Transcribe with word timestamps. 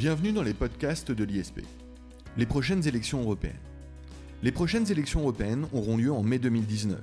Bienvenue 0.00 0.32
dans 0.32 0.42
les 0.42 0.54
podcasts 0.54 1.12
de 1.12 1.24
l'ISP. 1.24 1.60
Les 2.38 2.46
prochaines 2.46 2.88
élections 2.88 3.20
européennes. 3.20 3.60
Les 4.42 4.50
prochaines 4.50 4.90
élections 4.90 5.20
européennes 5.20 5.66
auront 5.74 5.98
lieu 5.98 6.10
en 6.10 6.22
mai 6.22 6.38
2019. 6.38 6.98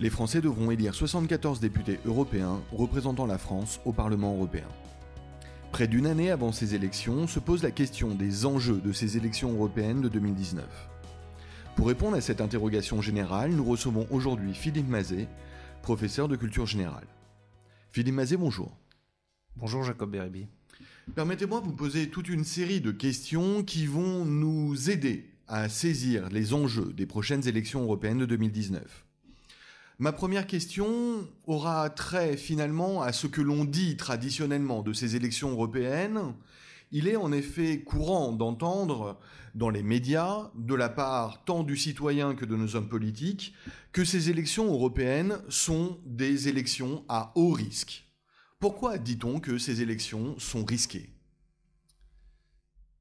Les 0.00 0.08
Français 0.08 0.40
devront 0.40 0.70
élire 0.70 0.94
74 0.94 1.60
députés 1.60 2.00
européens 2.06 2.62
représentant 2.72 3.26
la 3.26 3.36
France 3.36 3.78
au 3.84 3.92
Parlement 3.92 4.34
européen. 4.34 4.64
Près 5.70 5.86
d'une 5.86 6.06
année 6.06 6.30
avant 6.30 6.50
ces 6.50 6.74
élections 6.74 7.26
se 7.26 7.40
pose 7.40 7.62
la 7.62 7.72
question 7.72 8.14
des 8.14 8.46
enjeux 8.46 8.80
de 8.80 8.92
ces 8.94 9.18
élections 9.18 9.52
européennes 9.52 10.00
de 10.00 10.08
2019. 10.08 10.64
Pour 11.76 11.88
répondre 11.88 12.16
à 12.16 12.22
cette 12.22 12.40
interrogation 12.40 13.02
générale, 13.02 13.50
nous 13.50 13.64
recevons 13.66 14.06
aujourd'hui 14.10 14.54
Philippe 14.54 14.88
Mazet, 14.88 15.28
professeur 15.82 16.26
de 16.26 16.36
culture 16.36 16.64
générale. 16.64 17.06
Philippe 17.90 18.14
Mazet, 18.14 18.38
bonjour. 18.38 18.74
Bonjour 19.56 19.84
Jacob 19.84 20.10
Beribi. 20.10 20.48
Permettez-moi 21.14 21.60
de 21.60 21.66
vous 21.66 21.72
poser 21.72 22.08
toute 22.10 22.28
une 22.28 22.44
série 22.44 22.80
de 22.80 22.92
questions 22.92 23.62
qui 23.64 23.86
vont 23.86 24.24
nous 24.24 24.90
aider 24.90 25.30
à 25.48 25.68
saisir 25.68 26.28
les 26.28 26.54
enjeux 26.54 26.92
des 26.92 27.06
prochaines 27.06 27.46
élections 27.48 27.82
européennes 27.82 28.18
de 28.18 28.26
2019. 28.26 29.04
Ma 29.98 30.12
première 30.12 30.46
question 30.46 31.26
aura 31.46 31.90
trait 31.90 32.36
finalement 32.36 33.02
à 33.02 33.12
ce 33.12 33.26
que 33.26 33.40
l'on 33.40 33.64
dit 33.64 33.96
traditionnellement 33.96 34.82
de 34.82 34.92
ces 34.92 35.16
élections 35.16 35.50
européennes. 35.50 36.34
Il 36.92 37.08
est 37.08 37.16
en 37.16 37.32
effet 37.32 37.80
courant 37.80 38.32
d'entendre 38.32 39.18
dans 39.54 39.70
les 39.70 39.82
médias, 39.82 40.50
de 40.54 40.74
la 40.74 40.88
part 40.88 41.44
tant 41.44 41.64
du 41.64 41.76
citoyen 41.76 42.34
que 42.34 42.44
de 42.44 42.54
nos 42.54 42.76
hommes 42.76 42.88
politiques, 42.88 43.54
que 43.92 44.04
ces 44.04 44.30
élections 44.30 44.66
européennes 44.66 45.38
sont 45.48 45.98
des 46.06 46.48
élections 46.48 47.04
à 47.08 47.32
haut 47.34 47.50
risque. 47.50 48.07
Pourquoi 48.60 48.98
dit-on 48.98 49.38
que 49.38 49.56
ces 49.56 49.82
élections 49.82 50.36
sont 50.38 50.64
risquées? 50.64 51.10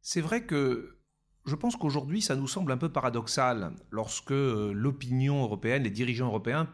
C'est 0.02 0.22
vrai 0.22 0.46
que 0.46 1.00
je 1.48 1.56
pense 1.56 1.76
qu'aujourd'hui, 1.76 2.22
ça 2.22 2.36
nous 2.36 2.48
semble 2.48 2.72
un 2.72 2.78
peu 2.78 2.90
paradoxal 2.90 3.74
lorsque 3.90 4.32
euh, 4.32 4.72
l'opinion 4.72 5.42
européenne, 5.42 5.84
les 5.84 5.90
dirigeants 5.90 6.28
européens 6.28 6.72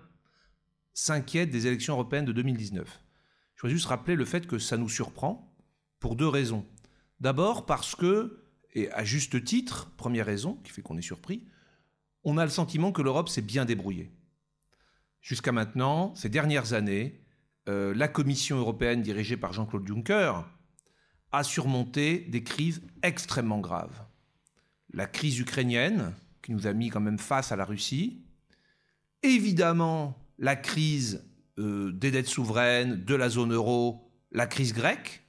s'inquiètent 0.93 1.49
des 1.49 1.65
élections 1.67 1.93
européennes 1.93 2.25
de 2.25 2.33
2019. 2.33 3.01
Je 3.55 3.61
voudrais 3.61 3.73
juste 3.73 3.85
rappeler 3.85 4.15
le 4.15 4.25
fait 4.25 4.47
que 4.47 4.59
ça 4.59 4.75
nous 4.75 4.89
surprend 4.89 5.55
pour 5.99 6.17
deux 6.17 6.27
raisons. 6.27 6.65
D'abord 7.21 7.65
parce 7.65 7.95
que, 7.95 8.43
et 8.73 8.91
à 8.91 9.05
juste 9.05 9.45
titre, 9.45 9.91
première 9.95 10.25
raison 10.25 10.55
qui 10.63 10.71
fait 10.73 10.81
qu'on 10.81 10.97
est 10.97 11.01
surpris, 11.01 11.47
on 12.25 12.37
a 12.37 12.43
le 12.43 12.51
sentiment 12.51 12.91
que 12.91 13.01
l'Europe 13.01 13.29
s'est 13.29 13.41
bien 13.41 13.63
débrouillée. 13.63 14.11
Jusqu'à 15.21 15.53
maintenant, 15.53 16.13
ces 16.15 16.27
dernières 16.27 16.73
années, 16.73 17.22
euh, 17.69 17.93
la 17.95 18.07
Commission 18.07 18.57
européenne 18.57 19.01
dirigée 19.01 19.37
par 19.37 19.53
Jean-Claude 19.53 19.87
Juncker 19.87 20.33
a 21.31 21.43
surmonté 21.43 22.19
des 22.19 22.43
crises 22.43 22.81
extrêmement 23.01 23.59
graves. 23.59 24.05
La 24.93 25.07
crise 25.07 25.39
ukrainienne, 25.39 26.13
qui 26.41 26.51
nous 26.51 26.67
a 26.67 26.73
mis 26.73 26.89
quand 26.89 26.99
même 26.99 27.17
face 27.17 27.51
à 27.51 27.55
la 27.55 27.65
Russie, 27.65 28.21
évidemment 29.23 30.17
la 30.37 30.55
crise 30.55 31.23
euh, 31.57 31.91
des 31.91 32.11
dettes 32.11 32.27
souveraines, 32.27 33.03
de 33.03 33.15
la 33.15 33.29
zone 33.29 33.53
euro, 33.53 34.11
la 34.31 34.45
crise 34.45 34.73
grecque, 34.73 35.23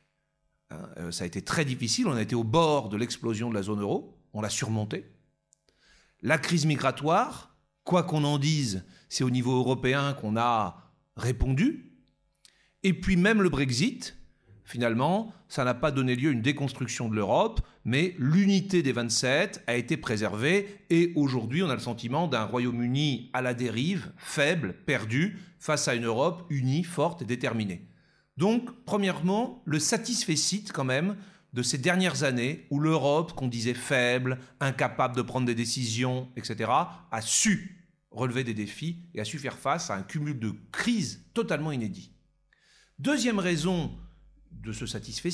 hein, 0.70 0.88
euh, 0.98 1.10
ça 1.12 1.24
a 1.24 1.26
été 1.26 1.40
très 1.40 1.64
difficile, 1.64 2.08
on 2.08 2.16
a 2.16 2.22
été 2.22 2.34
au 2.34 2.44
bord 2.44 2.88
de 2.88 2.96
l'explosion 2.96 3.48
de 3.48 3.54
la 3.54 3.62
zone 3.62 3.80
euro, 3.80 4.18
on 4.32 4.40
l'a 4.40 4.50
surmonté. 4.50 5.10
La 6.20 6.38
crise 6.38 6.66
migratoire, 6.66 7.56
quoi 7.84 8.02
qu'on 8.02 8.24
en 8.24 8.38
dise, 8.38 8.84
c'est 9.08 9.24
au 9.24 9.30
niveau 9.30 9.56
européen 9.56 10.14
qu'on 10.14 10.36
a 10.36 10.92
répondu, 11.16 11.93
et 12.84 12.92
puis 12.92 13.16
même 13.16 13.42
le 13.42 13.48
Brexit, 13.48 14.16
finalement, 14.64 15.32
ça 15.48 15.64
n'a 15.64 15.74
pas 15.74 15.90
donné 15.90 16.14
lieu 16.14 16.28
à 16.28 16.32
une 16.32 16.42
déconstruction 16.42 17.08
de 17.08 17.14
l'Europe, 17.14 17.60
mais 17.84 18.14
l'unité 18.18 18.82
des 18.82 18.92
27 18.92 19.64
a 19.66 19.74
été 19.74 19.96
préservée 19.96 20.80
et 20.90 21.12
aujourd'hui 21.16 21.62
on 21.62 21.70
a 21.70 21.74
le 21.74 21.80
sentiment 21.80 22.28
d'un 22.28 22.44
Royaume-Uni 22.44 23.30
à 23.32 23.42
la 23.42 23.54
dérive, 23.54 24.12
faible, 24.16 24.74
perdu, 24.86 25.38
face 25.58 25.88
à 25.88 25.94
une 25.94 26.04
Europe 26.04 26.44
unie, 26.50 26.84
forte 26.84 27.22
et 27.22 27.24
déterminée. 27.26 27.88
Donc, 28.36 28.68
premièrement, 28.84 29.62
le 29.64 29.78
satisfait 29.78 30.34
quand 30.72 30.84
même 30.84 31.16
de 31.52 31.62
ces 31.62 31.78
dernières 31.78 32.24
années 32.24 32.66
où 32.70 32.80
l'Europe, 32.80 33.32
qu'on 33.32 33.48
disait 33.48 33.74
faible, 33.74 34.38
incapable 34.60 35.16
de 35.16 35.22
prendre 35.22 35.46
des 35.46 35.54
décisions, 35.54 36.28
etc., 36.36 36.70
a 37.10 37.20
su 37.20 37.86
relever 38.10 38.44
des 38.44 38.54
défis 38.54 39.04
et 39.14 39.20
a 39.20 39.24
su 39.24 39.38
faire 39.38 39.56
face 39.56 39.90
à 39.90 39.94
un 39.94 40.02
cumul 40.02 40.38
de 40.38 40.52
crises 40.72 41.24
totalement 41.32 41.72
inédit. 41.72 42.14
Deuxième 43.00 43.40
raison 43.40 43.90
de 44.52 44.72
ce 44.72 44.86
satisfait 44.86 45.30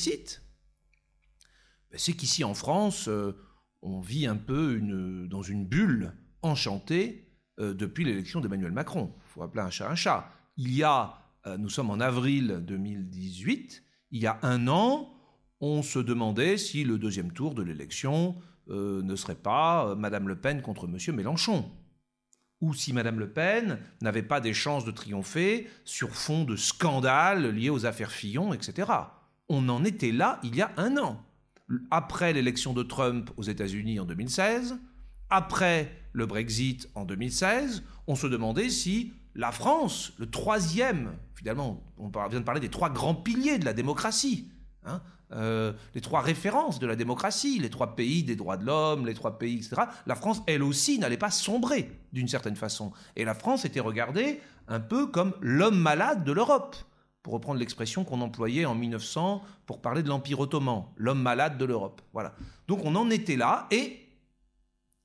ben, 1.91 1.98
c'est 1.98 2.15
qu'ici 2.15 2.43
en 2.43 2.54
France, 2.54 3.06
euh, 3.09 3.37
on 3.82 4.00
vit 4.00 4.26
un 4.26 4.37
peu 4.37 4.81
dans 5.28 5.43
une 5.43 5.66
bulle 5.66 6.15
enchantée 6.41 7.28
euh, 7.59 7.75
depuis 7.75 8.04
l'élection 8.04 8.41
d'Emmanuel 8.41 8.72
Macron. 8.72 9.12
Il 9.26 9.28
faut 9.28 9.43
appeler 9.43 9.62
un 9.62 9.69
chat 9.70 9.91
un 9.91 9.94
chat. 9.94 10.32
Il 10.56 10.75
y 10.75 10.82
a, 10.82 11.19
euh, 11.47 11.59
nous 11.59 11.69
sommes 11.69 11.91
en 11.91 12.00
avril 12.00 12.62
2018, 12.66 13.82
il 14.12 14.22
y 14.22 14.26
a 14.26 14.38
un 14.43 14.66
an, 14.66 15.12
on 15.60 15.82
se 15.82 15.99
demandait 15.99 16.56
si 16.56 16.84
le 16.84 16.97
deuxième 16.97 17.32
tour 17.32 17.54
de 17.54 17.62
l'élection 17.62 18.37
ne 18.69 19.16
serait 19.16 19.34
pas 19.34 19.97
Madame 19.97 20.28
Le 20.28 20.41
Pen 20.41 20.62
contre 20.62 20.87
Monsieur 20.87 21.12
Mélenchon 21.12 21.69
ou 22.60 22.75
si 22.75 22.93
Madame 22.93 23.19
Le 23.19 23.31
Pen 23.31 23.78
n'avait 24.00 24.22
pas 24.22 24.41
des 24.41 24.54
chances 24.54 24.84
de 24.84 24.91
triompher 24.91 25.69
sur 25.84 26.10
fond 26.10 26.44
de 26.44 26.56
scandales 26.56 27.50
liés 27.50 27.71
aux 27.71 27.87
affaires 27.87 28.12
Fillon, 28.12 28.53
etc. 28.53 28.91
On 29.48 29.69
en 29.69 29.84
était 29.84 30.12
là 30.12 30.38
il 30.43 30.54
y 30.54 30.62
a 30.62 30.72
un 30.76 30.97
an. 30.97 31.25
Après 31.91 32.32
l'élection 32.32 32.72
de 32.72 32.82
Trump 32.82 33.31
aux 33.37 33.44
États-Unis 33.44 34.00
en 34.00 34.04
2016, 34.04 34.78
après 35.31 35.97
le 36.12 36.26
Brexit 36.26 36.88
en 36.94 37.04
2016, 37.04 37.84
on 38.06 38.16
se 38.16 38.26
demandait 38.26 38.69
si 38.69 39.12
la 39.34 39.53
France, 39.53 40.12
le 40.19 40.28
troisième, 40.28 41.12
finalement, 41.34 41.82
on 41.97 42.09
vient 42.28 42.41
de 42.41 42.44
parler 42.44 42.60
des 42.60 42.69
trois 42.69 42.91
grands 42.91 43.15
piliers 43.15 43.59
de 43.59 43.65
la 43.65 43.72
démocratie, 43.72 44.50
Hein, 44.84 45.03
euh, 45.33 45.73
les 45.95 46.01
trois 46.01 46.21
références 46.21 46.79
de 46.79 46.87
la 46.87 46.97
démocratie, 46.97 47.59
les 47.59 47.71
trois 47.71 47.95
pays 47.95 48.23
des 48.23 48.37
droits 48.37 48.57
de 48.57 48.67
l'homme, 48.67 49.07
les 49.07 49.15
trois 49.15 49.39
pays, 49.39 49.57
etc. 49.57 49.83
La 50.07 50.15
France, 50.15 50.43
elle 50.47 50.63
aussi, 50.63 50.99
n'allait 50.99 51.17
pas 51.17 51.31
sombrer 51.31 51.91
d'une 52.13 52.29
certaine 52.29 52.57
façon. 52.57 52.93
Et 53.17 53.25
la 53.25 53.35
France 53.35 53.65
était 53.65 53.81
regardée 53.81 54.41
un 54.69 54.81
peu 54.81 55.07
comme 55.07 55.35
l'homme 55.41 55.79
malade 55.79 56.25
de 56.25 56.33
l'Europe, 56.33 56.77
pour 57.23 57.35
reprendre 57.35 57.61
l'expression 57.61 58.05
qu'on 58.05 58.23
employait 58.23 58.65
en 58.65 58.75
1900 58.75 59.43
pour 59.67 59.83
parler 59.83 60.03
de 60.03 60.09
l'Empire 60.09 60.41
ottoman, 60.41 60.87
l'homme 60.97 61.21
malade 61.21 61.59
de 61.59 61.65
l'Europe. 61.65 62.01
Voilà. 62.12 62.35
Donc 62.67 62.81
on 62.85 62.95
en 62.97 63.11
était 63.11 63.37
là, 63.37 63.67
et 63.71 64.01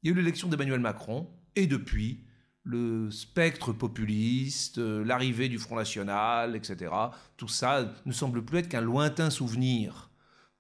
il 0.02 0.10
y 0.10 0.10
a 0.10 0.14
eu 0.14 0.16
l'élection 0.16 0.48
d'Emmanuel 0.48 0.80
Macron, 0.80 1.28
et 1.56 1.68
depuis, 1.68 2.26
le 2.64 3.12
spectre 3.12 3.74
populiste, 3.74 4.80
l'arrivée 4.80 5.50
du 5.50 5.60
Front 5.60 5.76
National, 5.76 6.56
etc. 6.56 6.92
Tout 7.38 7.48
ça 7.48 7.94
ne 8.06 8.12
semble 8.12 8.44
plus 8.44 8.60
être 8.60 8.70
qu'un 8.70 8.82
lointain 8.82 9.30
souvenir. 9.30 10.10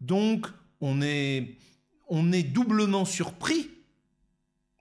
Donc, 0.02 0.48
on 0.82 1.02
est, 1.02 1.58
on 2.08 2.32
est 2.32 2.44
doublement 2.44 3.06
surpris 3.06 3.70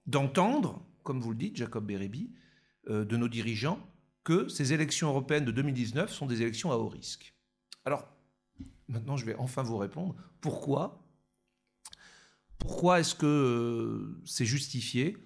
d'entendre, 0.06 0.84
comme 1.02 1.20
vous 1.20 1.30
le 1.30 1.36
dites, 1.36 1.56
Jacob 1.56 1.86
Bérébi, 1.86 2.30
euh, 2.88 3.04
de 3.04 3.16
nos 3.16 3.28
dirigeants, 3.28 3.78
que 4.24 4.48
ces 4.48 4.72
élections 4.72 5.08
européennes 5.08 5.44
de 5.44 5.53
2019 5.53 6.12
sont 6.12 6.26
des 6.26 6.42
élections 6.42 6.72
à 6.72 6.76
haut 6.76 6.88
risque. 6.88 7.34
Alors, 7.84 8.08
maintenant, 8.88 9.16
je 9.16 9.24
vais 9.24 9.34
enfin 9.36 9.62
vous 9.62 9.76
répondre. 9.76 10.14
Pourquoi? 10.41 11.06
Pourquoi 12.58 13.00
est-ce 13.00 13.14
que 13.14 13.26
euh, 13.26 14.20
c'est 14.24 14.47
justifié? 14.47 15.16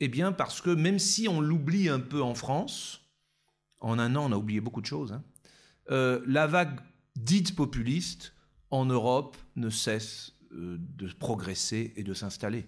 Eh 0.00 0.08
bien, 0.08 0.32
parce 0.32 0.60
que 0.60 0.70
même 0.70 0.98
si 0.98 1.28
on 1.28 1.40
l'oublie 1.40 1.88
un 1.88 2.00
peu 2.00 2.22
en 2.22 2.34
France, 2.34 3.00
en 3.80 3.98
un 3.98 4.16
an, 4.16 4.30
on 4.30 4.32
a 4.32 4.36
oublié 4.36 4.60
beaucoup 4.60 4.80
de 4.80 4.86
choses, 4.86 5.12
hein, 5.12 5.24
euh, 5.90 6.22
la 6.26 6.46
vague 6.46 6.80
dite 7.16 7.54
populiste 7.56 8.34
en 8.70 8.84
Europe 8.84 9.36
ne 9.56 9.70
cesse 9.70 10.34
euh, 10.52 10.78
de 10.96 11.08
progresser 11.12 11.92
et 11.96 12.02
de 12.02 12.14
s'installer. 12.14 12.66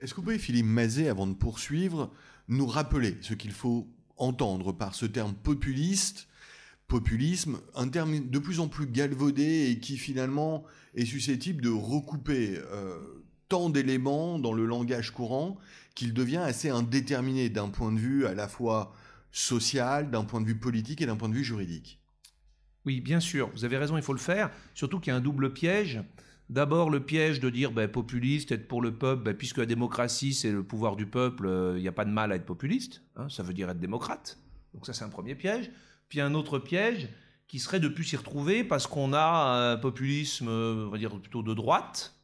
Est-ce 0.00 0.12
que 0.12 0.16
vous 0.16 0.24
pouvez, 0.24 0.38
Philippe 0.38 0.66
Mazet, 0.66 1.08
avant 1.08 1.26
de 1.26 1.34
poursuivre, 1.34 2.12
nous 2.48 2.66
rappeler 2.66 3.16
ce 3.20 3.34
qu'il 3.34 3.52
faut 3.52 3.88
entendre 4.16 4.72
par 4.72 4.94
ce 4.94 5.06
terme 5.06 5.34
populiste 5.34 6.28
populisme, 6.88 7.60
un 7.74 7.88
terme 7.88 8.28
de 8.28 8.38
plus 8.38 8.60
en 8.60 8.68
plus 8.68 8.86
galvaudé 8.86 9.70
et 9.70 9.78
qui 9.78 9.98
finalement 9.98 10.64
est 10.94 11.04
susceptible 11.04 11.62
de 11.62 11.68
recouper 11.68 12.58
euh, 12.58 12.98
tant 13.48 13.68
d'éléments 13.68 14.38
dans 14.38 14.54
le 14.54 14.64
langage 14.64 15.12
courant 15.12 15.58
qu'il 15.94 16.14
devient 16.14 16.38
assez 16.38 16.70
indéterminé 16.70 17.50
d'un 17.50 17.68
point 17.68 17.92
de 17.92 17.98
vue 17.98 18.26
à 18.26 18.34
la 18.34 18.48
fois 18.48 18.94
social, 19.30 20.10
d'un 20.10 20.24
point 20.24 20.40
de 20.40 20.46
vue 20.46 20.58
politique 20.58 21.02
et 21.02 21.06
d'un 21.06 21.16
point 21.16 21.28
de 21.28 21.34
vue 21.34 21.44
juridique? 21.44 21.97
Oui, 22.88 23.02
bien 23.02 23.20
sûr, 23.20 23.50
vous 23.50 23.66
avez 23.66 23.76
raison, 23.76 23.98
il 23.98 24.02
faut 24.02 24.14
le 24.14 24.18
faire, 24.18 24.50
surtout 24.72 24.98
qu'il 24.98 25.10
y 25.10 25.14
a 25.14 25.16
un 25.18 25.20
double 25.20 25.52
piège. 25.52 26.00
D'abord, 26.48 26.88
le 26.88 27.00
piège 27.00 27.38
de 27.38 27.50
dire 27.50 27.70
ben, 27.70 27.86
populiste, 27.86 28.50
être 28.50 28.66
pour 28.66 28.80
le 28.80 28.94
peuple, 28.94 29.24
ben, 29.24 29.36
puisque 29.36 29.58
la 29.58 29.66
démocratie, 29.66 30.32
c'est 30.32 30.50
le 30.50 30.62
pouvoir 30.62 30.96
du 30.96 31.04
peuple, 31.04 31.48
euh, 31.48 31.76
il 31.76 31.82
n'y 31.82 31.88
a 31.88 31.92
pas 31.92 32.06
de 32.06 32.10
mal 32.10 32.32
à 32.32 32.36
être 32.36 32.46
populiste, 32.46 33.02
hein, 33.16 33.28
ça 33.28 33.42
veut 33.42 33.52
dire 33.52 33.68
être 33.68 33.78
démocrate. 33.78 34.38
Donc 34.72 34.86
ça, 34.86 34.94
c'est 34.94 35.04
un 35.04 35.10
premier 35.10 35.34
piège. 35.34 35.70
Puis 36.08 36.22
un 36.22 36.32
autre 36.32 36.58
piège 36.58 37.10
qui 37.46 37.58
seraient 37.58 37.78
de 37.78 37.88
plus 37.88 38.04
s'y 38.04 38.16
retrouver 38.16 38.64
parce 38.64 38.86
qu'on 38.86 39.12
a 39.12 39.72
un 39.72 39.76
populisme, 39.76 40.48
on 40.48 40.88
va 40.88 40.96
dire 40.96 41.10
plutôt 41.20 41.42
de 41.42 41.52
droite, 41.52 42.16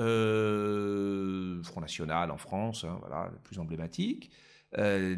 euh, 0.00 1.62
Front 1.64 1.82
National 1.82 2.30
en 2.30 2.38
France, 2.38 2.84
hein, 2.84 2.96
voilà, 3.02 3.28
le 3.30 3.38
plus 3.40 3.58
emblématique, 3.58 4.30
euh, 4.78 5.14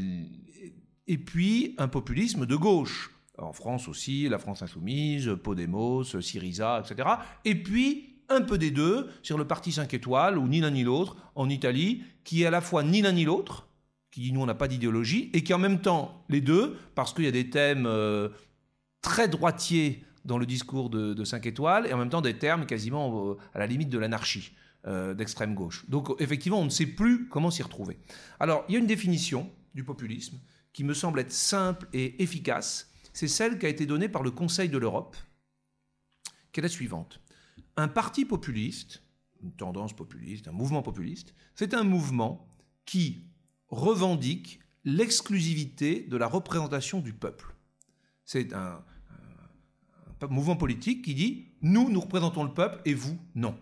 et 1.06 1.18
puis 1.18 1.76
un 1.78 1.86
populisme 1.86 2.44
de 2.44 2.56
gauche. 2.56 3.13
En 3.38 3.52
France 3.52 3.88
aussi, 3.88 4.28
la 4.28 4.38
France 4.38 4.62
Insoumise, 4.62 5.36
Podemos, 5.42 6.04
Syriza, 6.20 6.82
etc. 6.84 7.08
Et 7.44 7.54
puis 7.54 8.10
un 8.28 8.40
peu 8.40 8.58
des 8.58 8.70
deux 8.70 9.10
sur 9.22 9.36
le 9.36 9.46
parti 9.46 9.72
5 9.72 9.92
étoiles, 9.92 10.38
ou 10.38 10.48
ni 10.48 10.60
l'un 10.60 10.70
ni 10.70 10.82
l'autre, 10.82 11.16
en 11.34 11.48
Italie, 11.48 12.02
qui 12.22 12.42
est 12.42 12.46
à 12.46 12.50
la 12.50 12.60
fois 12.60 12.82
ni 12.82 13.02
l'un 13.02 13.12
ni 13.12 13.25
l'autre, 13.25 13.69
qui 14.10 14.20
dit 14.20 14.32
nous 14.32 14.40
on 14.40 14.46
n'a 14.46 14.54
pas 14.54 14.69
d'idéologie, 14.69 15.31
et 15.34 15.42
qui 15.42 15.52
en 15.52 15.58
même 15.58 15.81
temps 15.81 16.25
les 16.28 16.40
deux, 16.40 16.76
parce 16.94 17.12
qu'il 17.12 17.25
y 17.25 17.28
a 17.28 17.32
des 17.32 17.50
thèmes 17.50 17.86
euh, 17.86 18.28
très 19.02 19.28
droitiers 19.28 20.04
dans 20.25 20.38
le 20.38 20.46
discours 20.46 20.88
de, 20.88 21.12
de 21.12 21.25
5 21.25 21.44
étoiles, 21.46 21.86
et 21.86 21.92
en 21.92 21.98
même 21.98 22.08
temps 22.08 22.22
des 22.22 22.38
termes 22.38 22.66
quasiment 22.66 23.36
à 23.52 23.58
la 23.58 23.66
limite 23.66 23.90
de 23.90 23.98
l'anarchie. 23.98 24.52
Euh, 24.86 25.14
d'extrême 25.14 25.54
gauche. 25.54 25.88
Donc 25.88 26.14
effectivement, 26.19 26.60
on 26.60 26.66
ne 26.66 26.70
sait 26.70 26.84
plus 26.84 27.26
comment 27.28 27.50
s'y 27.50 27.62
retrouver. 27.62 27.96
Alors, 28.38 28.66
il 28.69 28.75
y 28.75 28.76
a 28.76 28.78
une 28.78 28.86
définition 28.86 29.50
du 29.75 29.82
populisme 29.82 30.38
qui 30.75 30.84
me 30.84 30.92
semble 30.92 31.20
être 31.20 31.32
simple 31.32 31.88
et 31.94 32.22
efficace. 32.22 32.92
C'est 33.14 33.28
celle 33.28 33.58
qui 33.58 33.64
a 33.64 33.69
été 33.70 33.87
donnée 33.87 34.08
par 34.08 34.22
le 34.22 34.32
Conseil 34.32 34.69
de 34.69 34.76
l'Europe, 34.76 35.16
qui 36.52 36.61
est 36.61 36.62
la 36.62 36.69
suivante. 36.69 37.20
Un 37.76 37.88
parti 37.88 38.25
populiste, 38.25 39.02
une 39.43 39.52
tendance 39.52 39.94
populiste, 39.94 40.49
un 40.49 40.52
mouvement 40.52 40.82
populiste, 40.82 41.34
c'est 41.55 41.75
un 41.75 41.84
mouvement 41.84 42.46
qui 42.84 43.25
revendique 43.69 44.61
l'exclusivité 44.84 46.00
de 46.02 46.16
la 46.16 46.26
représentation 46.26 47.00
du 47.00 47.12
peuple. 47.12 47.55
C'est 48.25 48.52
un, 48.52 48.82
un, 50.20 50.26
mouvement 50.26 50.56
politique 50.56 51.05
qui 51.05 51.14
dit 51.14 51.49
nous, 51.62 51.90
nous 51.90 52.00
représentons 52.00 52.44
le 52.44 52.52
peuple 52.52 52.81
et 52.84 52.94
vous, 52.94 53.19
non. 53.34 53.56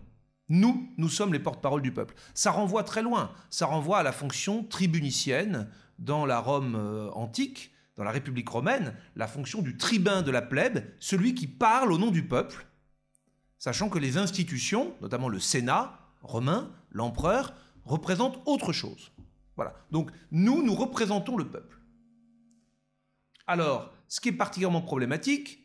Nous, 0.49 0.89
nous 0.97 1.09
sommes 1.09 1.31
les 1.31 1.39
porte-parole 1.39 1.81
du 1.81 1.93
peuple. 1.93 2.15
Ça 2.33 2.51
renvoie 2.51 2.83
très 2.83 3.01
loin. 3.01 3.31
Ça 3.49 3.65
renvoie 3.65 3.99
à 3.99 4.03
la 4.03 4.11
fonction 4.11 4.63
tribunicienne 4.63 5.69
dans 5.99 6.25
la 6.25 6.39
Rome 6.39 6.75
euh, 6.75 7.09
antique, 7.11 7.72
dans 7.95 8.03
la 8.03 8.11
République 8.11 8.49
romaine, 8.49 8.95
la 9.15 9.27
fonction 9.27 9.61
du 9.61 9.77
tribun 9.77 10.21
de 10.21 10.31
la 10.31 10.41
plèbe, 10.41 10.85
celui 10.99 11.35
qui 11.35 11.47
parle 11.47 11.91
au 11.91 11.97
nom 11.97 12.11
du 12.11 12.27
peuple, 12.27 12.65
sachant 13.59 13.89
que 13.89 13.99
les 13.99 14.17
institutions, 14.17 14.95
notamment 15.01 15.29
le 15.29 15.39
Sénat 15.39 15.99
romain, 16.21 16.71
l'empereur, 16.91 17.53
représentent 17.85 18.41
autre 18.45 18.73
chose. 18.73 19.11
Voilà. 19.55 19.75
Donc 19.91 20.11
nous, 20.31 20.63
nous 20.63 20.73
représentons 20.73 21.37
le 21.37 21.47
peuple. 21.47 21.79
Alors, 23.45 23.93
ce 24.07 24.21
qui 24.21 24.29
est 24.29 24.33
particulièrement 24.33 24.81
problématique, 24.81 25.59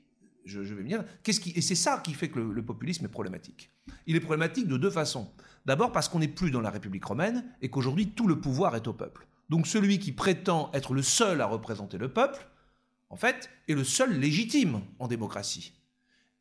je, 0.44 0.60
vais 0.60 0.82
venir, 0.82 1.04
et 1.26 1.60
c'est 1.60 1.74
ça 1.74 2.00
qui 2.02 2.14
fait 2.14 2.30
que 2.30 2.40
le 2.40 2.64
populisme 2.64 3.04
est 3.04 3.10
problématique. 3.10 3.70
Il 4.06 4.16
est 4.16 4.20
problématique 4.20 4.66
de 4.66 4.76
deux 4.76 4.90
façons. 4.90 5.30
D'abord 5.66 5.92
parce 5.92 6.08
qu'on 6.08 6.18
n'est 6.18 6.28
plus 6.28 6.50
dans 6.50 6.60
la 6.60 6.70
République 6.70 7.04
romaine 7.04 7.44
et 7.60 7.68
qu'aujourd'hui 7.68 8.08
tout 8.10 8.26
le 8.26 8.40
pouvoir 8.40 8.74
est 8.74 8.88
au 8.88 8.92
peuple. 8.92 9.26
Donc 9.48 9.66
celui 9.66 9.98
qui 9.98 10.12
prétend 10.12 10.70
être 10.72 10.94
le 10.94 11.02
seul 11.02 11.40
à 11.40 11.46
représenter 11.46 11.98
le 11.98 12.12
peuple, 12.12 12.46
en 13.10 13.16
fait, 13.16 13.50
est 13.68 13.74
le 13.74 13.84
seul 13.84 14.18
légitime 14.18 14.82
en 14.98 15.08
démocratie. 15.08 15.72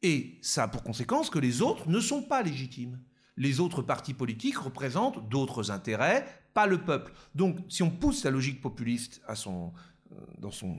Et 0.03 0.37
ça 0.41 0.63
a 0.63 0.67
pour 0.67 0.83
conséquence 0.83 1.29
que 1.29 1.39
les 1.39 1.61
autres 1.61 1.89
ne 1.89 1.99
sont 1.99 2.21
pas 2.21 2.43
légitimes. 2.43 2.99
Les 3.37 3.59
autres 3.59 3.81
partis 3.81 4.13
politiques 4.13 4.57
représentent 4.57 5.29
d'autres 5.29 5.71
intérêts, 5.71 6.25
pas 6.53 6.67
le 6.67 6.83
peuple. 6.83 7.13
Donc 7.35 7.57
si 7.69 7.83
on 7.83 7.89
pousse 7.89 8.23
la 8.23 8.31
logique 8.31 8.61
populiste 8.61 9.21
à 9.27 9.35
son, 9.35 9.71
euh, 10.11 10.15
dans 10.39 10.51
son, 10.51 10.77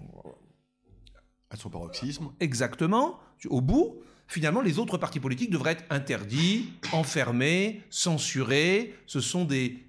à 1.51 1.57
son 1.57 1.71
paroxysme, 1.71 2.31
exactement, 2.41 3.19
au 3.49 3.61
bout, 3.61 4.01
finalement, 4.27 4.61
les 4.61 4.79
autres 4.79 4.99
partis 4.99 5.21
politiques 5.21 5.51
devraient 5.51 5.73
être 5.73 5.85
interdits, 5.91 6.73
enfermés, 6.93 7.83
censurés. 7.91 8.95
Ce 9.07 9.21
sont 9.21 9.45
des 9.45 9.88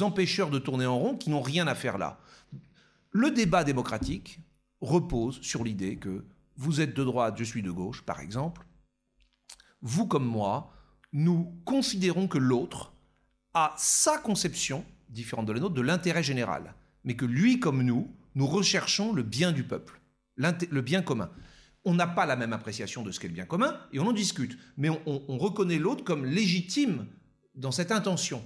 empêcheurs 0.00 0.50
de 0.50 0.58
tourner 0.58 0.86
en 0.86 0.98
rond 0.98 1.16
qui 1.16 1.30
n'ont 1.30 1.42
rien 1.42 1.66
à 1.66 1.74
faire 1.74 1.98
là. 1.98 2.20
Le 3.10 3.30
débat 3.30 3.64
démocratique 3.64 4.40
repose 4.80 5.40
sur 5.42 5.64
l'idée 5.64 5.96
que 5.96 6.24
vous 6.56 6.80
êtes 6.80 6.94
de 6.94 7.04
droite, 7.04 7.36
je 7.38 7.44
suis 7.44 7.62
de 7.62 7.70
gauche, 7.70 8.02
par 8.02 8.20
exemple. 8.20 8.66
Vous 9.80 10.06
comme 10.06 10.26
moi, 10.26 10.72
nous 11.12 11.52
considérons 11.64 12.28
que 12.28 12.38
l'autre 12.38 12.92
a 13.54 13.74
sa 13.76 14.18
conception, 14.18 14.84
différente 15.08 15.46
de 15.46 15.52
la 15.52 15.60
nôtre, 15.60 15.74
de 15.74 15.80
l'intérêt 15.80 16.22
général, 16.22 16.74
mais 17.04 17.16
que 17.16 17.24
lui 17.24 17.60
comme 17.60 17.82
nous, 17.82 18.12
nous 18.34 18.46
recherchons 18.46 19.12
le 19.12 19.22
bien 19.22 19.52
du 19.52 19.64
peuple, 19.64 20.00
le 20.36 20.80
bien 20.80 21.02
commun 21.02 21.30
on 21.88 21.94
n'a 21.94 22.06
pas 22.06 22.26
la 22.26 22.36
même 22.36 22.52
appréciation 22.52 23.02
de 23.02 23.10
ce 23.10 23.18
qu'est 23.18 23.28
le 23.28 23.34
bien 23.34 23.46
commun 23.46 23.78
et 23.92 23.98
on 23.98 24.06
en 24.06 24.12
discute. 24.12 24.58
Mais 24.76 24.90
on, 25.06 25.38
reconnaît 25.38 25.78
l'autre 25.78 26.04
comme 26.04 26.26
légitime 26.26 27.06
dans 27.54 27.72
cette 27.72 27.92
intention. 27.92 28.44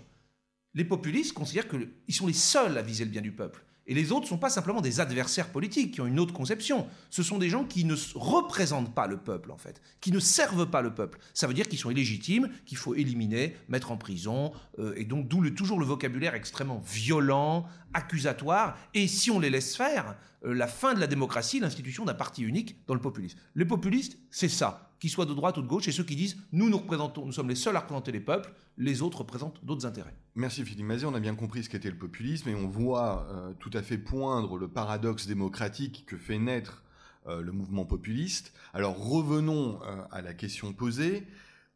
Les 0.74 0.84
populistes 0.84 1.34
considèrent 1.34 1.68
qu'ils 1.68 2.14
sont 2.14 2.26
les 2.26 2.32
seuls 2.32 2.78
à 2.78 2.82
viser 2.82 3.04
le 3.04 3.10
bien 3.10 3.20
du 3.20 3.32
peuple. 3.32 3.64
Et 3.86 3.94
les 3.94 4.12
autres 4.12 4.22
ne 4.22 4.28
sont 4.28 4.38
pas 4.38 4.48
simplement 4.48 4.80
des 4.80 5.00
adversaires 5.00 5.48
politiques 5.48 5.94
qui 5.94 6.00
ont 6.00 6.06
une 6.06 6.20
autre 6.20 6.32
conception. 6.32 6.86
Ce 7.10 7.22
sont 7.22 7.38
des 7.38 7.48
gens 7.48 7.64
qui 7.64 7.84
ne 7.84 7.96
représentent 8.14 8.94
pas 8.94 9.08
le 9.08 9.16
peuple, 9.16 9.50
en 9.50 9.58
fait, 9.58 9.82
qui 10.00 10.12
ne 10.12 10.20
servent 10.20 10.70
pas 10.70 10.82
le 10.82 10.94
peuple. 10.94 11.18
Ça 11.34 11.48
veut 11.48 11.54
dire 11.54 11.68
qu'ils 11.68 11.80
sont 11.80 11.90
illégitimes, 11.90 12.48
qu'il 12.64 12.78
faut 12.78 12.94
éliminer, 12.94 13.56
mettre 13.68 13.90
en 13.90 13.96
prison, 13.96 14.52
euh, 14.78 14.94
et 14.96 15.04
donc 15.04 15.26
d'où 15.26 15.50
toujours 15.50 15.80
le 15.80 15.84
vocabulaire 15.84 16.34
extrêmement 16.34 16.78
violent, 16.86 17.66
accusatoire. 17.92 18.78
Et 18.94 19.08
si 19.08 19.32
on 19.32 19.40
les 19.40 19.50
laisse 19.50 19.76
faire, 19.76 20.16
euh, 20.44 20.54
la 20.54 20.68
fin 20.68 20.94
de 20.94 21.00
la 21.00 21.08
démocratie, 21.08 21.58
l'institution 21.58 22.04
d'un 22.04 22.14
parti 22.14 22.42
unique 22.42 22.76
dans 22.86 22.94
le 22.94 23.00
populisme. 23.00 23.38
Les 23.56 23.64
populistes, 23.64 24.16
c'est 24.30 24.48
ça, 24.48 24.91
qu'ils 25.02 25.10
soient 25.10 25.26
de 25.26 25.34
droite 25.34 25.58
ou 25.58 25.62
de 25.62 25.66
gauche, 25.66 25.88
et 25.88 25.92
ceux 25.92 26.04
qui 26.04 26.14
disent 26.14 26.36
nous 26.52 26.70
nous 26.70 26.78
représentons, 26.78 27.26
nous 27.26 27.32
sommes 27.32 27.48
les 27.48 27.56
seuls 27.56 27.74
à 27.74 27.80
représenter 27.80 28.12
les 28.12 28.20
peuples, 28.20 28.54
les 28.78 29.02
autres 29.02 29.18
représentent 29.18 29.58
d'autres 29.64 29.84
intérêts. 29.84 30.14
Merci 30.36 30.64
Philippe 30.64 30.86
Mazet, 30.86 31.06
on 31.06 31.14
a 31.14 31.18
bien 31.18 31.34
compris 31.34 31.64
ce 31.64 31.68
qu'était 31.68 31.90
le 31.90 31.98
populisme 31.98 32.48
et 32.48 32.54
on 32.54 32.68
voit 32.68 33.26
euh, 33.32 33.52
tout 33.58 33.72
à 33.74 33.82
fait 33.82 33.98
poindre 33.98 34.56
le 34.56 34.68
paradoxe 34.68 35.26
démocratique 35.26 36.04
que 36.06 36.16
fait 36.16 36.38
naître 36.38 36.84
euh, 37.26 37.42
le 37.42 37.50
mouvement 37.50 37.84
populiste. 37.84 38.52
Alors 38.72 38.96
revenons 38.96 39.80
à 40.12 40.22
la 40.22 40.34
question 40.34 40.72
posée. 40.72 41.26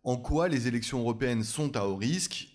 En 0.04 0.16
quoi 0.16 0.46
les 0.46 0.68
élections 0.68 1.00
européennes 1.00 1.42
sont 1.42 1.76
à 1.76 1.84
haut 1.84 1.96
risque? 1.96 2.50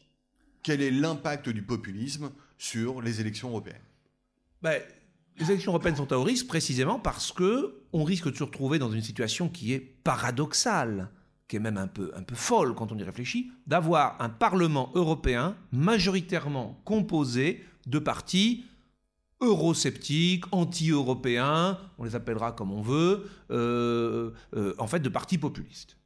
Quel 0.63 0.81
est 0.81 0.89
l'impact 0.91 1.49
du 1.49 1.63
populisme 1.63 2.31
sur 2.57 3.01
les 3.01 3.19
élections 3.19 3.49
européennes? 3.49 3.83
Ben, 4.61 4.81
les 5.41 5.49
élections 5.49 5.71
européennes 5.71 5.95
sont 5.95 6.11
à 6.13 6.17
haut 6.17 6.23
risque 6.23 6.47
précisément 6.47 6.99
parce 6.99 7.31
que 7.31 7.81
on 7.93 8.03
risque 8.03 8.31
de 8.31 8.37
se 8.37 8.43
retrouver 8.43 8.77
dans 8.77 8.91
une 8.91 9.01
situation 9.01 9.49
qui 9.49 9.73
est 9.73 9.79
paradoxale, 9.79 11.09
qui 11.47 11.55
est 11.55 11.59
même 11.59 11.77
un 11.77 11.87
peu, 11.87 12.11
un 12.15 12.21
peu 12.21 12.35
folle 12.35 12.75
quand 12.75 12.91
on 12.91 12.97
y 12.97 13.03
réfléchit, 13.03 13.51
d'avoir 13.65 14.21
un 14.21 14.29
Parlement 14.29 14.91
européen 14.93 15.57
majoritairement 15.71 16.79
composé 16.85 17.65
de 17.87 17.97
partis 17.97 18.65
eurosceptiques, 19.41 20.45
anti-européens, 20.51 21.79
on 21.97 22.03
les 22.03 22.15
appellera 22.15 22.51
comme 22.51 22.71
on 22.71 22.83
veut, 22.83 23.27
euh, 23.49 24.31
euh, 24.55 24.75
en 24.77 24.85
fait 24.85 24.99
de 24.99 25.09
partis 25.09 25.39
populistes. 25.39 25.97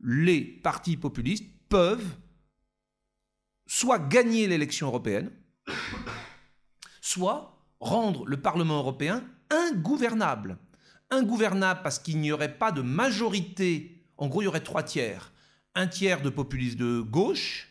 Les 0.00 0.40
partis 0.40 0.96
populistes 0.96 1.46
peuvent 1.68 2.16
soit 3.68 4.00
gagner 4.00 4.48
l'élection 4.48 4.88
européenne, 4.88 5.30
soit 7.00 7.59
rendre 7.80 8.26
le 8.26 8.40
Parlement 8.40 8.78
européen 8.78 9.24
ingouvernable. 9.50 10.58
Ingouvernable 11.10 11.80
parce 11.82 11.98
qu'il 11.98 12.20
n'y 12.20 12.30
aurait 12.30 12.56
pas 12.56 12.70
de 12.70 12.82
majorité. 12.82 14.04
En 14.16 14.28
gros, 14.28 14.42
il 14.42 14.44
y 14.44 14.48
aurait 14.48 14.60
trois 14.60 14.82
tiers. 14.82 15.32
Un 15.74 15.86
tiers 15.86 16.22
de 16.22 16.30
populistes 16.30 16.78
de 16.78 17.00
gauche, 17.00 17.68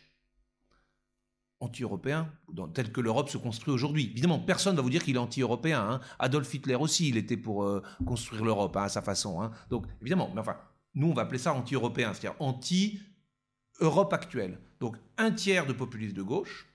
anti-européen, 1.60 2.30
tel 2.74 2.90
que 2.90 3.00
l'Europe 3.00 3.28
se 3.28 3.36
construit 3.36 3.72
aujourd'hui. 3.72 4.10
Évidemment, 4.12 4.38
personne 4.38 4.72
ne 4.72 4.76
va 4.78 4.82
vous 4.82 4.90
dire 4.90 5.04
qu'il 5.04 5.16
est 5.16 5.20
anti-européen. 5.20 5.80
Hein. 5.80 6.00
Adolf 6.18 6.52
Hitler 6.52 6.74
aussi, 6.74 7.08
il 7.08 7.16
était 7.16 7.36
pour 7.36 7.64
euh, 7.64 7.82
construire 8.06 8.44
l'Europe 8.44 8.76
hein, 8.76 8.84
à 8.84 8.88
sa 8.88 9.02
façon. 9.02 9.40
Hein. 9.42 9.50
Donc, 9.68 9.86
évidemment, 10.00 10.30
mais 10.34 10.40
enfin, 10.40 10.56
nous, 10.94 11.08
on 11.08 11.14
va 11.14 11.22
appeler 11.22 11.38
ça 11.38 11.52
anti-européen, 11.52 12.12
c'est-à-dire 12.14 12.40
anti-Europe 12.40 14.12
actuelle. 14.12 14.58
Donc, 14.80 14.96
un 15.18 15.30
tiers 15.30 15.66
de 15.66 15.74
populistes 15.74 16.16
de 16.16 16.22
gauche, 16.22 16.69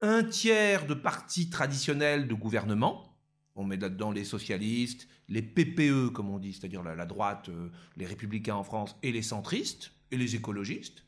un 0.00 0.22
tiers 0.22 0.86
de 0.86 0.94
partis 0.94 1.50
traditionnels 1.50 2.28
de 2.28 2.34
gouvernement. 2.34 3.16
On 3.56 3.64
met 3.64 3.76
là-dedans 3.76 4.12
les 4.12 4.24
socialistes, 4.24 5.08
les 5.28 5.42
PPE, 5.42 6.10
comme 6.12 6.30
on 6.30 6.38
dit, 6.38 6.52
c'est-à-dire 6.52 6.82
la, 6.82 7.06
droite, 7.06 7.48
euh, 7.48 7.70
les 7.96 8.06
républicains 8.06 8.54
en 8.54 8.62
France, 8.62 8.96
et 9.02 9.12
les 9.12 9.22
centristes, 9.22 9.92
et 10.10 10.16
les 10.16 10.36
écologistes. 10.36 11.02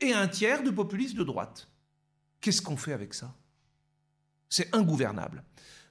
Et 0.00 0.12
un 0.12 0.26
tiers 0.26 0.62
de 0.62 0.70
populistes 0.70 1.16
de 1.16 1.24
droite. 1.24 1.68
Qu'est-ce 2.40 2.62
qu'on 2.62 2.76
fait 2.76 2.92
avec 2.92 3.14
ça? 3.14 3.36
C'est 4.48 4.74
ingouvernable. 4.74 5.44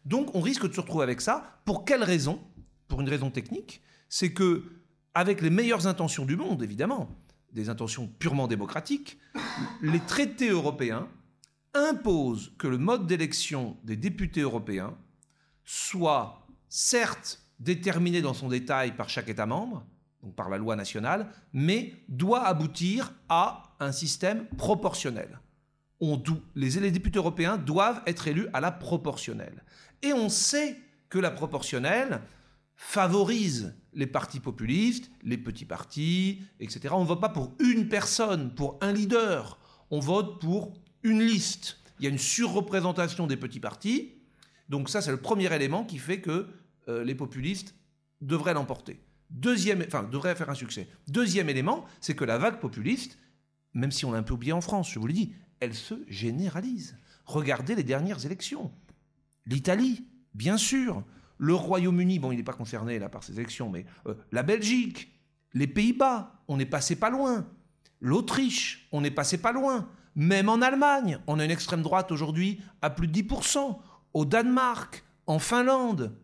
Donc 0.06 0.36
on 0.36 0.42
risque 0.42 0.68
de 0.68 0.74
se 0.74 0.82
retrouver 0.82 1.04
avec 1.04 1.22
ça. 1.22 1.62
Pour 1.66 1.86
quelle 1.86 2.04
raison? 2.04 2.42
Pour 2.88 3.02
une 3.02 3.10
raison 3.10 3.30
technique. 3.30 3.82
C'est 4.10 4.34
que, 4.34 4.64
avec 5.14 5.42
les 5.42 5.50
meilleures 5.50 5.88
intentions 5.88 6.26
du 6.26 6.36
monde, 6.36 6.62
évidemment, 6.64 7.16
des 7.54 7.70
intentions 7.70 8.08
purement 8.08 8.48
démocratiques, 8.48 9.18
les 9.82 10.00
traités 10.00 10.50
européens 10.50 11.08
impose 11.74 12.54
que 12.58 12.68
le 12.68 12.78
mode 12.78 13.08
d'élection 13.08 13.78
des 13.84 13.96
députés 13.96 14.42
européens 14.42 14.98
soit 15.64 16.46
certes 16.70 17.42
déterminé 17.60 18.22
dans 18.22 18.34
son 18.34 18.50
détail 18.50 18.96
par 18.96 19.10
chaque 19.10 19.30
État 19.30 19.46
membre, 19.46 19.86
donc 20.24 20.36
par 20.36 20.50
la 20.50 20.58
loi 20.58 20.76
nationale, 20.76 21.32
mais 21.54 21.94
doit 22.08 22.46
aboutir 22.46 23.14
à 23.30 23.76
un 23.80 23.92
système 23.92 24.46
proportionnel. 24.58 25.40
On, 26.00 26.22
les, 26.56 26.72
les 26.80 26.92
députés 26.92 27.18
européens 27.18 27.58
doivent 27.58 28.02
être 28.08 28.28
élus 28.28 28.48
à 28.54 28.60
la 28.60 28.72
proportionnelle. 28.72 29.64
Et 30.02 30.14
on 30.14 30.30
sait 30.30 30.78
que 31.10 31.20
la 31.20 31.30
proportionnelle 31.30 32.22
favorise 32.76 33.76
les 33.94 34.08
partis 34.08 34.40
populistes, 34.40 35.12
les 35.24 35.38
petits 35.38 35.66
partis, 35.66 36.42
etc. 36.60 36.94
On 36.94 37.02
ne 37.02 37.08
vote 37.08 37.22
pas 37.22 37.30
pour 37.30 37.54
une 37.60 37.88
personne, 37.88 38.56
pour 38.56 38.80
un 38.82 38.92
leader. 38.92 39.60
On 39.92 40.00
vote 40.00 40.42
pour 40.42 40.74
une 41.04 41.22
liste. 41.22 41.78
Il 42.00 42.06
y 42.06 42.08
a 42.08 42.10
une 42.10 42.18
surreprésentation 42.18 43.28
des 43.28 43.38
petits 43.38 43.60
partis. 43.60 44.14
Donc 44.70 44.90
ça, 44.90 45.02
c'est 45.02 45.12
le 45.12 45.18
premier 45.18 45.54
élément 45.54 45.84
qui 45.84 45.98
fait 45.98 46.22
que 46.22 46.48
euh, 46.88 47.04
les 47.04 47.16
populistes 47.16 47.76
devraient 48.22 48.54
l'emporter. 48.54 49.00
Deuxième, 49.30 49.84
enfin, 49.86 50.04
devraient 50.04 50.36
faire 50.36 50.50
un 50.50 50.56
succès. 50.56 50.88
Deuxième 51.08 51.50
élément, 51.50 51.86
c'est 52.00 52.16
que 52.16 52.26
la 52.26 52.38
vague 52.38 52.60
populiste, 52.60 53.18
même 53.74 53.92
si 53.92 54.06
on 54.06 54.12
l'a 54.12 54.20
un 54.20 54.24
peu 54.24 54.34
oublié 54.34 54.54
en 54.54 54.62
France, 54.62 54.92
je 54.92 55.00
vous 55.00 55.08
l'ai 55.08 55.14
dit, 55.14 55.34
elle 55.60 55.74
se 55.74 55.96
généralise. 56.08 56.98
Regardez 57.26 57.76
les 57.76 57.84
dernières 57.84 58.26
élections. 58.26 58.72
L'Italie, 59.46 60.06
bien 60.34 60.58
sûr. 60.58 61.04
Le 61.38 61.54
Royaume-Uni, 61.54 62.20
bon, 62.20 62.32
il 62.32 62.38
n'est 62.38 62.44
pas 62.44 62.54
concerné 62.54 63.00
là 63.00 63.10
par 63.10 63.24
ces 63.24 63.34
élections, 63.34 63.70
mais 63.70 63.86
euh, 64.06 64.16
la 64.32 64.44
Belgique, 64.44 65.12
les 65.54 65.68
Pays-Bas, 65.68 66.44
on 66.48 66.60
est 66.60 66.66
passé 66.66 66.96
pas 66.96 67.10
loin. 67.10 67.48
L'Autriche, 68.00 68.88
on 68.92 69.04
est 69.04 69.12
passé 69.12 69.38
pas 69.38 69.52
loin. 69.52 69.90
Même 70.16 70.50
en 70.50 70.62
Allemagne, 70.62 71.20
on 71.28 71.40
a 71.40 71.46
une 71.46 71.52
extrême 71.52 71.82
droite 71.82 72.12
aujourd'hui 72.12 72.60
à 72.82 72.90
plus 72.90 73.08
de 73.08 73.22
10%. 73.22 73.78
Au 74.14 74.26
Danemark, 74.26 75.04
en 75.26 75.40
Finlande, 75.40 76.16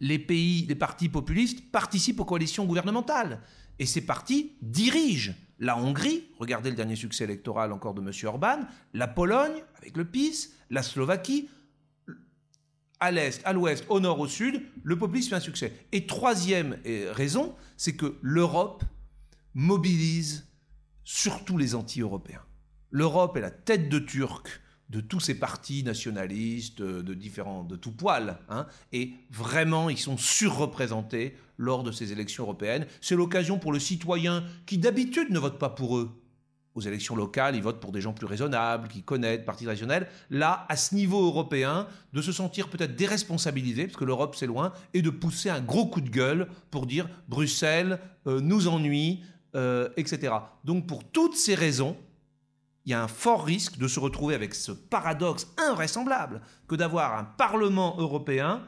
les 0.00 0.18
pays, 0.18 0.66
les 0.66 0.74
partis 0.74 1.08
populistes 1.08 1.70
participent 1.70 2.20
aux 2.20 2.24
coalitions 2.24 2.64
gouvernementales. 2.64 3.40
Et 3.78 3.86
ces 3.86 4.00
partis 4.00 4.52
dirigent 4.62 5.34
la 5.58 5.76
Hongrie, 5.76 6.28
regardez 6.38 6.70
le 6.70 6.76
dernier 6.76 6.96
succès 6.96 7.24
électoral 7.24 7.72
encore 7.72 7.94
de 7.94 8.02
M. 8.02 8.10
Orban, 8.24 8.60
la 8.92 9.08
Pologne, 9.08 9.62
avec 9.78 9.96
le 9.96 10.04
PIS, 10.04 10.50
la 10.70 10.82
Slovaquie, 10.82 11.48
à 13.00 13.10
l'est, 13.10 13.42
à 13.44 13.52
l'ouest, 13.52 13.84
au 13.88 14.00
nord, 14.00 14.20
au 14.20 14.26
sud, 14.26 14.62
le 14.82 14.98
populisme 14.98 15.30
fait 15.30 15.36
un 15.36 15.40
succès. 15.40 15.86
Et 15.92 16.06
troisième 16.06 16.78
euh, 16.86 17.12
raison, 17.12 17.54
c'est 17.76 17.94
que 17.94 18.16
l'Europe 18.22 18.84
mobilise 19.54 20.46
surtout 21.04 21.58
les 21.58 21.74
anti-européens. 21.74 22.45
L'Europe 22.90 23.36
est 23.36 23.40
la 23.40 23.50
tête 23.50 23.88
de 23.88 23.98
Turc 23.98 24.60
de 24.90 25.00
tous 25.00 25.20
ces 25.20 25.34
partis 25.34 25.82
nationalistes 25.82 26.80
de 26.80 27.14
différents, 27.14 27.64
de 27.64 27.76
tout 27.76 27.90
poil, 27.90 28.38
hein, 28.48 28.66
et 28.92 29.14
vraiment 29.30 29.90
ils 29.90 29.98
sont 29.98 30.16
surreprésentés 30.16 31.36
lors 31.58 31.82
de 31.82 31.90
ces 31.90 32.12
élections 32.12 32.44
européennes. 32.44 32.86
C'est 33.00 33.16
l'occasion 33.16 33.58
pour 33.58 33.72
le 33.72 33.78
citoyen 33.78 34.44
qui 34.64 34.78
d'habitude 34.78 35.30
ne 35.30 35.38
vote 35.38 35.58
pas 35.58 35.70
pour 35.70 35.98
eux. 35.98 36.22
Aux 36.74 36.82
élections 36.82 37.16
locales, 37.16 37.56
ils 37.56 37.62
votent 37.62 37.80
pour 37.80 37.90
des 37.90 38.02
gens 38.02 38.12
plus 38.12 38.26
raisonnables, 38.26 38.88
qui 38.88 39.02
connaissent, 39.02 39.44
partis 39.46 39.64
traditionnels. 39.64 40.06
Là, 40.28 40.66
à 40.68 40.76
ce 40.76 40.94
niveau 40.94 41.24
européen, 41.24 41.86
de 42.12 42.20
se 42.20 42.32
sentir 42.32 42.68
peut-être 42.68 42.94
déresponsabilisé, 42.94 43.86
parce 43.86 43.96
que 43.96 44.04
l'Europe 44.04 44.36
c'est 44.36 44.46
loin, 44.46 44.72
et 44.92 45.00
de 45.00 45.08
pousser 45.08 45.48
un 45.48 45.62
gros 45.62 45.86
coup 45.86 46.02
de 46.02 46.10
gueule 46.10 46.48
pour 46.70 46.86
dire 46.86 47.08
Bruxelles 47.28 47.98
euh, 48.26 48.40
nous 48.40 48.68
ennuie, 48.68 49.22
euh, 49.54 49.88
etc. 49.96 50.34
Donc 50.64 50.86
pour 50.86 51.02
toutes 51.02 51.34
ces 51.34 51.54
raisons, 51.54 51.96
il 52.86 52.90
y 52.90 52.94
a 52.94 53.02
un 53.02 53.08
fort 53.08 53.44
risque 53.44 53.78
de 53.78 53.88
se 53.88 53.98
retrouver 53.98 54.36
avec 54.36 54.54
ce 54.54 54.70
paradoxe 54.70 55.48
invraisemblable 55.58 56.40
que 56.68 56.76
d'avoir 56.76 57.18
un 57.18 57.24
Parlement 57.24 57.96
européen 57.98 58.62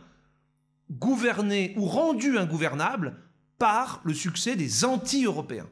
gouverné 0.91 1.73
ou 1.77 1.87
rendu 1.87 2.37
ingouvernable 2.37 3.17
par 3.59 4.01
le 4.05 4.15
succès 4.15 4.57
des 4.57 4.85
anti-européens. 4.85 5.69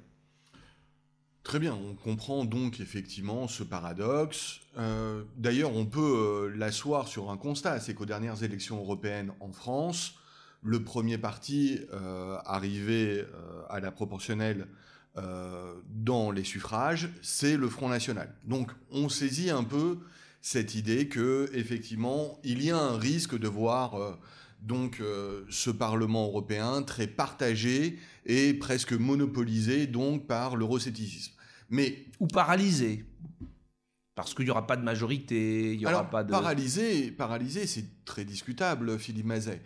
Très 1.43 1.59
bien, 1.59 1.75
on 1.75 1.95
comprend 1.95 2.45
donc 2.45 2.81
effectivement 2.81 3.47
ce 3.47 3.63
paradoxe. 3.63 4.61
Euh, 4.79 5.23
d'ailleurs, 5.37 5.75
on 5.75 5.87
peut 5.87 6.01
euh, 6.01 6.57
l'asseoir 6.57 7.07
sur 7.07 7.31
un 7.31 7.37
constat, 7.37 7.79
c'est 7.79 7.95
qu'aux 7.95 8.07
dernières 8.07 8.43
élections 8.43 8.79
européennes 8.79 9.33
en 9.41 9.53
France, 9.53 10.15
le 10.63 10.83
premier 10.83 11.19
parti 11.19 11.81
euh, 11.93 12.37
arrivé 12.45 13.25
à 13.71 13.79
la 13.79 13.93
proportionnelle 13.93 14.67
dans 16.07 16.31
les 16.31 16.45
suffrages, 16.45 17.09
c'est 17.23 17.57
le 17.57 17.69
Front 17.69 17.89
National. 17.89 18.35
Donc 18.45 18.71
on 18.91 19.09
saisit 19.09 19.51
un 19.51 19.65
peu 19.65 19.99
cette 20.41 20.77
idée 20.77 21.09
que 21.09 21.51
effectivement 21.55 22.39
il 22.45 22.63
y 22.63 22.71
a 22.71 22.79
un 22.79 22.97
risque 22.97 23.37
de 23.37 23.49
voir 23.49 23.95
euh, 23.95 24.13
donc 24.63 25.01
euh, 25.01 25.45
ce 25.51 25.71
Parlement 25.71 26.27
européen 26.27 26.83
très 26.83 27.09
partagé 27.09 27.99
et 28.25 28.55
presque 28.55 28.93
monopolisé 28.93 29.89
donc 29.89 30.29
par 30.29 30.55
l'euroscepticisme. 30.55 31.33
Mais 31.71 32.07
ou 32.21 32.29
paralysé. 32.29 33.05
Parce 34.15 34.35
qu'il 34.35 34.45
n'y 34.45 34.51
aura 34.51 34.67
pas 34.67 34.77
de 34.77 34.85
majorité, 34.85 35.73
il 35.73 35.79
n'y 35.79 35.87
aura 35.87 36.09
pas 36.09 36.23
de... 36.23 36.31
Paralysé, 36.31 37.11
paralysé 37.11 37.67
c'est 37.67 38.05
très 38.05 38.25
discutable, 38.25 38.99
Philippe 39.01 39.27
Mazet. 39.27 39.61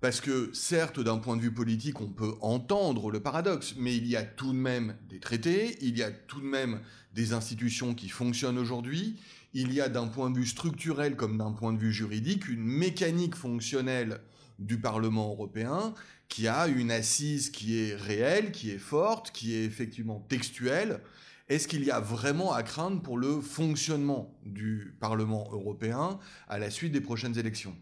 Parce 0.00 0.22
que 0.22 0.50
certes, 0.54 0.98
d'un 0.98 1.18
point 1.18 1.36
de 1.36 1.42
vue 1.42 1.52
politique, 1.52 2.00
on 2.00 2.08
peut 2.08 2.32
entendre 2.40 3.10
le 3.10 3.20
paradoxe, 3.20 3.74
mais 3.76 3.94
il 3.94 4.06
y 4.06 4.16
a 4.16 4.22
tout 4.22 4.52
de 4.52 4.58
même 4.58 4.96
des 5.10 5.20
traités, 5.20 5.76
il 5.82 5.98
y 5.98 6.02
a 6.02 6.10
tout 6.10 6.40
de 6.40 6.46
même 6.46 6.80
des 7.14 7.34
institutions 7.34 7.94
qui 7.94 8.08
fonctionnent 8.08 8.56
aujourd'hui, 8.56 9.20
il 9.52 9.74
y 9.74 9.80
a 9.80 9.90
d'un 9.90 10.06
point 10.06 10.30
de 10.30 10.38
vue 10.38 10.46
structurel 10.46 11.16
comme 11.16 11.36
d'un 11.36 11.52
point 11.52 11.74
de 11.74 11.78
vue 11.78 11.92
juridique 11.92 12.48
une 12.48 12.64
mécanique 12.64 13.34
fonctionnelle 13.34 14.20
du 14.58 14.78
Parlement 14.78 15.30
européen 15.30 15.92
qui 16.28 16.48
a 16.48 16.66
une 16.68 16.92
assise 16.92 17.50
qui 17.50 17.78
est 17.78 17.94
réelle, 17.94 18.52
qui 18.52 18.70
est 18.70 18.78
forte, 18.78 19.32
qui 19.32 19.54
est 19.54 19.64
effectivement 19.64 20.24
textuelle. 20.28 21.00
Est-ce 21.48 21.68
qu'il 21.68 21.84
y 21.84 21.90
a 21.90 22.00
vraiment 22.00 22.52
à 22.52 22.62
craindre 22.62 23.02
pour 23.02 23.18
le 23.18 23.40
fonctionnement 23.40 24.38
du 24.46 24.96
Parlement 25.00 25.48
européen 25.52 26.18
à 26.48 26.58
la 26.58 26.70
suite 26.70 26.92
des 26.92 27.00
prochaines 27.00 27.36
élections? 27.36 27.76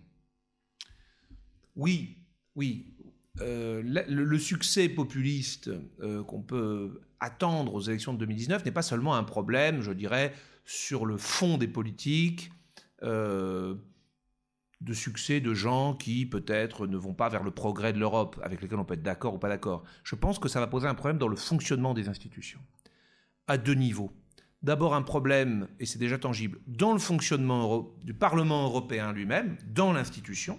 Oui, 1.78 2.18
oui. 2.56 2.94
Euh, 3.40 3.82
le, 3.84 4.38
succès 4.38 4.88
populiste 4.88 5.70
euh, 6.00 6.24
qu'on 6.24 6.42
peut 6.42 7.00
attendre 7.20 7.72
aux 7.72 7.80
élections 7.80 8.12
de 8.12 8.18
2019 8.18 8.64
n'est 8.64 8.72
pas 8.72 8.82
seulement 8.82 9.14
un 9.14 9.22
problème, 9.22 9.80
je 9.80 9.92
dirais, 9.92 10.34
sur 10.64 11.06
le 11.06 11.16
fond 11.16 11.56
des 11.56 11.68
politiques, 11.68 12.50
euh, 13.04 13.76
de 14.80 14.92
succès 14.92 15.40
de 15.40 15.54
gens 15.54 15.94
qui 15.94 16.26
peut-être 16.26 16.88
ne 16.88 16.96
vont 16.96 17.14
pas 17.14 17.28
vers 17.28 17.44
le 17.44 17.52
progrès 17.52 17.92
de 17.92 18.00
l'Europe, 18.00 18.40
avec 18.42 18.60
lesquels 18.60 18.78
on 18.78 18.84
peut 18.84 18.94
être 18.94 19.02
d'accord 19.02 19.34
ou 19.34 19.38
pas 19.38 19.48
d'accord. 19.48 19.84
Je 20.02 20.16
pense 20.16 20.40
que 20.40 20.48
ça 20.48 20.58
va 20.58 20.66
poser 20.66 20.88
un 20.88 20.94
problème 20.94 21.18
dans 21.18 21.28
le 21.28 21.36
fonctionnement 21.36 21.94
des 21.94 22.08
institutions, 22.08 22.60
à 23.46 23.56
deux 23.56 23.74
niveaux. 23.74 24.12
D'abord 24.62 24.96
un 24.96 25.02
problème, 25.02 25.68
et 25.78 25.86
c'est 25.86 26.00
déjà 26.00 26.18
tangible, 26.18 26.58
dans 26.66 26.92
le 26.92 26.98
fonctionnement 26.98 27.94
du 28.02 28.14
Parlement 28.14 28.64
européen 28.64 29.12
lui-même, 29.12 29.56
dans 29.68 29.92
l'institution, 29.92 30.58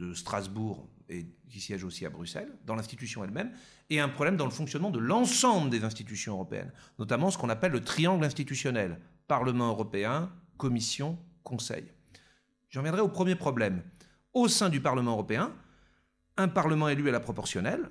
de 0.00 0.14
Strasbourg 0.14 0.88
et 1.08 1.26
qui 1.48 1.60
siège 1.60 1.84
aussi 1.84 2.06
à 2.06 2.10
Bruxelles, 2.10 2.50
dans 2.64 2.74
l'institution 2.74 3.22
elle-même, 3.22 3.52
et 3.90 4.00
un 4.00 4.08
problème 4.08 4.36
dans 4.36 4.44
le 4.44 4.50
fonctionnement 4.50 4.90
de 4.90 4.98
l'ensemble 4.98 5.68
des 5.68 5.84
institutions 5.84 6.34
européennes, 6.34 6.72
notamment 6.98 7.30
ce 7.30 7.38
qu'on 7.38 7.48
appelle 7.48 7.72
le 7.72 7.82
triangle 7.82 8.24
institutionnel, 8.24 9.00
Parlement 9.26 9.68
européen, 9.68 10.32
Commission, 10.56 11.18
Conseil. 11.42 11.92
J'en 12.70 12.82
viendrai 12.82 13.00
au 13.00 13.08
premier 13.08 13.34
problème. 13.34 13.82
Au 14.32 14.48
sein 14.48 14.68
du 14.68 14.80
Parlement 14.80 15.12
européen, 15.12 15.52
un 16.36 16.48
Parlement 16.48 16.88
élu 16.88 17.08
à 17.08 17.12
la 17.12 17.20
proportionnelle 17.20 17.90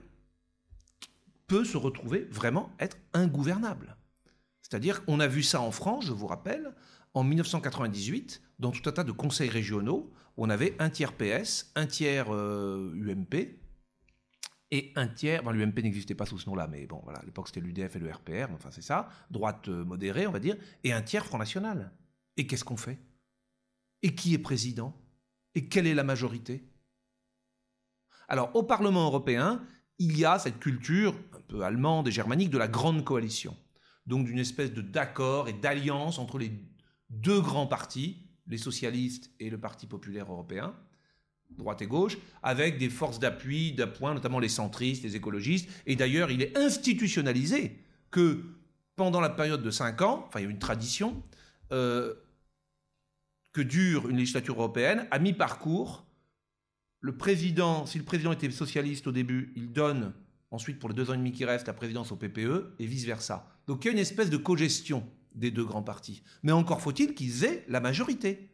peut 1.47 1.65
se 1.65 1.77
retrouver 1.77 2.27
vraiment 2.31 2.71
être 2.79 2.97
ingouvernable. 3.13 3.97
C'est-à-dire 4.61 5.03
qu'on 5.03 5.19
a 5.19 5.27
vu 5.27 5.43
ça 5.43 5.61
en 5.61 5.71
France, 5.71 6.05
je 6.05 6.13
vous 6.13 6.27
rappelle, 6.27 6.73
en 7.13 7.23
1998, 7.23 8.41
dans 8.59 8.71
tout 8.71 8.87
un 8.87 8.91
tas 8.91 9.03
de 9.03 9.11
conseils 9.11 9.49
régionaux, 9.49 10.11
on 10.37 10.49
avait 10.49 10.75
un 10.79 10.89
tiers 10.89 11.13
PS, 11.13 11.71
un 11.75 11.85
tiers 11.85 12.29
UMP, 12.29 13.33
euh, 13.33 13.45
et 14.71 14.93
un 14.95 15.07
tiers, 15.07 15.41
enfin, 15.41 15.51
l'UMP 15.51 15.79
n'existait 15.81 16.13
pas 16.13 16.27
sous 16.27 16.37
ce 16.37 16.47
nom-là, 16.47 16.67
mais 16.67 16.85
bon, 16.85 17.01
voilà, 17.03 17.19
à 17.19 17.25
l'époque 17.25 17.47
c'était 17.47 17.59
l'UDF 17.59 17.95
et 17.95 17.99
le 17.99 18.11
RPR, 18.11 18.51
enfin 18.53 18.69
c'est 18.71 18.83
ça, 18.83 19.09
droite 19.31 19.67
euh, 19.67 19.83
modérée, 19.83 20.27
on 20.27 20.31
va 20.31 20.39
dire, 20.39 20.57
et 20.83 20.93
un 20.93 21.01
tiers 21.01 21.25
Front 21.25 21.39
National. 21.39 21.91
Et 22.37 22.45
qu'est-ce 22.45 22.63
qu'on 22.63 22.77
fait? 22.77 22.99
Et 24.03 24.13
qui 24.13 24.33
est 24.35 24.39
président? 24.39 24.95
Et 25.55 25.67
quelle 25.67 25.87
est 25.87 25.95
la 25.95 26.03
majorité? 26.03 26.63
Alors, 28.27 28.55
au 28.55 28.61
Parlement 28.61 29.05
européen, 29.05 29.65
il 29.97 30.17
y 30.17 30.23
a 30.23 30.37
cette 30.37 30.59
culture 30.59 31.15
un 31.33 31.41
peu 31.41 31.63
allemande 31.63 32.07
et 32.07 32.11
germanique 32.11 32.51
de 32.51 32.59
la 32.59 32.67
grande 32.67 33.03
coalition. 33.03 33.57
Donc 34.05 34.25
d'une 34.25 34.39
espèce 34.39 34.71
de 34.71 34.81
d'accord 34.81 35.49
et 35.49 35.53
d'alliance 35.53 36.19
entre 36.19 36.37
les 36.37 36.51
deux 37.09 37.41
grands 37.41 37.67
partis, 37.67 38.17
les 38.47 38.57
socialistes 38.57 39.31
et 39.39 39.49
le 39.49 39.57
Parti 39.57 39.87
populaire 39.87 40.31
européen, 40.31 40.75
droite 41.51 41.81
et 41.81 41.87
gauche, 41.87 42.17
avec 42.43 42.77
des 42.77 42.89
forces 42.89 43.19
d'appui, 43.19 43.73
d'appoint, 43.73 44.13
notamment 44.13 44.39
les 44.39 44.49
centristes, 44.49 45.03
les 45.03 45.15
écologistes. 45.15 45.69
Et 45.85 45.95
d'ailleurs, 45.95 46.31
il 46.31 46.41
est 46.41 46.57
institutionnalisé 46.57 47.79
que 48.11 48.43
pendant 48.95 49.21
la 49.21 49.29
période 49.29 49.63
de 49.63 49.71
cinq 49.71 50.01
ans, 50.01 50.25
enfin 50.27 50.39
il 50.39 50.43
y 50.43 50.47
a 50.47 50.51
une 50.51 50.59
tradition, 50.59 51.23
euh, 51.71 52.13
que 53.53 53.61
dure 53.61 54.09
une 54.09 54.17
législature 54.17 54.55
européenne, 54.55 55.07
à 55.11 55.19
mi-parcours, 55.19 56.05
le 57.01 57.15
président, 57.17 57.85
si 57.85 57.97
le 57.97 58.03
président 58.03 58.31
était 58.31 58.51
socialiste 58.51 59.07
au 59.07 59.11
début, 59.11 59.53
il 59.55 59.71
donne 59.71 60.13
ensuite 60.51 60.79
pour 60.79 60.89
les 60.89 60.95
deux 60.95 61.09
ans 61.09 61.13
et 61.13 61.17
demi 61.17 61.31
qui 61.31 61.45
restent 61.45 61.67
la 61.67 61.73
présidence 61.73 62.11
au 62.11 62.15
PPE 62.15 62.75
et 62.77 62.85
vice-versa. 62.85 63.47
Donc 63.67 63.83
il 63.83 63.87
y 63.87 63.89
a 63.89 63.93
une 63.93 63.99
espèce 63.99 64.29
de 64.29 64.37
co-gestion 64.37 65.07
des 65.35 65.51
deux 65.51 65.65
grands 65.65 65.83
partis. 65.83 66.23
Mais 66.43 66.51
encore 66.51 66.81
faut-il 66.81 67.13
qu'ils 67.13 67.45
aient 67.45 67.65
la 67.67 67.79
majorité. 67.79 68.49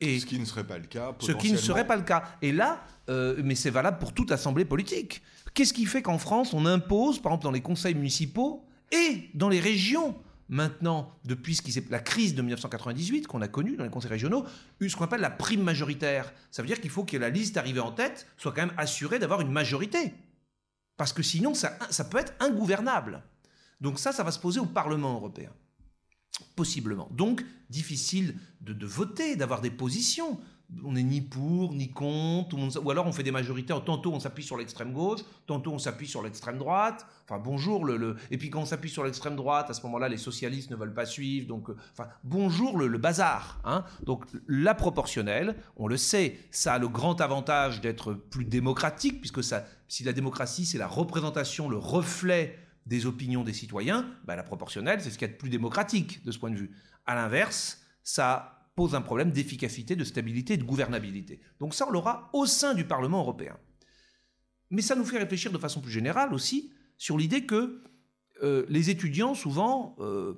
Et 0.00 0.20
ce 0.20 0.26
qui 0.26 0.38
ne 0.38 0.44
serait 0.44 0.66
pas 0.66 0.78
le 0.78 0.86
cas. 0.86 1.14
Ce 1.20 1.32
qui 1.32 1.50
ne 1.50 1.56
serait 1.56 1.86
pas 1.86 1.96
le 1.96 2.02
cas. 2.02 2.22
Et 2.42 2.52
là, 2.52 2.84
euh, 3.08 3.40
mais 3.42 3.54
c'est 3.54 3.70
valable 3.70 3.98
pour 3.98 4.12
toute 4.12 4.30
assemblée 4.30 4.64
politique. 4.64 5.22
Qu'est-ce 5.54 5.72
qui 5.72 5.86
fait 5.86 6.02
qu'en 6.02 6.18
France, 6.18 6.52
on 6.52 6.66
impose, 6.66 7.20
par 7.20 7.32
exemple 7.32 7.44
dans 7.44 7.50
les 7.50 7.62
conseils 7.62 7.94
municipaux 7.94 8.66
et 8.92 9.30
dans 9.34 9.48
les 9.48 9.58
régions, 9.58 10.14
maintenant, 10.48 11.12
depuis 11.24 11.56
ce 11.56 11.62
qui 11.62 11.72
la 11.88 11.98
crise 11.98 12.34
de 12.34 12.42
1998 12.42 13.26
qu'on 13.26 13.40
a 13.40 13.48
connue 13.48 13.76
dans 13.76 13.84
les 13.84 13.90
conseils 13.90 14.10
régionaux, 14.10 14.44
ce 14.80 14.94
qu'on 14.94 15.04
appelle 15.04 15.20
la 15.20 15.30
prime 15.30 15.62
majoritaire. 15.62 16.32
Ça 16.50 16.62
veut 16.62 16.68
dire 16.68 16.80
qu'il 16.80 16.90
faut 16.90 17.04
que 17.04 17.16
la 17.16 17.30
liste 17.30 17.56
arrivée 17.56 17.80
en 17.80 17.92
tête 17.92 18.26
soit 18.36 18.52
quand 18.52 18.66
même 18.66 18.76
assurée 18.76 19.18
d'avoir 19.18 19.40
une 19.40 19.50
majorité. 19.50 20.12
Parce 20.98 21.12
que 21.12 21.22
sinon, 21.22 21.54
ça, 21.54 21.78
ça 21.90 22.04
peut 22.04 22.18
être 22.18 22.34
ingouvernable. 22.40 23.22
Donc 23.80 23.98
ça, 23.98 24.12
ça 24.12 24.22
va 24.22 24.30
se 24.30 24.38
poser 24.38 24.60
au 24.60 24.66
Parlement 24.66 25.14
européen. 25.14 25.50
Possiblement. 26.54 27.08
Donc, 27.12 27.44
difficile 27.70 28.36
de, 28.60 28.86
voter, 28.86 29.36
d'avoir 29.36 29.60
des 29.60 29.70
positions 29.70 30.38
on 30.84 30.92
n'est 30.92 31.02
ni 31.02 31.20
pour, 31.20 31.72
ni 31.74 31.90
contre, 31.90 32.56
ou 32.82 32.90
alors 32.90 33.06
on 33.06 33.12
fait 33.12 33.22
des 33.22 33.30
majorités, 33.30 33.74
tantôt 33.84 34.12
on 34.12 34.20
s'appuie 34.20 34.42
sur 34.42 34.56
l'extrême 34.56 34.92
gauche, 34.92 35.20
tantôt 35.46 35.72
on 35.72 35.78
s'appuie 35.78 36.08
sur 36.08 36.22
l'extrême 36.22 36.58
droite, 36.58 37.06
enfin 37.24 37.40
bonjour, 37.42 37.84
le, 37.84 38.16
et 38.30 38.38
puis 38.38 38.50
quand 38.50 38.62
on 38.62 38.66
s'appuie 38.66 38.90
sur 38.90 39.04
l'extrême 39.04 39.36
droite, 39.36 39.70
à 39.70 39.74
ce 39.74 39.82
moment-là 39.82 40.08
les 40.08 40.16
socialistes 40.16 40.70
ne 40.70 40.76
veulent 40.76 40.94
pas 40.94 41.06
suivre, 41.06 41.46
donc 41.46 41.70
euh, 41.70 41.76
enfin 41.92 42.08
bonjour 42.24 42.78
le, 42.78 42.98
bazar. 42.98 43.60
Hein. 43.64 43.84
Donc 44.04 44.24
la 44.48 44.74
proportionnelle, 44.74 45.56
on 45.76 45.86
le 45.86 45.96
sait, 45.96 46.38
ça 46.50 46.74
a 46.74 46.78
le 46.78 46.88
grand 46.88 47.20
avantage 47.20 47.80
d'être 47.80 48.12
plus 48.12 48.44
démocratique, 48.44 49.20
puisque 49.20 49.44
si 49.88 50.04
la 50.04 50.12
démocratie 50.12 50.66
c'est 50.66 50.78
la 50.78 50.88
représentation, 50.88 51.68
le 51.68 51.78
reflet 51.78 52.58
des 52.86 53.06
opinions 53.06 53.44
des 53.44 53.52
citoyens, 53.52 54.08
bah, 54.24 54.36
la 54.36 54.42
proportionnelle 54.42 55.00
c'est 55.00 55.10
ce 55.10 55.18
qu'il 55.18 55.28
y 55.28 55.30
a 55.30 55.32
de 55.32 55.38
plus 55.38 55.50
démocratique 55.50 56.24
de 56.24 56.32
ce 56.32 56.38
point 56.38 56.50
de 56.50 56.56
vue. 56.56 56.70
À 57.04 57.14
l'inverse, 57.14 57.82
ça 58.02 58.70
pose 58.76 58.94
un 58.94 59.00
problème 59.00 59.30
d'efficacité, 59.30 59.96
de 59.96 60.04
stabilité 60.04 60.56
de 60.56 60.62
gouvernabilité. 60.62 61.40
Donc 61.60 61.74
ça, 61.74 61.86
on 61.88 61.90
l'aura 61.90 62.30
au 62.32 62.46
sein 62.46 62.74
du 62.74 62.84
Parlement 62.84 63.20
européen. 63.20 63.56
Mais 64.70 64.82
ça 64.82 64.94
nous 64.94 65.04
fait 65.04 65.18
réfléchir 65.18 65.50
de 65.50 65.58
façon 65.58 65.80
plus 65.80 65.90
générale 65.90 66.34
aussi 66.34 66.72
sur 66.98 67.16
l'idée 67.16 67.46
que 67.46 67.82
euh, 68.42 68.66
les 68.68 68.90
étudiants, 68.90 69.34
souvent, 69.34 69.96
euh, 70.00 70.34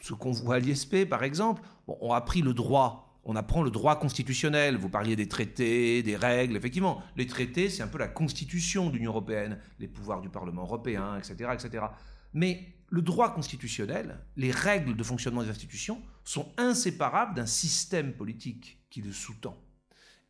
ce 0.00 0.14
qu'on 0.14 0.32
voit 0.32 0.56
à 0.56 0.58
l'ISP 0.58 1.04
par 1.08 1.22
exemple, 1.22 1.62
ont 1.86 2.12
appris 2.12 2.40
le 2.40 2.54
droit, 2.54 3.09
on 3.24 3.36
apprend 3.36 3.62
le 3.62 3.70
droit 3.70 3.98
constitutionnel. 3.98 4.76
Vous 4.76 4.88
parliez 4.88 5.16
des 5.16 5.28
traités, 5.28 6.02
des 6.02 6.16
règles. 6.16 6.56
Effectivement, 6.56 7.02
les 7.16 7.26
traités, 7.26 7.68
c'est 7.68 7.82
un 7.82 7.88
peu 7.88 7.98
la 7.98 8.08
constitution 8.08 8.88
de 8.88 8.96
l'Union 8.96 9.10
européenne, 9.10 9.58
les 9.78 9.88
pouvoirs 9.88 10.20
du 10.20 10.28
Parlement 10.28 10.62
européen, 10.62 11.16
etc., 11.18 11.50
etc. 11.52 11.84
Mais 12.32 12.74
le 12.88 13.02
droit 13.02 13.34
constitutionnel, 13.34 14.18
les 14.36 14.50
règles 14.50 14.96
de 14.96 15.02
fonctionnement 15.02 15.42
des 15.42 15.50
institutions 15.50 16.02
sont 16.24 16.52
inséparables 16.56 17.34
d'un 17.34 17.46
système 17.46 18.12
politique 18.12 18.78
qui 18.90 19.02
le 19.02 19.12
sous-tend. 19.12 19.56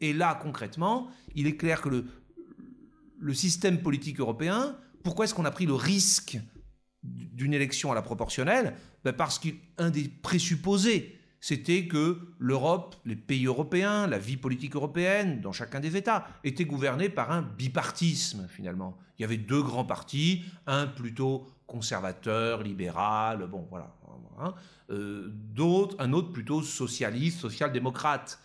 Et 0.01 0.13
là, 0.13 0.39
concrètement, 0.41 1.09
il 1.35 1.47
est 1.47 1.57
clair 1.57 1.81
que 1.81 1.89
le, 1.89 2.07
le 3.19 3.35
système 3.35 3.83
politique 3.83 4.21
européen, 4.21 4.77
pourquoi 5.03 5.25
est-ce 5.25 5.35
qu'on 5.35 5.45
a 5.45 5.51
pris 5.51 5.67
le 5.67 5.75
risque 5.75 6.39
d'une 7.03 7.55
élection 7.55 7.93
à 7.93 7.95
la 7.95 8.03
proportionnelle? 8.03 8.75
Ben 9.05 9.13
Parce 9.13 9.39
qu'un 9.39 9.91
des 9.91 10.09
présupposés, 10.09 11.20
c'était 11.41 11.87
que 11.87 12.19
l'Europe, 12.39 12.97
les 13.07 13.17
pays 13.17 13.47
européens, 13.47 14.07
la 14.07 14.19
vie 14.19 14.37
politique 14.37 14.77
européenne, 14.77 15.41
dans 15.41 15.53
chacun 15.53 15.81
des 15.81 15.97
États, 15.97 16.27
était 16.45 16.67
gouvernée 16.67 17.09
par 17.09 17.33
un 17.33 17.43
bipartisme, 17.43 18.47
finalement. 18.49 18.99
Il 19.19 19.23
y 19.23 19.25
avait 19.25 19.39
deux 19.39 19.63
grands 19.63 19.85
partis, 19.85 20.45
un 20.67 20.87
plutôt 20.87 21.47
conservateur, 21.67 22.63
libéral, 22.63 23.47
bon 23.47 23.67
voilà. 23.71 23.97
Hein, 24.39 24.55
euh, 24.91 25.31
un 25.99 26.13
autre 26.13 26.33
plutôt 26.33 26.63
socialiste, 26.63 27.41
social-démocrate. 27.41 28.41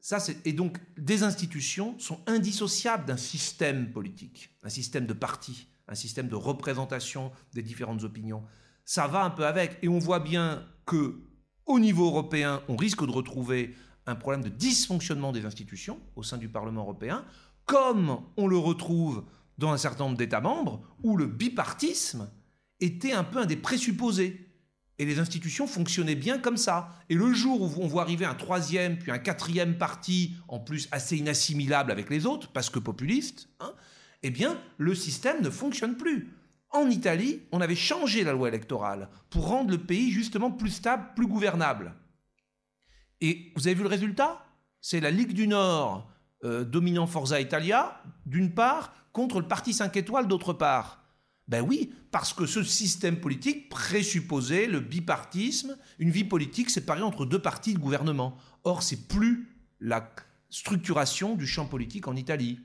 Ça, 0.00 0.18
et 0.44 0.52
donc, 0.52 0.78
des 0.98 1.22
institutions 1.22 1.98
sont 1.98 2.20
indissociables 2.26 3.06
d'un 3.06 3.16
système 3.16 3.90
politique, 3.90 4.50
un 4.62 4.68
système 4.68 5.06
de 5.06 5.14
parti, 5.14 5.66
un 5.88 5.94
système 5.94 6.28
de 6.28 6.34
représentation 6.34 7.32
des 7.54 7.62
différentes 7.62 8.04
opinions. 8.04 8.44
Ça 8.84 9.06
va 9.06 9.24
un 9.24 9.30
peu 9.30 9.46
avec, 9.46 9.78
et 9.80 9.88
on 9.88 9.98
voit 9.98 10.20
bien 10.20 10.66
que 10.84 11.22
au 11.66 11.78
niveau 11.78 12.06
européen, 12.06 12.62
on 12.68 12.76
risque 12.76 13.04
de 13.04 13.10
retrouver 13.10 13.74
un 14.06 14.14
problème 14.14 14.42
de 14.42 14.48
dysfonctionnement 14.48 15.32
des 15.32 15.46
institutions 15.46 15.98
au 16.16 16.22
sein 16.22 16.36
du 16.36 16.48
Parlement 16.48 16.82
européen, 16.82 17.24
comme 17.64 18.20
on 18.36 18.46
le 18.46 18.58
retrouve 18.58 19.24
dans 19.56 19.72
un 19.72 19.78
certain 19.78 20.04
nombre 20.04 20.18
d'États 20.18 20.40
membres, 20.40 20.82
où 21.02 21.16
le 21.16 21.26
bipartisme 21.26 22.28
était 22.80 23.12
un 23.12 23.24
peu 23.24 23.38
un 23.38 23.46
des 23.46 23.56
présupposés. 23.56 24.50
Et 24.98 25.06
les 25.06 25.18
institutions 25.18 25.66
fonctionnaient 25.66 26.14
bien 26.14 26.38
comme 26.38 26.56
ça. 26.56 26.90
Et 27.08 27.14
le 27.14 27.32
jour 27.32 27.60
où 27.62 27.82
on 27.82 27.88
voit 27.88 28.02
arriver 28.02 28.24
un 28.24 28.34
troisième, 28.34 28.98
puis 28.98 29.10
un 29.10 29.18
quatrième 29.18 29.76
parti, 29.76 30.34
en 30.48 30.60
plus 30.60 30.88
assez 30.92 31.16
inassimilable 31.16 31.90
avec 31.90 32.10
les 32.10 32.26
autres, 32.26 32.52
parce 32.52 32.70
que 32.70 32.78
populiste, 32.78 33.48
hein, 33.60 33.72
eh 34.22 34.30
bien, 34.30 34.60
le 34.78 34.94
système 34.94 35.42
ne 35.42 35.50
fonctionne 35.50 35.96
plus. 35.96 36.32
En 36.74 36.90
Italie, 36.90 37.40
on 37.52 37.60
avait 37.60 37.76
changé 37.76 38.24
la 38.24 38.32
loi 38.32 38.48
électorale 38.48 39.08
pour 39.30 39.46
rendre 39.46 39.70
le 39.70 39.78
pays 39.78 40.10
justement 40.10 40.50
plus 40.50 40.70
stable, 40.70 41.06
plus 41.14 41.28
gouvernable. 41.28 41.94
Et 43.20 43.52
vous 43.54 43.68
avez 43.68 43.76
vu 43.76 43.84
le 43.84 43.88
résultat? 43.88 44.44
C'est 44.80 44.98
la 44.98 45.12
Ligue 45.12 45.34
du 45.34 45.46
Nord 45.46 46.10
euh, 46.42 46.64
dominant 46.64 47.06
Forza 47.06 47.40
Italia, 47.40 48.02
d'une 48.26 48.52
part, 48.52 48.92
contre 49.12 49.40
le 49.40 49.46
Parti 49.46 49.72
5 49.72 49.96
étoiles, 49.96 50.26
d'autre 50.26 50.52
part. 50.52 51.04
Ben 51.46 51.62
oui, 51.62 51.94
parce 52.10 52.32
que 52.32 52.44
ce 52.44 52.64
système 52.64 53.20
politique 53.20 53.68
présupposait 53.68 54.66
le 54.66 54.80
bipartisme, 54.80 55.78
une 56.00 56.10
vie 56.10 56.24
politique 56.24 56.70
séparée 56.70 57.02
entre 57.02 57.24
deux 57.24 57.40
partis 57.40 57.74
de 57.74 57.78
gouvernement. 57.78 58.36
Or, 58.64 58.82
c'est 58.82 59.06
plus 59.06 59.48
la 59.78 60.12
structuration 60.50 61.36
du 61.36 61.46
champ 61.46 61.66
politique 61.66 62.08
en 62.08 62.16
Italie. 62.16 62.58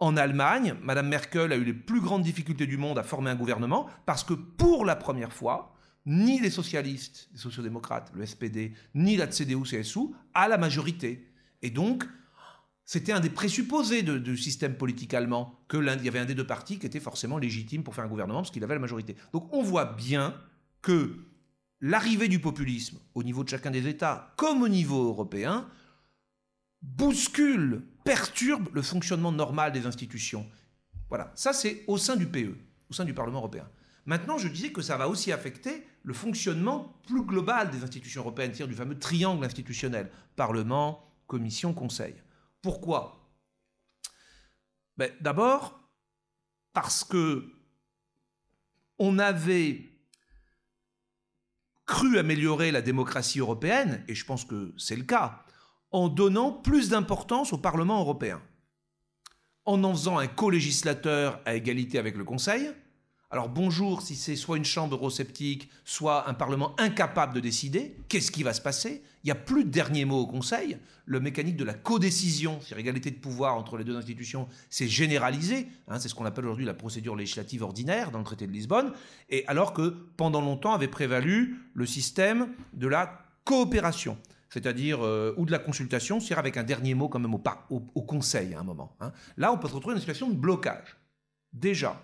En 0.00 0.16
Allemagne, 0.16 0.74
Mme 0.82 1.08
Merkel 1.08 1.52
a 1.52 1.56
eu 1.56 1.64
les 1.64 1.74
plus 1.74 2.00
grandes 2.00 2.22
difficultés 2.22 2.66
du 2.66 2.78
monde 2.78 2.98
à 2.98 3.02
former 3.02 3.30
un 3.30 3.36
gouvernement 3.36 3.86
parce 4.06 4.24
que 4.24 4.32
pour 4.32 4.86
la 4.86 4.96
première 4.96 5.32
fois, 5.32 5.74
ni 6.06 6.40
les 6.40 6.48
socialistes, 6.48 7.28
les 7.32 7.38
sociodémocrates, 7.38 8.10
le 8.14 8.24
SPD, 8.24 8.72
ni 8.94 9.16
la 9.16 9.26
CDU-CSU 9.26 10.10
a 10.32 10.48
la 10.48 10.56
majorité. 10.56 11.30
Et 11.60 11.68
donc, 11.68 12.04
c'était 12.86 13.12
un 13.12 13.20
des 13.20 13.30
présupposés 13.30 14.02
du 14.02 14.36
système 14.38 14.74
politique 14.74 15.12
allemand, 15.12 15.60
qu'il 15.68 15.84
y 15.84 16.08
avait 16.08 16.18
un 16.18 16.24
des 16.24 16.34
deux 16.34 16.46
partis 16.46 16.78
qui 16.78 16.86
était 16.86 16.98
forcément 16.98 17.36
légitime 17.36 17.84
pour 17.84 17.94
faire 17.94 18.04
un 18.04 18.08
gouvernement 18.08 18.40
parce 18.40 18.50
qu'il 18.50 18.64
avait 18.64 18.74
la 18.74 18.80
majorité. 18.80 19.16
Donc 19.32 19.52
on 19.52 19.62
voit 19.62 19.84
bien 19.84 20.34
que 20.80 21.26
l'arrivée 21.80 22.28
du 22.28 22.40
populisme 22.40 22.98
au 23.14 23.22
niveau 23.22 23.44
de 23.44 23.50
chacun 23.50 23.70
des 23.70 23.86
États 23.86 24.32
comme 24.36 24.62
au 24.62 24.68
niveau 24.68 25.04
européen 25.04 25.68
bouscule, 26.82 27.82
perturbe 28.04 28.68
le 28.72 28.82
fonctionnement 28.82 29.32
normal 29.32 29.72
des 29.72 29.86
institutions. 29.86 30.46
Voilà, 31.08 31.32
ça 31.34 31.52
c'est 31.52 31.84
au 31.86 31.98
sein 31.98 32.16
du 32.16 32.26
PE, 32.26 32.56
au 32.88 32.94
sein 32.94 33.04
du 33.04 33.14
Parlement 33.14 33.38
européen. 33.38 33.68
Maintenant, 34.06 34.38
je 34.38 34.48
disais 34.48 34.72
que 34.72 34.82
ça 34.82 34.96
va 34.96 35.08
aussi 35.08 35.32
affecter 35.32 35.86
le 36.02 36.14
fonctionnement 36.14 37.00
plus 37.06 37.22
global 37.22 37.70
des 37.70 37.84
institutions 37.84 38.22
européennes, 38.22 38.52
c'est-à-dire 38.54 38.68
du 38.68 38.74
fameux 38.74 38.98
triangle 38.98 39.44
institutionnel, 39.44 40.10
Parlement, 40.36 41.12
Commission, 41.26 41.74
Conseil. 41.74 42.14
Pourquoi? 42.62 43.30
Ben, 44.96 45.10
D'abord, 45.20 45.80
parce 46.72 47.04
que 47.04 47.52
on 48.98 49.18
avait 49.18 49.90
cru 51.86 52.18
améliorer 52.18 52.70
la 52.70 52.82
démocratie 52.82 53.40
européenne, 53.40 54.04
et 54.08 54.14
je 54.14 54.24
pense 54.24 54.44
que 54.44 54.72
c'est 54.76 54.96
le 54.96 55.04
cas, 55.04 55.44
en 55.90 56.08
donnant 56.08 56.52
plus 56.52 56.88
d'importance 56.90 57.52
au 57.52 57.58
Parlement 57.58 58.00
européen, 58.00 58.40
en 59.64 59.82
en 59.84 59.92
faisant 59.92 60.18
un 60.18 60.26
co-législateur 60.26 61.40
à 61.44 61.54
égalité 61.54 61.98
avec 61.98 62.16
le 62.16 62.24
Conseil, 62.24 62.70
alors 63.32 63.48
bonjour 63.48 64.02
si 64.02 64.16
c'est 64.16 64.34
soit 64.34 64.56
une 64.56 64.64
chambre 64.64 64.96
eurosceptique, 64.96 65.70
soit 65.84 66.28
un 66.28 66.34
Parlement 66.34 66.74
incapable 66.80 67.32
de 67.32 67.38
décider, 67.38 67.96
qu'est-ce 68.08 68.32
qui 68.32 68.42
va 68.42 68.52
se 68.52 68.60
passer? 68.60 69.04
Il 69.22 69.28
n'y 69.28 69.30
a 69.30 69.36
plus 69.36 69.64
de 69.64 69.70
dernier 69.70 70.04
mot 70.04 70.18
au 70.18 70.26
Conseil. 70.26 70.78
Le 71.04 71.20
mécanique 71.20 71.56
de 71.56 71.62
la 71.62 71.74
codécision, 71.74 72.58
c'est-à-dire 72.60 72.78
égalité 72.78 73.12
de 73.12 73.18
pouvoir 73.18 73.54
entre 73.54 73.76
les 73.76 73.84
deux 73.84 73.96
institutions, 73.96 74.48
c'est 74.68 74.88
généralisé. 74.88 75.68
Hein, 75.86 76.00
c'est 76.00 76.08
ce 76.08 76.14
qu'on 76.16 76.24
appelle 76.24 76.46
aujourd'hui 76.46 76.64
la 76.64 76.74
procédure 76.74 77.14
législative 77.14 77.62
ordinaire 77.62 78.10
dans 78.10 78.18
le 78.18 78.24
traité 78.24 78.48
de 78.48 78.52
Lisbonne. 78.52 78.92
Et 79.28 79.46
alors 79.46 79.74
que 79.74 79.94
pendant 80.16 80.40
longtemps 80.40 80.72
avait 80.72 80.88
prévalu 80.88 81.58
le 81.74 81.86
système 81.86 82.48
de 82.72 82.88
la 82.88 83.26
coopération 83.44 84.18
c'est-à-dire 84.52 85.04
euh, 85.04 85.34
ou 85.36 85.46
de 85.46 85.52
la 85.52 85.58
consultation, 85.58 86.20
c'est-à-dire 86.20 86.38
avec 86.38 86.56
un 86.56 86.64
dernier 86.64 86.94
mot 86.94 87.08
quand 87.08 87.20
même 87.20 87.34
au, 87.34 87.40
Conseil 88.02 88.54
à 88.54 88.60
un 88.60 88.64
moment. 88.64 88.96
Hein. 89.00 89.12
Là, 89.36 89.52
on 89.52 89.58
peut 89.58 89.68
se 89.68 89.74
retrouver 89.74 89.94
dans 89.94 89.98
une 89.98 90.02
situation 90.02 90.28
de 90.28 90.34
blocage. 90.34 90.96
Déjà, 91.52 92.02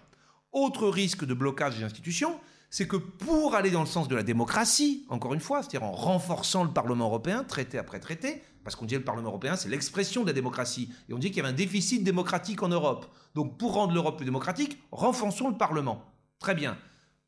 autre 0.52 0.88
risque 0.88 1.24
de 1.24 1.34
blocage 1.34 1.76
des 1.78 1.84
institutions, 1.84 2.38
c'est 2.70 2.86
que 2.86 2.96
pour 2.96 3.54
aller 3.54 3.70
dans 3.70 3.80
le 3.80 3.86
sens 3.86 4.08
de 4.08 4.14
la 4.14 4.22
démocratie, 4.22 5.04
encore 5.08 5.34
une 5.34 5.40
fois, 5.40 5.62
c'est-à-dire 5.62 5.82
en 5.82 5.92
renforçant 5.92 6.64
le 6.64 6.70
Parlement 6.70 7.06
européen, 7.06 7.44
traité 7.44 7.78
après 7.78 8.00
traité, 8.00 8.42
parce 8.62 8.74
qu'on 8.74 8.84
dit 8.84 8.94
le 8.94 9.04
Parlement 9.04 9.28
européen, 9.28 9.56
c'est 9.56 9.68
l'expression 9.68 10.22
de 10.22 10.28
la 10.28 10.32
démocratie. 10.32 10.90
Et 11.08 11.12
on 11.12 11.18
dit 11.18 11.28
qu'il 11.28 11.38
y 11.38 11.40
avait 11.40 11.50
un 11.50 11.52
déficit 11.52 12.02
démocratique 12.02 12.62
en 12.62 12.68
Europe. 12.68 13.06
Donc 13.34 13.58
pour 13.58 13.74
rendre 13.74 13.92
l'Europe 13.92 14.16
plus 14.16 14.24
démocratique, 14.24 14.82
renforçons 14.90 15.48
le 15.48 15.56
Parlement. 15.56 16.02
Très 16.38 16.54
bien. 16.54 16.76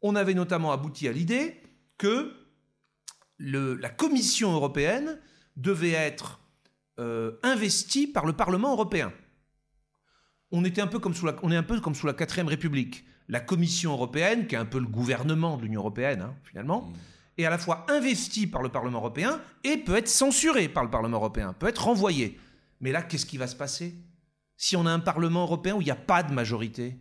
On 0.03 0.17
avait 0.17 0.35
notamment 0.35 0.73
abouti 0.73 1.07
à 1.09 1.13
l'idée 1.13 1.61
que 1.97 2.33
la 3.39 3.89
Commission 3.89 4.53
européenne 4.53 5.19
devait 5.57 5.93
être 5.93 6.41
euh, 6.99 7.33
investie 7.43 8.07
par 8.07 8.27
le 8.27 8.33
Parlement 8.33 8.73
européen. 8.73 9.13
On, 10.51 10.65
était 10.65 10.81
un 10.81 10.87
peu 10.87 10.99
comme 10.99 11.15
sous 11.15 11.27
la, 11.27 11.37
on 11.43 11.51
est 11.51 11.57
un 11.57 11.63
peu 11.63 11.81
comme 11.81 11.95
sous 11.95 12.07
la 12.07 12.13
4ème 12.13 12.47
République. 12.47 13.05
La 13.29 13.41
Commission 13.41 13.93
européenne, 13.93 14.47
qui 14.47 14.55
est 14.55 14.59
un 14.59 14.65
peu 14.65 14.79
le 14.79 14.87
gouvernement 14.87 15.57
de 15.57 15.63
l'Union 15.63 15.81
européenne, 15.81 16.23
hein, 16.23 16.35
finalement, 16.45 16.83
mmh 16.83 16.95
est 17.39 17.45
à 17.45 17.51
la 17.51 17.59
fois 17.59 17.87
investi 17.89 18.47
par 18.47 18.63
le 18.63 18.69
Parlement 18.69 18.99
européen 18.99 19.41
et 19.65 19.79
peut 19.79 19.97
être 19.97 20.09
censuré 20.09 20.69
par 20.69 20.83
le 20.83 20.91
Parlement 20.91 21.19
européen, 21.19 21.53
peut 21.53 21.69
être 21.69 21.85
renvoyé. 21.85 22.39
Mais 22.81 22.93
là, 22.93 23.03
qu'est-ce 23.03 23.27
qui 23.27 23.39
va 23.39 23.47
se 23.47 23.57
passer? 23.57 23.95
Si 24.57 24.77
on 24.77 24.87
a 24.87 24.91
un 24.91 24.99
Parlement 24.99 25.43
européen 25.43 25.77
où 25.77 25.81
il 25.81 25.85
n'y 25.85 25.91
a 25.91 25.97
pas 25.97 26.23
de 26.23 26.33
majorité 26.33 26.97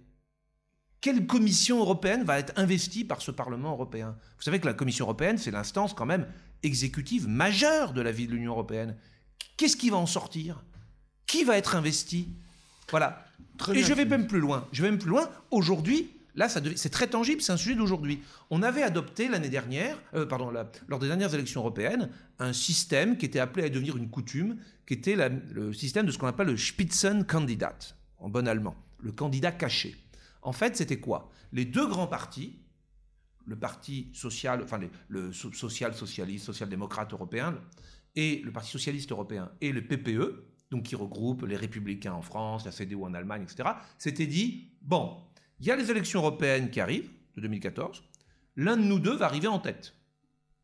Quelle 1.07 1.25
commission 1.25 1.79
européenne 1.79 2.25
va 2.25 2.37
être 2.37 2.51
investie 2.57 3.05
par 3.05 3.21
ce 3.21 3.31
Parlement 3.31 3.71
européen? 3.71 4.17
Vous 4.37 4.43
savez 4.43 4.59
que 4.59 4.65
la 4.65 4.73
Commission 4.73 5.05
européenne, 5.05 5.37
c'est 5.37 5.51
l'instance 5.51 5.93
quand 5.93 6.05
même 6.05 6.27
exécutive 6.63 7.29
majeure 7.29 7.93
de 7.93 8.01
la 8.01 8.11
vie 8.11 8.27
de 8.27 8.33
l'Union 8.33 8.51
européenne. 8.51 8.93
Qu'est-ce 9.55 9.77
qui 9.77 9.89
va 9.89 9.95
en 9.95 10.05
sortir? 10.05 10.65
Qui 11.25 11.45
va 11.45 11.57
être 11.57 11.77
investi? 11.77 12.27
Voilà. 12.91 13.25
et 13.73 13.83
je 13.83 13.93
vais 13.93 14.03
même 14.03 14.27
plus 14.27 14.41
loin. 14.41 14.67
Je 14.73 14.81
vais 14.81 14.89
même 14.89 14.99
plus 14.99 15.09
loin. 15.09 15.29
Aujourd'hui, 15.49 16.09
Là, 16.35 16.49
c'est 16.49 16.89
très 16.89 17.07
tangible, 17.07 17.41
c'est 17.41 17.53
un 17.53 17.57
sujet 17.57 17.73
d'aujourd'hui. 17.75 18.21
On 18.51 18.61
avait 18.61 18.83
adopté 18.83 19.29
l'année 19.29 19.49
dernière, 19.49 19.97
euh, 20.13 20.25
pardon, 20.25 20.51
lors 20.87 20.99
des 20.99 21.07
dernières 21.07 21.33
élections 21.33 21.61
européennes, 21.61 22.11
un 22.37 22.53
système 22.53 23.17
qui 23.17 23.25
était 23.25 23.39
appelé 23.39 23.65
à 23.65 23.69
devenir 23.69 23.95
une 23.97 24.09
coutume, 24.09 24.57
qui 24.85 24.93
était 24.93 25.15
le 25.15 25.73
système 25.73 26.05
de 26.05 26.11
ce 26.11 26.17
qu'on 26.19 26.27
appelle 26.27 26.47
le 26.47 26.57
Spitzenkandidat, 26.57 27.77
en 28.19 28.29
bon 28.29 28.47
allemand, 28.47 28.75
le 28.99 29.13
candidat 29.13 29.51
caché. 29.51 29.95
En 30.47 30.53
fait, 30.53 30.77
c'était 30.77 31.01
quoi? 31.01 31.29
Les 31.51 31.65
deux 31.65 31.85
grands 31.85 32.07
partis, 32.07 32.61
le 33.45 33.59
parti 33.59 34.09
social, 34.13 34.63
enfin 34.63 34.79
le 35.09 35.33
social 35.33 35.93
socialiste, 35.93 36.45
social-démocrate 36.45 37.11
européen, 37.11 37.61
et 38.15 38.41
le 38.45 38.53
Parti 38.53 38.71
socialiste 38.71 39.11
européen 39.11 39.51
et 39.59 39.73
le 39.73 39.85
PPE, 39.85 40.45
donc 40.71 40.83
qui 40.83 40.95
regroupe 40.95 41.43
les 41.43 41.57
républicains 41.57 42.13
en 42.13 42.21
France, 42.21 42.63
la 42.63 42.71
CDU 42.71 42.95
en 42.95 43.13
Allemagne, 43.13 43.43
etc., 43.43 43.71
s'étaient 43.97 44.25
dit 44.25 44.71
bon, 44.81 45.21
il 45.59 45.65
y 45.65 45.71
a 45.71 45.75
les 45.75 45.91
élections 45.91 46.21
européennes 46.21 46.71
qui 46.71 46.79
arrivent, 46.79 47.11
de 47.35 47.41
2014. 47.41 48.05
L'un 48.55 48.77
de 48.77 48.83
nous 48.83 48.99
deux 48.99 49.17
va 49.17 49.25
arriver 49.25 49.47
en 49.47 49.59
tête. 49.59 49.95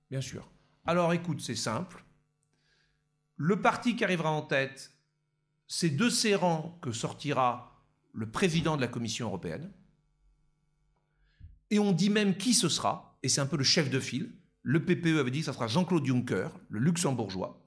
Bien 0.10 0.22
sûr. 0.22 0.50
Alors 0.86 1.12
écoute, 1.12 1.42
c'est 1.42 1.56
simple. 1.56 2.06
Le 3.36 3.62
parti 3.62 3.98
qui 3.98 4.06
arrivera 4.06 4.32
en 4.32 4.44
tête, 4.44 4.94
c'est 5.68 5.90
de 5.90 6.08
ces 6.08 6.36
rangs 6.36 6.80
que 6.82 6.94
sortira 6.94 7.73
le 8.14 8.30
président 8.30 8.76
de 8.76 8.82
la 8.82 8.88
Commission 8.88 9.28
européenne. 9.28 9.72
Et 11.70 11.80
on 11.80 11.92
dit 11.92 12.10
même 12.10 12.38
qui 12.38 12.54
ce 12.54 12.70
sera, 12.70 13.18
et 13.24 13.30
c'est 13.30 13.42
un 13.42 13.46
peu 13.46 13.58
le 13.58 13.64
chef 13.64 13.90
de 13.90 14.00
file. 14.00 14.32
Le 14.62 14.86
PPE 14.86 15.20
avait 15.20 15.32
dit 15.32 15.40
que 15.40 15.46
ce 15.48 15.52
sera 15.52 15.68
Jean-Claude 15.68 16.06
Juncker, 16.06 16.50
le 16.70 16.80
luxembourgeois. 16.80 17.64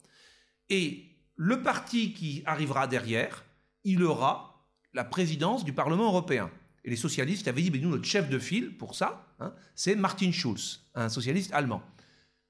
Et 0.70 1.16
le 1.34 1.62
parti 1.62 2.12
qui 2.12 2.42
arrivera 2.46 2.86
derrière, 2.86 3.44
il 3.84 4.02
aura 4.02 4.66
la 4.94 5.04
présidence 5.04 5.64
du 5.64 5.72
Parlement 5.72 6.06
européen. 6.06 6.50
Et 6.84 6.90
les 6.90 6.96
socialistes 6.96 7.48
avaient 7.48 7.62
dit, 7.62 7.70
mais 7.70 7.78
nous, 7.78 7.90
notre 7.90 8.04
chef 8.04 8.30
de 8.30 8.38
file 8.38 8.76
pour 8.76 8.94
ça, 8.94 9.26
hein, 9.40 9.52
c'est 9.74 9.96
Martin 9.96 10.30
Schulz, 10.30 10.86
un 10.94 11.08
socialiste 11.08 11.52
allemand. 11.52 11.82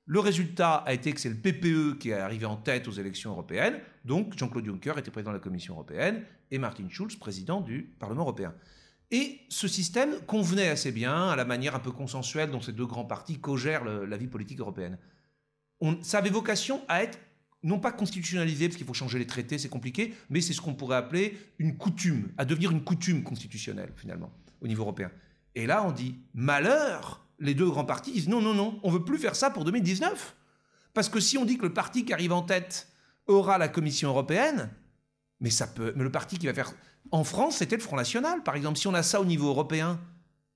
Le 0.09 0.21
résultat 0.21 0.77
a 0.77 0.93
été 0.93 1.13
que 1.13 1.21
c'est 1.21 1.29
le 1.29 1.35
PPE 1.35 1.99
qui 1.99 2.11
est 2.11 2.15
arrivé 2.15 2.47
en 2.47 2.57
tête 2.57 2.87
aux 2.87 2.93
élections 2.93 3.33
européennes. 3.33 3.81
Donc 4.05 4.39
Jean-Claude 4.39 4.65
Juncker 4.65 4.95
était 4.99 5.11
président 5.11 5.33
de 5.33 5.37
la 5.37 5.43
Commission 5.43 5.75
européenne 5.75 6.23
et 6.53 6.59
Martin 6.59 6.89
Schulz 6.89 7.17
président 7.17 7.61
du 7.61 7.83
Parlement 7.99 8.23
européen. 8.23 8.55
Et 9.11 9.41
ce 9.49 9.67
système 9.67 10.21
convenait 10.27 10.69
assez 10.69 10.93
bien 10.93 11.29
à 11.29 11.37
la 11.37 11.45
manière 11.45 11.75
un 11.75 11.81
peu 11.81 11.91
consensuelle 11.91 12.51
dont 12.51 12.61
ces 12.61 12.73
deux 12.73 12.87
grands 12.87 13.05
partis 13.05 13.41
co-gèrent 13.41 13.85
la 13.85 14.17
vie 14.17 14.29
politique 14.29 14.61
européenne. 14.61 14.97
On, 15.81 16.01
ça 16.03 16.19
avait 16.19 16.31
vocation 16.31 16.83
à 16.89 17.03
être 17.03 17.19
non 17.63 17.81
pas 17.81 17.91
constitutionnalisé, 17.91 18.69
parce 18.69 18.77
qu'il 18.77 18.87
faut 18.87 18.95
changer 18.95 19.19
les 19.19 19.27
traités, 19.27 19.59
c'est 19.59 19.69
compliqué, 19.69 20.15
mais 20.31 20.41
c'est 20.41 20.53
ce 20.53 20.61
qu'on 20.61 20.75
pourrait 20.75 20.97
appeler 20.97 21.37
une 21.59 21.77
coutume, 21.77 22.31
à 22.39 22.45
devenir 22.45 22.71
une 22.71 22.83
coutume 22.83 23.25
constitutionnelle, 23.25 23.93
finalement, 23.97 24.33
au 24.61 24.69
niveau 24.69 24.83
européen. 24.85 25.11
Et 25.57 25.67
là, 25.67 25.85
on 25.85 25.91
dit, 25.91 26.17
malheur, 26.33 27.26
les 27.39 27.55
deux 27.55 27.69
grands 27.69 27.85
partis 27.85 28.13
disent, 28.13 28.29
non, 28.29 28.41
non, 28.41 28.55
non, 28.55 28.81
on 28.83 28.91
veut 28.91 29.05
plus 29.05 29.19
faire 29.19 29.37
ça 29.37 29.51
pour 29.51 29.65
2019. 29.65 30.35
Parce 30.95 31.09
que 31.09 31.21
si 31.21 31.37
on 31.37 31.45
dit 31.45 31.59
que 31.59 31.67
le 31.67 31.73
parti 31.73 32.05
qui 32.05 32.13
arrive 32.13 32.33
en 32.33 32.43
tête 32.43 32.89
aura 33.27 33.59
la 33.59 33.69
Commission 33.69 34.09
européenne, 34.11 34.71
mais 35.41 35.51
ça 35.51 35.67
peut, 35.67 35.93
mais 35.97 36.05
le 36.05 36.11
parti 36.11 36.39
qui 36.39 36.47
va 36.47 36.55
faire, 36.55 36.73
en 37.11 37.25
France, 37.25 37.57
c'était 37.57 37.77
le 37.77 37.83
Front 37.83 37.97
National, 37.97 38.43
par 38.43 38.57
exemple. 38.57 38.79
Si 38.79 38.89
on 38.89 38.95
a 38.95 39.03
ça 39.03 39.21
au 39.21 39.25
niveau 39.25 39.49
européen, 39.49 40.01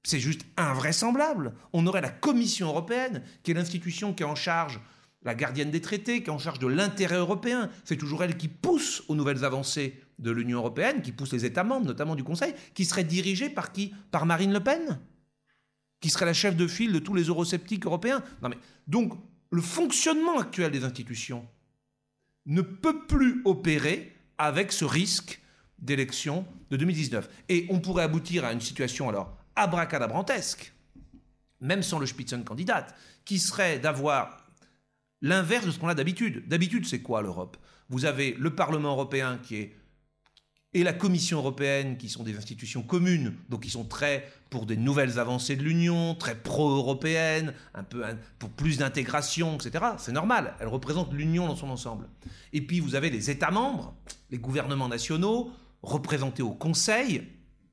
c'est 0.02 0.18
juste 0.18 0.42
invraisemblable. 0.56 1.52
On 1.72 1.86
aurait 1.86 2.00
la 2.00 2.10
Commission 2.10 2.68
européenne, 2.68 3.22
qui 3.42 3.50
est 3.50 3.54
l'institution 3.54 4.14
qui 4.14 4.22
est 4.22 4.26
en 4.26 4.34
charge 4.34 4.80
la 5.22 5.34
gardienne 5.34 5.70
des 5.70 5.82
traités, 5.82 6.22
qui 6.22 6.30
est 6.30 6.32
en 6.32 6.38
charge 6.38 6.58
de 6.58 6.66
l'intérêt 6.66 7.16
européen. 7.16 7.68
C'est 7.84 7.98
toujours 7.98 8.24
elle 8.24 8.38
qui 8.38 8.48
pousse 8.48 9.02
aux 9.08 9.14
nouvelles 9.14 9.44
avancées 9.44 10.02
de 10.18 10.30
l'Union 10.30 10.58
européenne, 10.58 11.02
qui 11.02 11.12
pousse 11.12 11.32
les 11.32 11.44
États 11.44 11.64
membres, 11.64 11.86
notamment 11.86 12.14
du 12.14 12.24
Conseil, 12.24 12.54
qui 12.74 12.86
serait 12.86 13.04
dirigée 13.04 13.50
par 13.50 13.72
qui? 13.72 13.92
Par 14.10 14.24
Marine 14.24 14.52
Le 14.52 14.60
Pen? 14.60 14.98
Qui 16.00 16.10
serait 16.10 16.26
la 16.26 16.32
chef 16.32 16.56
de 16.56 16.66
file 16.66 16.92
de 16.92 16.98
tous 16.98 17.14
les 17.14 17.24
eurosceptiques 17.24 17.86
européens 17.86 18.22
Donc, 18.86 19.12
le 19.50 19.60
fonctionnement 19.60 20.38
actuel 20.38 20.72
des 20.72 20.84
institutions 20.84 21.46
ne 22.46 22.62
peut 22.62 23.06
plus 23.06 23.42
opérer 23.44 24.16
avec 24.38 24.72
ce 24.72 24.84
risque 24.84 25.40
d'élection 25.78 26.46
de 26.70 26.76
2019. 26.76 27.28
Et 27.48 27.66
on 27.68 27.80
pourrait 27.80 28.04
aboutir 28.04 28.44
à 28.44 28.52
une 28.52 28.60
situation 28.60 29.08
alors 29.08 29.36
abracadabrantesque, 29.56 30.72
même 31.60 31.82
sans 31.82 31.98
le 31.98 32.06
Spitzenkandidat, 32.06 32.86
qui 33.24 33.38
serait 33.38 33.78
d'avoir 33.78 34.46
l'inverse 35.20 35.66
de 35.66 35.70
ce 35.70 35.78
qu'on 35.78 35.88
a 35.88 35.94
d'habitude. 35.94 36.48
D'habitude, 36.48 36.86
c'est 36.86 37.02
quoi 37.02 37.22
l'Europe? 37.22 37.56
Vous 37.88 38.04
avez 38.04 38.34
le 38.38 38.54
Parlement 38.54 38.92
européen 38.92 39.38
qui 39.42 39.56
est 39.56 39.76
et 40.72 40.84
la 40.84 40.92
Commission 40.92 41.38
européenne, 41.38 41.96
qui 41.96 42.08
sont 42.08 42.22
des 42.22 42.36
institutions 42.36 42.82
communes, 42.82 43.34
donc 43.48 43.64
qui 43.64 43.70
sont 43.70 43.84
très 43.84 44.30
pour 44.50 44.66
des 44.66 44.76
nouvelles 44.76 45.18
avancées 45.18 45.56
de 45.56 45.62
l'Union, 45.62 46.14
très 46.14 46.36
pro-européennes, 46.36 47.54
un 47.74 47.82
peu 47.82 48.04
pour 48.38 48.50
plus 48.50 48.78
d'intégration, 48.78 49.56
etc. 49.56 49.84
C'est 49.98 50.12
normal, 50.12 50.54
elles 50.60 50.68
représentent 50.68 51.12
l'Union 51.12 51.48
dans 51.48 51.56
son 51.56 51.70
ensemble. 51.70 52.08
Et 52.52 52.60
puis 52.60 52.78
vous 52.78 52.94
avez 52.94 53.10
les 53.10 53.30
États 53.30 53.50
membres, 53.50 53.94
les 54.30 54.38
gouvernements 54.38 54.88
nationaux, 54.88 55.50
représentés 55.82 56.42
au 56.42 56.52
Conseil 56.52 57.26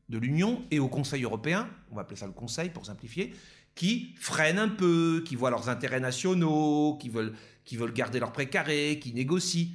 de 0.10 0.18
l'Union 0.18 0.64
et 0.72 0.80
au 0.80 0.88
Conseil 0.88 1.24
européen, 1.24 1.70
on 1.92 1.96
va 1.96 2.02
appeler 2.02 2.16
ça 2.16 2.26
le 2.26 2.32
Conseil 2.32 2.70
pour 2.70 2.86
simplifier, 2.86 3.34
qui 3.76 4.16
freinent 4.18 4.58
un 4.58 4.70
peu, 4.70 5.24
qui 5.24 5.36
voient 5.36 5.52
leurs 5.52 5.70
intérêts 5.70 6.00
nationaux, 6.00 6.98
qui 7.00 7.10
veulent, 7.10 7.36
qui 7.64 7.78
veulent 7.78 7.94
garder 7.94 8.20
leur 8.20 8.32
précaré, 8.32 8.98
qui 9.00 9.14
négocient. 9.14 9.68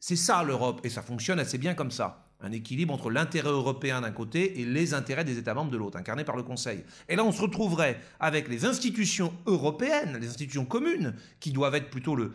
C'est 0.00 0.16
ça 0.16 0.42
l'Europe, 0.42 0.80
et 0.84 0.90
ça 0.90 1.00
fonctionne 1.00 1.40
assez 1.40 1.56
bien 1.56 1.72
comme 1.72 1.90
ça. 1.90 2.27
Un 2.40 2.52
équilibre 2.52 2.94
entre 2.94 3.10
l'intérêt 3.10 3.50
européen 3.50 4.00
d'un 4.00 4.12
côté 4.12 4.60
et 4.60 4.64
les 4.64 4.94
intérêts 4.94 5.24
des 5.24 5.38
États 5.38 5.54
membres 5.54 5.72
de 5.72 5.76
l'autre, 5.76 5.98
incarné 5.98 6.24
par 6.24 6.36
le 6.36 6.44
Conseil. 6.44 6.84
Et 7.08 7.16
là, 7.16 7.24
on 7.24 7.32
se 7.32 7.42
retrouverait 7.42 8.00
avec 8.20 8.48
les 8.48 8.64
institutions 8.64 9.32
européennes, 9.46 10.18
les 10.20 10.28
institutions 10.28 10.64
communes, 10.64 11.14
qui 11.40 11.50
doivent 11.50 11.74
être 11.74 11.90
plutôt 11.90 12.14
le, 12.14 12.32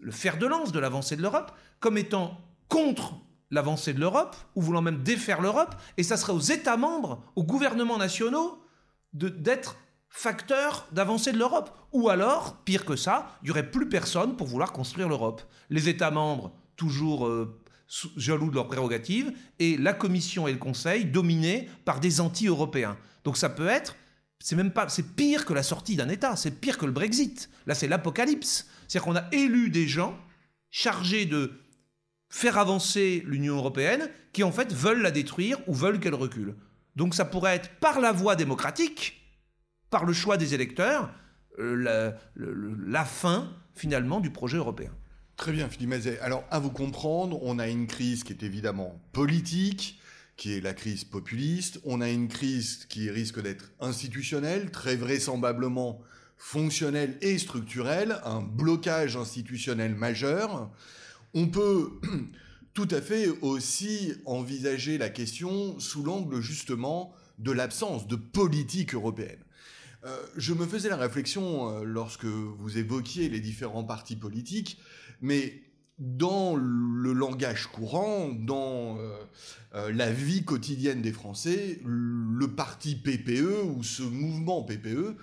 le 0.00 0.12
fer 0.12 0.38
de 0.38 0.46
lance 0.46 0.70
de 0.70 0.78
l'avancée 0.78 1.16
de 1.16 1.22
l'Europe, 1.22 1.52
comme 1.80 1.98
étant 1.98 2.40
contre 2.68 3.16
l'avancée 3.50 3.92
de 3.92 4.00
l'Europe, 4.00 4.36
ou 4.54 4.62
voulant 4.62 4.80
même 4.80 5.02
défaire 5.02 5.40
l'Europe, 5.40 5.74
et 5.96 6.02
ça 6.02 6.16
serait 6.16 6.32
aux 6.32 6.38
États 6.38 6.76
membres, 6.76 7.22
aux 7.36 7.44
gouvernements 7.44 7.98
nationaux, 7.98 8.62
d'être 9.12 9.76
facteur 10.08 10.86
d'avancée 10.92 11.32
de 11.32 11.38
l'Europe. 11.38 11.70
Ou 11.92 12.08
alors, 12.08 12.56
pire 12.64 12.84
que 12.84 12.96
ça, 12.96 13.38
il 13.42 13.46
n'y 13.46 13.50
aurait 13.50 13.70
plus 13.70 13.88
personne 13.88 14.36
pour 14.36 14.46
vouloir 14.46 14.72
construire 14.72 15.08
l'Europe. 15.08 15.42
Les 15.68 15.88
États 15.88 16.10
membres, 16.10 16.52
toujours 16.76 17.26
euh, 17.26 17.61
jaloux 18.16 18.50
de 18.50 18.54
leurs 18.54 18.68
prérogatives, 18.68 19.32
et 19.58 19.76
la 19.76 19.92
Commission 19.92 20.48
et 20.48 20.52
le 20.52 20.58
Conseil 20.58 21.04
dominés 21.04 21.68
par 21.84 22.00
des 22.00 22.20
anti-européens. 22.20 22.96
Donc 23.24 23.36
ça 23.36 23.48
peut 23.48 23.68
être, 23.68 23.96
c'est 24.38 24.56
même 24.56 24.72
pas, 24.72 24.88
c'est 24.88 25.14
pire 25.14 25.44
que 25.44 25.52
la 25.52 25.62
sortie 25.62 25.96
d'un 25.96 26.08
État, 26.08 26.36
c'est 26.36 26.50
pire 26.50 26.78
que 26.78 26.86
le 26.86 26.92
Brexit. 26.92 27.50
Là, 27.66 27.74
c'est 27.74 27.88
l'apocalypse. 27.88 28.66
C'est-à-dire 28.88 29.02
qu'on 29.04 29.16
a 29.16 29.28
élu 29.32 29.70
des 29.70 29.86
gens 29.86 30.18
chargés 30.70 31.26
de 31.26 31.52
faire 32.28 32.56
avancer 32.56 33.22
l'Union 33.26 33.56
européenne 33.56 34.08
qui 34.32 34.42
en 34.42 34.50
fait 34.50 34.72
veulent 34.72 35.02
la 35.02 35.10
détruire 35.10 35.58
ou 35.68 35.74
veulent 35.74 36.00
qu'elle 36.00 36.14
recule. 36.14 36.56
Donc 36.96 37.14
ça 37.14 37.24
pourrait 37.24 37.56
être 37.56 37.70
par 37.78 38.00
la 38.00 38.10
voie 38.10 38.36
démocratique, 38.36 39.22
par 39.90 40.04
le 40.04 40.14
choix 40.14 40.38
des 40.38 40.54
électeurs, 40.54 41.12
euh, 41.58 42.12
la, 42.34 43.04
fin 43.04 43.52
finalement 43.74 44.20
du 44.20 44.30
projet 44.30 44.56
européen. 44.56 44.90
Très 45.36 45.52
bien, 45.52 45.68
Philippe 45.68 45.90
Mazet. 45.90 46.18
Alors, 46.20 46.44
à 46.50 46.58
vous 46.58 46.70
comprendre, 46.70 47.42
on 47.42 47.58
a 47.58 47.68
une 47.68 47.86
crise 47.86 48.22
qui 48.22 48.32
est 48.32 48.42
évidemment 48.42 49.00
politique, 49.12 49.98
qui 50.36 50.52
est 50.52 50.60
la 50.60 50.74
crise 50.74 51.04
populiste. 51.04 51.80
On 51.84 52.00
a 52.00 52.08
une 52.08 52.28
crise 52.28 52.86
qui 52.88 53.10
risque 53.10 53.40
d'être 53.40 53.72
institutionnelle, 53.80 54.70
très 54.70 54.96
vraisemblablement 54.96 56.00
fonctionnelle 56.36 57.16
et 57.22 57.38
structurelle, 57.38 58.20
un 58.24 58.40
blocage 58.40 59.16
institutionnel 59.16 59.94
majeur. 59.94 60.70
On 61.34 61.48
peut 61.48 61.92
tout 62.74 62.88
à 62.90 63.00
fait 63.00 63.28
aussi 63.40 64.12
envisager 64.26 64.98
la 64.98 65.08
question 65.08 65.78
sous 65.78 66.02
l'angle 66.02 66.40
justement 66.40 67.14
de 67.38 67.52
l'absence 67.52 68.06
de 68.06 68.16
politique 68.16 68.94
européenne. 68.94 69.38
Euh, 70.04 70.20
je 70.36 70.52
me 70.52 70.66
faisais 70.66 70.88
la 70.88 70.96
réflexion 70.96 71.70
euh, 71.70 71.84
lorsque 71.84 72.24
vous 72.24 72.76
évoquiez 72.76 73.28
les 73.28 73.38
différents 73.38 73.84
partis 73.84 74.16
politiques, 74.16 74.78
mais 75.22 75.62
dans 75.98 76.56
le 76.56 77.12
langage 77.12 77.68
courant, 77.68 78.28
dans 78.28 78.98
euh, 78.98 79.92
la 79.92 80.10
vie 80.10 80.44
quotidienne 80.44 81.00
des 81.00 81.12
Français, 81.12 81.80
le 81.84 82.48
parti 82.48 82.96
PPE 82.96 83.64
ou 83.64 83.82
ce 83.82 84.02
mouvement 84.02 84.62
PPE 84.62 85.16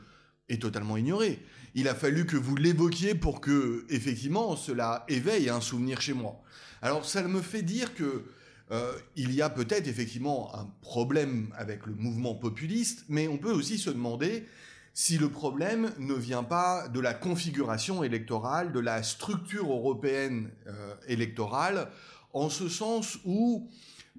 est 0.48 0.62
totalement 0.62 0.98
ignoré. 0.98 1.40
Il 1.76 1.88
a 1.88 1.96
fallu 1.96 2.26
que 2.26 2.38
vous 2.38 2.56
l'évoquiez 2.56 3.14
pour 3.14 3.42
que, 3.42 3.86
effectivement, 3.90 4.56
cela 4.56 5.06
éveille 5.08 5.50
un 5.50 5.62
souvenir 5.62 6.02
chez 6.02 6.14
moi. 6.14 6.42
Alors, 6.82 7.06
ça 7.06 7.22
me 7.24 7.42
fait 7.42 7.62
dire 7.62 7.94
que 7.94 8.24
euh, 8.72 8.94
il 9.16 9.34
y 9.34 9.42
a 9.42 9.50
peut-être 9.50 9.88
effectivement 9.88 10.56
un 10.56 10.66
problème 10.82 11.54
avec 11.58 11.86
le 11.86 11.94
mouvement 11.94 12.36
populiste, 12.36 13.06
mais 13.10 13.28
on 13.28 13.38
peut 13.38 13.52
aussi 13.52 13.78
se 13.78 13.90
demander 13.90 14.46
si 15.00 15.18
le 15.18 15.30
problème 15.30 15.94
ne 15.98 16.14
vient 16.14 16.44
pas 16.44 16.90
de 16.90 17.00
la 17.00 17.14
configuration 17.14 18.04
électorale, 18.04 18.74
de 18.74 18.82
la 18.82 19.02
structure 19.02 19.72
européenne 19.72 20.52
euh, 20.68 20.94
électorale, 21.08 21.90
en 22.34 22.50
ce 22.50 22.68
sens 22.68 23.18
où, 23.24 23.70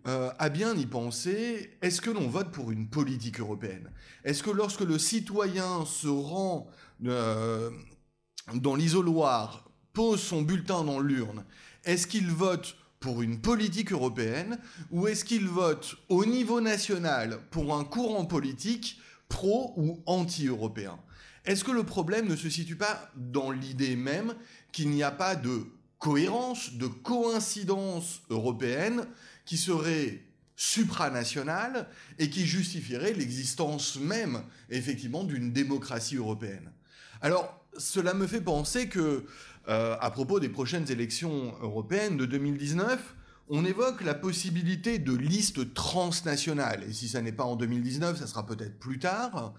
euh, 0.09 0.31
à 0.38 0.49
bien 0.49 0.75
y 0.75 0.87
penser, 0.87 1.77
est-ce 1.83 2.01
que 2.01 2.09
l'on 2.09 2.29
vote 2.29 2.51
pour 2.51 2.71
une 2.71 2.88
politique 2.88 3.40
européenne? 3.40 3.90
Est-ce 4.25 4.43
que 4.43 4.49
lorsque 4.49 4.81
le 4.81 4.99
citoyen 4.99 5.85
se 5.85 6.09
rend 6.09 6.71
dans 6.99 8.75
l'isoloir, 8.75 9.69
pose 9.93 10.23
son 10.23 10.40
bulletin 10.40 10.83
dans 10.85 11.01
l'urne, 11.01 11.45
est-ce 11.85 12.07
qu'il 12.07 12.31
vote 12.31 12.75
pour 13.01 13.21
une 13.21 13.43
politique 13.43 13.93
européenne 13.93 14.59
ou 14.90 15.09
est-ce 15.09 15.27
qu'il 15.27 15.47
vote 15.47 15.97
au 16.09 16.25
niveau 16.25 16.62
national 16.62 17.38
pour 17.51 17.77
un 17.77 17.85
courant 17.85 18.25
politique 18.25 18.99
pro 19.31 19.73
ou 19.79 20.03
anti-européen. 20.05 20.99
Est-ce 21.47 21.64
que 21.64 21.71
le 21.71 21.85
problème 21.85 22.29
ne 22.29 22.37
se 22.37 22.51
situe 22.51 22.77
pas 22.77 23.11
dans 23.16 23.51
l'idée 23.51 23.97
même 23.97 24.35
qu'il 24.73 24.90
n'y 24.90 25.03
a 25.03 25.11
pas 25.11 25.37
de 25.37 25.64
cohérence, 25.99 26.75
de 26.75 26.87
coïncidence 26.87 28.21
européenne 28.29 29.07
qui 29.47 29.57
serait 29.57 30.21
supranationale 30.57 31.88
et 32.19 32.29
qui 32.29 32.45
justifierait 32.45 33.14
l'existence 33.14 33.97
même, 33.97 34.43
effectivement, 34.69 35.25
d'une 35.25 35.53
démocratie 35.53 36.16
européenne? 36.16 36.71
Alors, 37.23 37.64
cela 37.79 38.12
me 38.12 38.27
fait 38.27 38.43
penser 38.43 38.88
que 38.88 39.25
euh, 39.69 39.97
à 40.01 40.11
propos 40.11 40.40
des 40.40 40.49
prochaines 40.49 40.90
élections 40.90 41.55
européennes 41.62 42.16
de 42.16 42.27
2019, 42.27 43.14
on 43.50 43.64
évoque 43.64 44.02
la 44.02 44.14
possibilité 44.14 45.00
de 45.00 45.12
listes 45.12 45.74
transnationales. 45.74 46.84
Et 46.84 46.92
si 46.92 47.08
ça 47.08 47.20
n'est 47.20 47.32
pas 47.32 47.44
en 47.44 47.56
2019, 47.56 48.16
ça 48.16 48.28
sera 48.28 48.46
peut-être 48.46 48.78
plus 48.78 49.00
tard. 49.00 49.54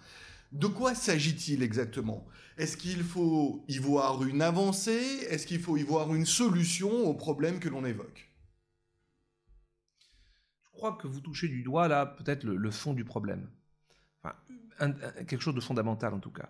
De 0.54 0.68
quoi 0.68 0.96
s'agit-il 0.96 1.62
exactement? 1.62 2.26
Est-ce 2.58 2.78
qu'il 2.78 3.04
faut 3.04 3.66
y 3.68 3.78
voir 3.80 4.24
une 4.24 4.42
avancée? 4.42 5.26
Est-ce 5.30 5.46
qu'il 5.46 5.60
faut 5.60 5.76
y 5.76 5.84
voir 5.84 6.14
une 6.16 6.26
solution 6.26 6.90
aux 6.90 7.14
problèmes 7.14 7.60
que 7.60 7.68
l'on 7.68 7.86
évoque? 7.86 8.32
Je 10.64 10.70
crois 10.72 10.94
que 10.94 11.08
vous 11.08 11.20
touchez 11.20 11.50
du 11.50 11.62
doigt 11.62 11.90
là 11.90 12.06
peut-être 12.06 12.46
le, 12.46 12.72
fond 12.72 12.94
du 12.94 13.04
problème. 13.04 13.50
Quelque 14.80 15.40
chose 15.40 15.54
de 15.54 15.62
fondamental 15.62 16.14
en 16.14 16.20
tout 16.20 16.32
cas. 16.32 16.50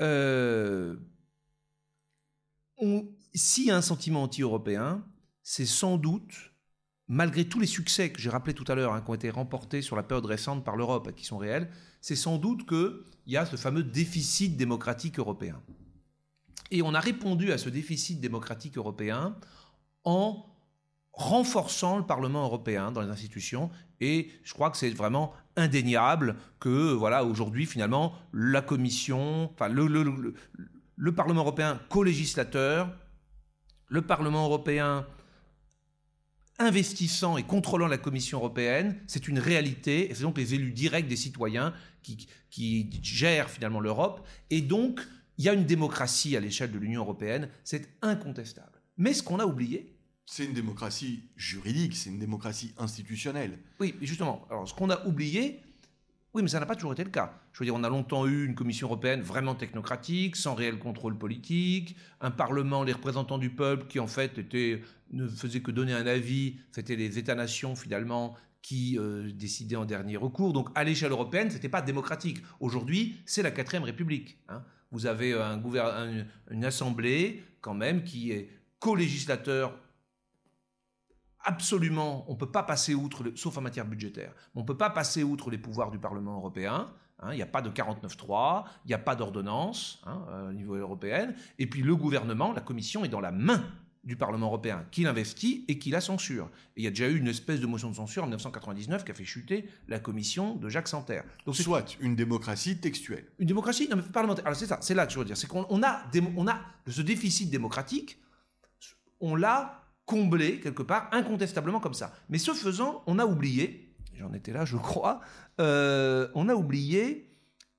Euh, 0.00 0.96
un 2.82 3.82
sentiment 3.82 4.24
anti-européen, 4.24 5.04
c'est 5.44 5.66
sans 5.66 5.98
doute, 5.98 6.52
malgré 7.06 7.44
tous 7.44 7.60
les 7.60 7.66
succès 7.66 8.10
que 8.10 8.20
j'ai 8.20 8.30
rappelés 8.30 8.54
tout 8.54 8.64
à 8.66 8.74
l'heure, 8.74 8.94
hein, 8.94 9.02
qui 9.02 9.10
ont 9.10 9.14
été 9.14 9.30
remportés 9.30 9.82
sur 9.82 9.94
la 9.94 10.02
période 10.02 10.24
récente 10.24 10.64
par 10.64 10.74
l'Europe, 10.74 11.14
qui 11.14 11.26
sont 11.26 11.36
réels, 11.36 11.70
c'est 12.00 12.16
sans 12.16 12.38
doute 12.38 12.66
qu'il 12.66 12.94
y 13.26 13.36
a 13.36 13.44
ce 13.44 13.56
fameux 13.56 13.84
déficit 13.84 14.56
démocratique 14.56 15.18
européen. 15.18 15.62
Et 16.70 16.80
on 16.80 16.94
a 16.94 17.00
répondu 17.00 17.52
à 17.52 17.58
ce 17.58 17.68
déficit 17.68 18.20
démocratique 18.20 18.78
européen 18.78 19.36
en 20.04 20.46
renforçant 21.12 21.98
le 21.98 22.06
Parlement 22.06 22.44
européen 22.44 22.90
dans 22.90 23.02
les 23.02 23.10
institutions. 23.10 23.70
Et 24.00 24.30
je 24.44 24.54
crois 24.54 24.70
que 24.70 24.78
c'est 24.78 24.90
vraiment 24.90 25.34
indéniable 25.56 26.36
que, 26.58 26.92
voilà, 26.92 27.22
aujourd'hui, 27.24 27.66
finalement, 27.66 28.14
la 28.32 28.62
Commission, 28.62 29.50
enfin, 29.52 29.68
le, 29.68 29.86
le 30.96 31.14
Parlement 31.14 31.42
européen 31.42 31.80
co-législateur, 31.90 32.90
le 33.88 34.02
Parlement 34.02 34.46
européen 34.46 35.06
investissant 36.58 37.36
et 37.36 37.42
contrôlant 37.42 37.88
la 37.88 37.98
Commission 37.98 38.38
européenne, 38.38 38.96
c'est 39.06 39.28
une 39.28 39.38
réalité, 39.38 40.10
et 40.10 40.14
c'est 40.14 40.22
donc 40.22 40.38
les 40.38 40.54
élus 40.54 40.72
directs 40.72 41.08
des 41.08 41.16
citoyens 41.16 41.74
qui, 42.02 42.28
qui 42.50 42.88
gèrent 43.02 43.50
finalement 43.50 43.80
l'Europe, 43.80 44.26
et 44.50 44.60
donc 44.60 45.00
il 45.38 45.44
y 45.44 45.48
a 45.48 45.52
une 45.52 45.64
démocratie 45.64 46.36
à 46.36 46.40
l'échelle 46.40 46.70
de 46.70 46.78
l'Union 46.78 47.02
européenne, 47.02 47.48
c'est 47.64 47.88
incontestable. 48.02 48.80
Mais 48.96 49.12
ce 49.12 49.22
qu'on 49.22 49.40
a 49.40 49.46
oublié, 49.46 49.96
c'est 50.26 50.44
une 50.44 50.54
démocratie 50.54 51.24
juridique, 51.36 51.96
c'est 51.96 52.10
une 52.10 52.18
démocratie 52.18 52.72
institutionnelle. 52.78 53.58
Oui, 53.80 53.94
justement. 54.00 54.46
Alors, 54.48 54.68
ce 54.68 54.72
qu'on 54.72 54.90
a 54.90 55.04
oublié, 55.06 55.60
oui, 56.32 56.42
mais 56.42 56.48
ça 56.48 56.60
n'a 56.60 56.66
pas 56.66 56.74
toujours 56.74 56.92
été 56.92 57.04
le 57.04 57.10
cas. 57.10 57.40
Je 57.52 57.58
veux 57.60 57.66
dire, 57.66 57.74
on 57.74 57.84
a 57.84 57.88
longtemps 57.88 58.26
eu 58.26 58.46
une 58.46 58.54
Commission 58.54 58.88
européenne 58.88 59.20
vraiment 59.20 59.54
technocratique, 59.54 60.34
sans 60.34 60.54
réel 60.54 60.78
contrôle 60.78 61.16
politique, 61.16 61.94
un 62.20 62.30
Parlement, 62.30 62.82
les 62.82 62.92
représentants 62.92 63.38
du 63.38 63.50
peuple 63.50 63.86
qui 63.86 64.00
en 64.00 64.06
fait 64.06 64.38
étaient, 64.38 64.82
ne 65.14 65.28
faisaient 65.28 65.60
que 65.60 65.70
donner 65.70 65.92
un 65.92 66.06
avis, 66.06 66.56
c'était 66.72 66.96
les 66.96 67.18
États-nations 67.18 67.76
finalement 67.76 68.36
qui 68.62 68.98
euh, 68.98 69.30
décidaient 69.32 69.76
en 69.76 69.84
dernier 69.84 70.16
recours. 70.16 70.52
Donc 70.52 70.70
à 70.74 70.84
l'échelle 70.84 71.12
européenne, 71.12 71.50
ce 71.50 71.56
n'était 71.56 71.68
pas 71.68 71.82
démocratique. 71.82 72.42
Aujourd'hui, 72.60 73.16
c'est 73.26 73.42
la 73.42 73.50
quatrième 73.50 73.84
République. 73.84 74.38
Hein. 74.48 74.62
Vous 74.90 75.06
avez 75.06 75.32
un 75.34 75.60
une 76.50 76.64
assemblée 76.64 77.42
quand 77.60 77.74
même 77.74 78.04
qui 78.04 78.30
est 78.30 78.48
co-législateur 78.78 79.78
absolument, 81.44 82.24
on 82.28 82.32
ne 82.32 82.38
peut 82.38 82.50
pas 82.50 82.62
passer 82.62 82.94
outre, 82.94 83.32
sauf 83.36 83.56
en 83.58 83.60
matière 83.60 83.86
budgétaire, 83.86 84.32
on 84.54 84.60
ne 84.60 84.66
peut 84.66 84.76
pas 84.76 84.90
passer 84.90 85.22
outre 85.22 85.50
les 85.50 85.58
pouvoirs 85.58 85.90
du 85.90 85.98
Parlement 85.98 86.36
européen. 86.36 86.90
Hein, 87.20 87.28
il 87.32 87.36
n'y 87.36 87.42
a 87.42 87.46
pas 87.46 87.62
de 87.62 87.70
49.3, 87.70 88.64
il 88.84 88.88
n'y 88.88 88.94
a 88.94 88.98
pas 88.98 89.14
d'ordonnance 89.14 90.02
hein, 90.04 90.26
euh, 90.30 90.50
au 90.50 90.52
niveau 90.52 90.74
européen. 90.74 91.32
Et 91.58 91.68
puis 91.68 91.82
le 91.82 91.94
gouvernement, 91.94 92.52
la 92.52 92.60
Commission 92.60 93.04
est 93.04 93.08
dans 93.08 93.20
la 93.20 93.30
main 93.30 93.64
du 94.04 94.16
Parlement 94.16 94.46
européen, 94.46 94.84
qui 94.90 95.02
l'investit 95.02 95.64
et 95.68 95.78
qui 95.78 95.90
la 95.90 96.00
censure. 96.00 96.50
Et 96.76 96.80
il 96.80 96.84
y 96.84 96.86
a 96.86 96.90
déjà 96.90 97.08
eu 97.08 97.16
une 97.16 97.28
espèce 97.28 97.60
de 97.60 97.66
motion 97.66 97.90
de 97.90 97.96
censure 97.96 98.22
en 98.22 98.26
1999 98.26 99.04
qui 99.04 99.10
a 99.10 99.14
fait 99.14 99.24
chuter 99.24 99.68
la 99.88 99.98
Commission 99.98 100.56
de 100.56 100.68
Jacques 100.68 100.88
Santerre. 100.88 101.24
Donc 101.46 101.56
soit 101.56 101.96
une 102.00 102.14
démocratie 102.14 102.78
textuelle. 102.78 103.26
Une 103.38 103.46
démocratie 103.46 103.88
non, 103.88 103.96
mais 103.96 104.02
parlementaire. 104.02 104.46
Alors 104.46 104.58
c'est 104.58 104.66
ça, 104.66 104.78
c'est 104.82 104.94
là 104.94 105.06
que 105.06 105.12
je 105.12 105.18
veux 105.18 105.24
dire, 105.24 105.36
c'est 105.36 105.46
qu'on 105.46 105.82
a, 105.82 106.02
on 106.36 106.46
a 106.48 106.60
ce 106.86 107.02
déficit 107.02 107.50
démocratique, 107.50 108.18
on 109.20 109.36
l'a 109.36 109.84
comblé 110.06 110.60
quelque 110.60 110.82
part, 110.82 111.08
incontestablement 111.12 111.80
comme 111.80 111.94
ça. 111.94 112.12
Mais 112.28 112.38
ce 112.38 112.52
faisant, 112.52 113.02
on 113.06 113.18
a 113.18 113.24
oublié, 113.24 113.94
j'en 114.14 114.32
étais 114.34 114.52
là 114.52 114.64
je 114.64 114.76
crois, 114.76 115.20
euh, 115.60 116.28
on 116.34 116.48
a 116.48 116.54
oublié 116.54 117.30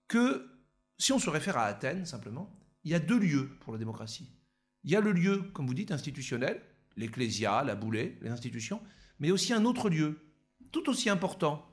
que 0.08 0.50
si 0.98 1.12
on 1.14 1.20
se 1.20 1.30
réfère 1.30 1.58
à 1.58 1.66
Athènes 1.66 2.06
simplement, 2.06 2.52
il 2.84 2.92
y 2.92 2.96
a 2.96 3.00
deux 3.00 3.20
lieux 3.20 3.50
pour 3.62 3.74
la 3.74 3.80
démocratie. 3.80 4.30
Il 4.86 4.92
y 4.92 4.96
a 4.96 5.02
le 5.02 5.12
lieu, 5.12 5.42
comme 5.54 5.66
vous 5.66 5.74
dites, 5.74 5.92
institutionnel, 5.92 6.62
l'ecclésia, 6.96 7.64
la 7.64 7.76
boulée, 7.76 8.18
les 8.22 8.30
institutions, 8.30 8.82
mais 9.20 9.32
aussi 9.32 9.52
un 9.52 9.66
autre 9.66 9.90
lieu, 9.90 10.20
tout 10.72 10.88
aussi 10.90 11.10
important, 11.10 11.68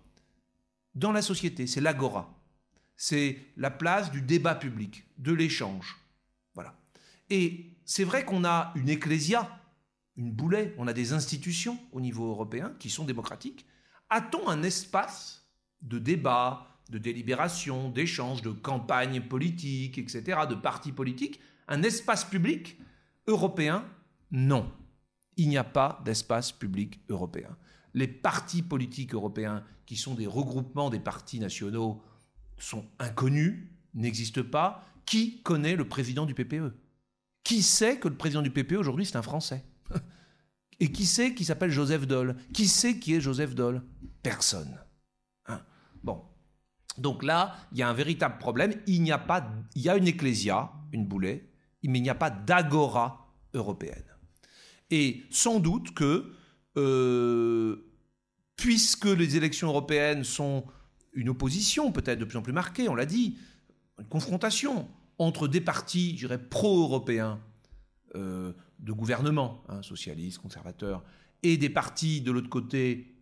dans 0.94 1.12
la 1.12 1.22
société, 1.22 1.66
c'est 1.66 1.80
l'agora. 1.80 2.38
C'est 2.96 3.38
la 3.56 3.70
place 3.70 4.10
du 4.10 4.22
débat 4.22 4.54
public, 4.54 5.04
de 5.18 5.32
l'échange. 5.32 5.98
Voilà. 6.54 6.74
Et 7.28 7.76
c'est 7.84 8.04
vrai 8.04 8.24
qu'on 8.24 8.44
a 8.44 8.72
une 8.76 8.88
ecclésia, 8.88 9.60
une 10.16 10.32
boulet, 10.32 10.74
on 10.78 10.86
a 10.86 10.92
des 10.92 11.12
institutions 11.12 11.78
au 11.92 12.00
niveau 12.00 12.30
européen 12.30 12.74
qui 12.78 12.88
sont 12.88 13.04
démocratiques. 13.04 13.66
A-t-on 14.08 14.48
un 14.48 14.62
espace 14.62 15.46
de 15.82 15.98
débat, 15.98 16.66
de 16.88 16.98
délibération, 16.98 17.90
d'échange, 17.90 18.40
de 18.40 18.52
campagne 18.52 19.20
politique, 19.20 19.98
etc., 19.98 20.40
de 20.48 20.54
partis 20.54 20.92
politiques 20.92 21.40
Un 21.68 21.82
espace 21.82 22.24
public 22.24 22.78
européen 23.26 23.84
Non. 24.30 24.70
Il 25.36 25.48
n'y 25.48 25.56
a 25.56 25.64
pas 25.64 26.00
d'espace 26.04 26.52
public 26.52 27.00
européen. 27.08 27.56
Les 27.94 28.06
partis 28.08 28.62
politiques 28.62 29.14
européens, 29.14 29.64
qui 29.86 29.96
sont 29.96 30.14
des 30.14 30.26
regroupements 30.26 30.90
des 30.90 31.00
partis 31.00 31.40
nationaux, 31.40 32.02
sont 32.58 32.84
inconnus, 32.98 33.68
n'existent 33.94 34.44
pas. 34.44 34.84
Qui 35.04 35.42
connaît 35.42 35.76
le 35.76 35.88
président 35.88 36.26
du 36.26 36.34
PPE 36.34 36.74
Qui 37.44 37.62
sait 37.62 37.98
que 37.98 38.08
le 38.08 38.16
président 38.16 38.42
du 38.42 38.50
PPE 38.50 38.76
aujourd'hui 38.76 39.04
c'est 39.04 39.16
un 39.16 39.22
Français? 39.22 39.64
Et 40.80 40.90
qui 40.90 41.06
sait 41.06 41.34
qui 41.34 41.44
s'appelle 41.44 41.70
Joseph 41.70 42.06
Doll? 42.06 42.36
Qui 42.52 42.66
sait 42.66 42.98
qui 42.98 43.14
est 43.14 43.20
Joseph 43.20 43.54
Doll? 43.54 43.82
Personne. 44.22 44.78
Hein? 45.46 45.60
Bon. 46.02 46.22
Donc 46.98 47.22
là, 47.22 47.56
il 47.72 47.78
y 47.78 47.82
a 47.82 47.88
un 47.88 47.94
véritable 47.94 48.38
problème. 48.38 48.74
Il 48.86 49.02
n'y 49.02 49.12
a 49.12 49.18
pas, 49.18 49.50
il 49.74 49.82
y 49.82 49.88
a 49.88 49.96
une 49.96 50.06
ecclésia, 50.06 50.72
une 50.92 51.06
boulet, 51.06 51.51
mais 51.88 51.98
il 51.98 52.02
n'y 52.02 52.10
a 52.10 52.14
pas 52.14 52.30
d'agora 52.30 53.32
européenne. 53.54 54.04
Et 54.90 55.22
sans 55.30 55.60
doute 55.60 55.94
que, 55.94 56.32
euh, 56.76 57.76
puisque 58.56 59.06
les 59.06 59.36
élections 59.36 59.68
européennes 59.68 60.24
sont 60.24 60.64
une 61.14 61.28
opposition 61.28 61.92
peut-être 61.92 62.18
de 62.18 62.24
plus 62.24 62.38
en 62.38 62.42
plus 62.42 62.52
marquée, 62.52 62.88
on 62.88 62.94
l'a 62.94 63.06
dit, 63.06 63.36
une 63.98 64.06
confrontation 64.06 64.88
entre 65.18 65.48
des 65.48 65.60
partis, 65.60 66.12
je 66.12 66.26
dirais, 66.26 66.38
pro-européens 66.38 67.40
euh, 68.14 68.52
de 68.78 68.92
gouvernement, 68.92 69.62
hein, 69.68 69.82
socialistes, 69.82 70.38
conservateurs, 70.38 71.02
et 71.42 71.56
des 71.56 71.70
partis 71.70 72.20
de 72.20 72.30
l'autre 72.30 72.48
côté 72.48 73.14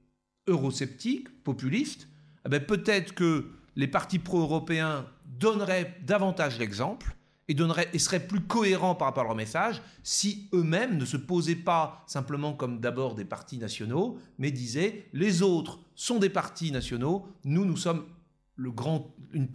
eurosceptiques, 0.47 1.43
populistes, 1.43 2.09
eh 2.47 2.49
ben, 2.49 2.65
peut-être 2.65 3.15
que 3.15 3.51
les 3.77 3.87
partis 3.87 4.19
pro-européens 4.19 5.07
donneraient 5.27 5.97
davantage 6.05 6.59
l'exemple 6.59 7.17
et, 7.51 7.99
seraient 7.99 8.27
plus 8.27 8.41
cohérents 8.41 8.95
par 8.95 9.09
rapport 9.09 9.25
à 9.25 9.27
leur 9.27 9.37
message 9.37 9.83
si 10.03 10.49
eux-mêmes 10.53 10.97
ne 10.97 11.05
se 11.05 11.17
posaient 11.17 11.57
pas 11.57 12.05
simplement 12.07 12.53
comme 12.53 12.81
d'abord 12.81 13.15
des 13.15 13.25
partis 13.25 13.59
nationaux, 13.59 14.19
mais 14.39 14.51
disaient 14.51 15.07
les 15.13 15.43
autres 15.43 15.81
sont 15.95 16.19
des 16.19 16.31
partis 16.31 16.73
nationaux, 16.73 17.27
nous, 17.45 17.65
nous 17.65 17.77
sommes 17.77 18.05
une 19.33 19.49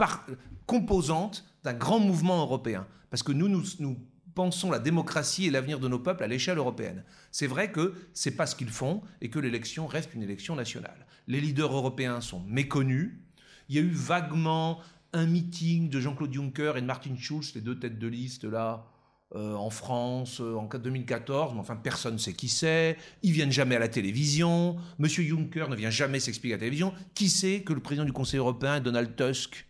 composante 0.65 1.45
d'un 1.63 1.73
grand 1.73 1.99
mouvement 1.99 2.41
européen. 2.41 2.87
Parce 3.09 3.23
que 3.23 3.31
nous, 3.31 3.47
nous, 3.47 3.63
nous 3.79 3.97
pensons 4.33 4.69
la 4.69 4.79
démocratie 4.79 5.45
et 5.47 5.51
l'avenir 5.51 5.79
de 5.79 5.87
nos 5.87 5.99
peuples 5.99 6.23
à 6.23 6.27
l'échelle 6.27 6.57
européenne. 6.57 7.03
C'est 7.31 7.47
vrai 7.47 7.71
que 7.71 7.93
c'est 8.13 8.35
pas 8.35 8.45
ce 8.45 8.55
qu'ils 8.55 8.69
font 8.69 9.01
et 9.21 9.29
que 9.29 9.39
l'élection 9.39 9.87
reste 9.87 10.13
une 10.13 10.23
élection 10.23 10.55
nationale. 10.55 11.05
Les 11.27 11.39
leaders 11.39 11.73
européens 11.73 12.21
sont 12.21 12.41
méconnus. 12.41 13.13
Il 13.69 13.75
y 13.75 13.79
a 13.79 13.81
eu 13.81 13.91
vaguement 13.91 14.79
un 15.15 15.25
meeting 15.25 15.89
de 15.89 15.99
Jean-Claude 15.99 16.33
Juncker 16.33 16.73
et 16.75 16.81
de 16.81 16.85
Martin 16.85 17.15
Schulz, 17.17 17.53
les 17.55 17.61
deux 17.61 17.79
têtes 17.79 17.97
de 17.97 18.07
liste 18.07 18.43
là, 18.43 18.85
euh, 19.33 19.53
en 19.55 19.69
France 19.69 20.41
euh, 20.41 20.55
en 20.55 20.65
2014, 20.67 21.53
mais 21.53 21.59
enfin 21.59 21.77
personne 21.77 22.15
ne 22.15 22.19
sait 22.19 22.33
qui 22.33 22.49
c'est. 22.49 22.97
Ils 23.23 23.31
viennent 23.31 23.51
jamais 23.51 23.77
à 23.77 23.79
la 23.79 23.87
télévision. 23.87 24.75
Monsieur 24.99 25.23
Juncker 25.23 25.69
ne 25.69 25.75
vient 25.75 25.89
jamais 25.89 26.19
s'expliquer 26.19 26.53
à 26.53 26.57
la 26.57 26.59
télévision. 26.59 26.93
Qui 27.15 27.29
sait 27.29 27.61
que 27.61 27.73
le 27.73 27.79
président 27.79 28.05
du 28.05 28.11
Conseil 28.11 28.39
européen 28.39 28.75
est 28.75 28.81
Donald 28.81 29.15
Tusk 29.15 29.65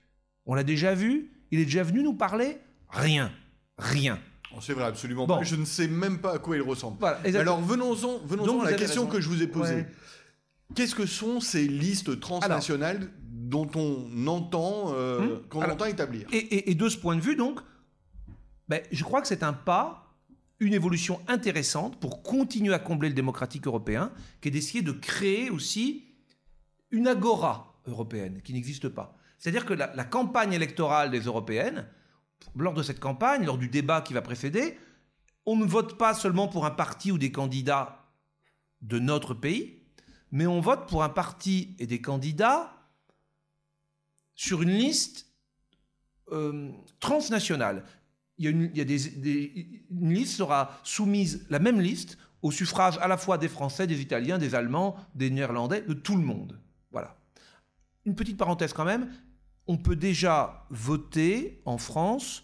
On 0.48 0.56
l'a 0.56 0.64
déjà 0.64 0.96
vu? 0.96 1.32
Il 1.52 1.60
est 1.60 1.66
déjà 1.66 1.84
venu 1.84 2.02
nous 2.02 2.16
parler? 2.16 2.58
Rien. 2.90 3.32
Rien. 3.78 4.20
Oh, 4.52 4.60
c'est 4.62 4.74
vrai, 4.74 4.86
absolument 4.86 5.28
pas. 5.28 5.44
Je 5.44 5.56
ne 5.56 5.66
sais 5.66 5.88
même 5.88 6.20
pas 6.20 6.36
à 6.36 6.40
quoi 6.40 6.56
il 6.56 6.64
ressemble. 6.64 6.98
Alors 7.06 7.62
venons-en 7.62 8.18
venons 8.26 8.62
à 8.62 8.72
la 8.72 8.78
question 8.78 9.06
que 9.06 9.22
je 9.22 9.30
vous 9.30 9.44
ai 9.44 9.48
posée. 9.48 9.86
Qu'est-ce 10.74 10.96
que 10.96 11.06
sont 11.06 11.40
ces 11.40 11.68
listes 11.68 12.20
transnationales 12.20 13.12
dont 13.46 13.70
on 13.76 14.28
entend, 14.28 14.94
euh, 14.94 15.20
hmm 15.20 15.48
qu'on 15.50 15.62
entend 15.62 15.86
établir 15.86 16.28
et, 16.32 16.74
de 16.74 16.90
ce 16.90 16.98
point 16.98 17.16
de 17.16 17.22
vue, 17.22 17.36
donc, 17.36 17.60
ben, 18.68 18.82
je 18.92 19.04
crois 19.04 19.22
que 19.22 19.28
c'est 19.28 19.44
un 19.44 19.54
pas, 19.54 20.16
une 20.60 20.74
évolution 20.74 21.22
intéressante 21.28 22.00
pour 22.00 22.24
continuer 22.24 22.74
à 22.74 22.80
combler 22.80 23.10
le 23.10 23.16
démocratique 23.16 23.68
européen, 23.68 24.12
qui 24.42 24.48
est 24.48 24.52
d'essayer 24.52 24.82
de 24.82 24.92
créer 24.92 25.50
aussi 25.50 26.06
une 26.92 27.08
agora 27.08 27.80
européenne 27.86 28.42
qui 28.44 28.54
n'existe 28.54 28.90
pas. 28.90 29.16
C'est-à-dire 29.38 29.66
que 29.66 29.74
la, 29.74 29.94
la, 29.96 30.06
campagne 30.06 30.54
électorale 30.54 31.12
des 31.12 31.20
européennes, 31.20 31.86
lors 32.56 32.74
de 32.74 32.82
cette 32.82 33.00
campagne, 33.00 33.46
lors 33.46 33.58
du 33.58 33.68
débat 33.68 34.02
qui 34.02 34.14
va 34.14 34.22
précéder, 34.22 34.78
on 35.46 35.56
ne 35.56 35.66
vote 35.66 35.98
pas 35.98 36.14
seulement 36.14 36.48
pour 36.48 36.66
un 36.66 36.72
parti 36.72 37.12
ou 37.12 37.18
des 37.18 37.32
candidats 37.32 38.08
de 38.82 38.98
notre 38.98 39.34
pays, 39.34 39.84
mais 40.32 40.48
on 40.48 40.62
vote 40.62 40.88
pour 40.88 41.04
un 41.04 41.10
parti 41.10 41.76
et 41.80 41.86
des 41.86 42.02
candidats 42.02 42.75
sur 44.36 44.62
une 44.62 44.72
liste 44.72 45.28
euh, 46.32 46.72
transnationale. 47.00 47.84
Il 48.38 48.46
y 48.46 48.48
a, 48.48 48.52
une, 48.52 48.68
des, 48.68 49.86
une 49.90 50.14
liste 50.14 50.38
sera 50.38 50.80
soumise, 50.84 51.46
la 51.50 51.60
même 51.60 51.80
liste, 51.80 52.18
au 52.42 52.52
suffrage 52.52 52.98
à 53.00 53.08
la 53.08 53.18
fois 53.18 53.38
des 53.38 53.48
Français, 53.48 53.88
des 53.88 54.02
Italiens, 54.02 54.38
des 54.38 54.56
Allemands, 54.56 54.96
des 55.16 55.30
Néerlandais, 55.30 55.82
de 55.82 55.94
tout 55.94 56.16
le 56.16 56.22
monde. 56.22 56.60
Voilà. 56.92 57.18
Une 58.06 58.16
petite 58.16 58.38
parenthèse 58.38 58.74
quand 58.74 58.86
même, 58.86 59.10
on 59.68 59.78
peut 59.78 59.96
déjà 59.96 60.68
voter 60.70 61.62
en 61.66 61.78
France 61.78 62.44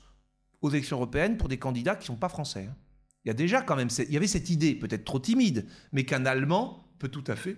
aux 0.61 0.69
élections 0.69 0.97
européennes 0.97 1.37
pour 1.37 1.49
des 1.49 1.57
candidats 1.57 1.95
qui 1.95 2.03
ne 2.03 2.15
sont 2.15 2.19
pas 2.19 2.29
français. 2.29 2.67
Hein. 2.69 2.75
Il 3.23 3.27
y 3.27 3.31
a 3.31 3.35
déjà 3.35 3.61
quand 3.61 3.75
même, 3.75 3.89
il 3.99 4.11
y 4.11 4.17
avait 4.17 4.27
cette 4.27 4.49
idée, 4.49 4.73
peut-être 4.73 5.05
trop 5.05 5.19
timide, 5.19 5.67
mais 5.91 6.05
qu'un 6.05 6.25
Allemand 6.25 6.91
peut 6.97 7.09
tout 7.09 7.23
à 7.27 7.35
fait 7.35 7.57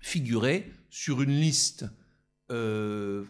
figurer 0.00 0.72
sur 0.90 1.22
une 1.22 1.40
liste 1.40 1.84
euh, 2.50 3.24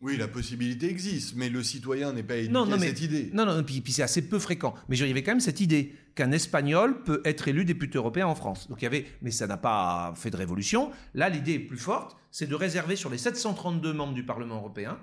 oui, 0.00 0.16
la 0.16 0.28
possibilité 0.28 0.88
existe, 0.88 1.34
mais 1.36 1.50
le 1.50 1.62
citoyen 1.62 2.14
n'est 2.14 2.22
pas 2.22 2.36
éduqué 2.36 2.52
non, 2.52 2.64
non, 2.64 2.78
mais, 2.78 2.88
cette 2.88 3.02
idée. 3.02 3.30
Non, 3.34 3.44
non, 3.44 3.62
puis, 3.62 3.82
puis 3.82 3.92
c'est 3.92 4.02
assez 4.02 4.26
peu 4.26 4.38
fréquent. 4.38 4.74
Mais 4.88 4.96
il 4.96 5.06
y 5.06 5.10
avait 5.10 5.22
quand 5.22 5.32
même 5.32 5.40
cette 5.40 5.60
idée 5.60 5.94
qu'un 6.14 6.32
Espagnol 6.32 7.02
peut 7.02 7.20
être 7.26 7.48
élu 7.48 7.66
député 7.66 7.98
européen 7.98 8.26
en 8.26 8.34
France. 8.34 8.66
Donc 8.68 8.80
il 8.80 8.84
y 8.84 8.86
avait, 8.86 9.06
mais 9.20 9.30
ça 9.30 9.46
n'a 9.46 9.58
pas 9.58 10.14
fait 10.16 10.30
de 10.30 10.36
révolution. 10.36 10.90
Là, 11.12 11.28
l'idée 11.28 11.58
plus 11.58 11.76
forte, 11.76 12.16
c'est 12.30 12.46
de 12.46 12.54
réserver 12.54 12.96
sur 12.96 13.10
les 13.10 13.18
732 13.18 13.92
membres 13.92 14.14
du 14.14 14.24
Parlement 14.24 14.56
européen, 14.56 14.98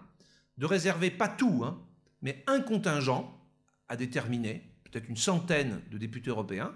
de 0.58 0.66
réserver 0.66 1.12
pas 1.12 1.28
tout, 1.28 1.62
hein, 1.64 1.80
mais 2.24 2.44
un 2.48 2.60
contingent 2.60 3.40
à 3.90 3.98
déterminer, 3.98 4.64
peut-être 4.84 5.08
une 5.10 5.16
centaine 5.16 5.80
de 5.92 5.98
députés 6.00 6.32
européens, 6.32 6.74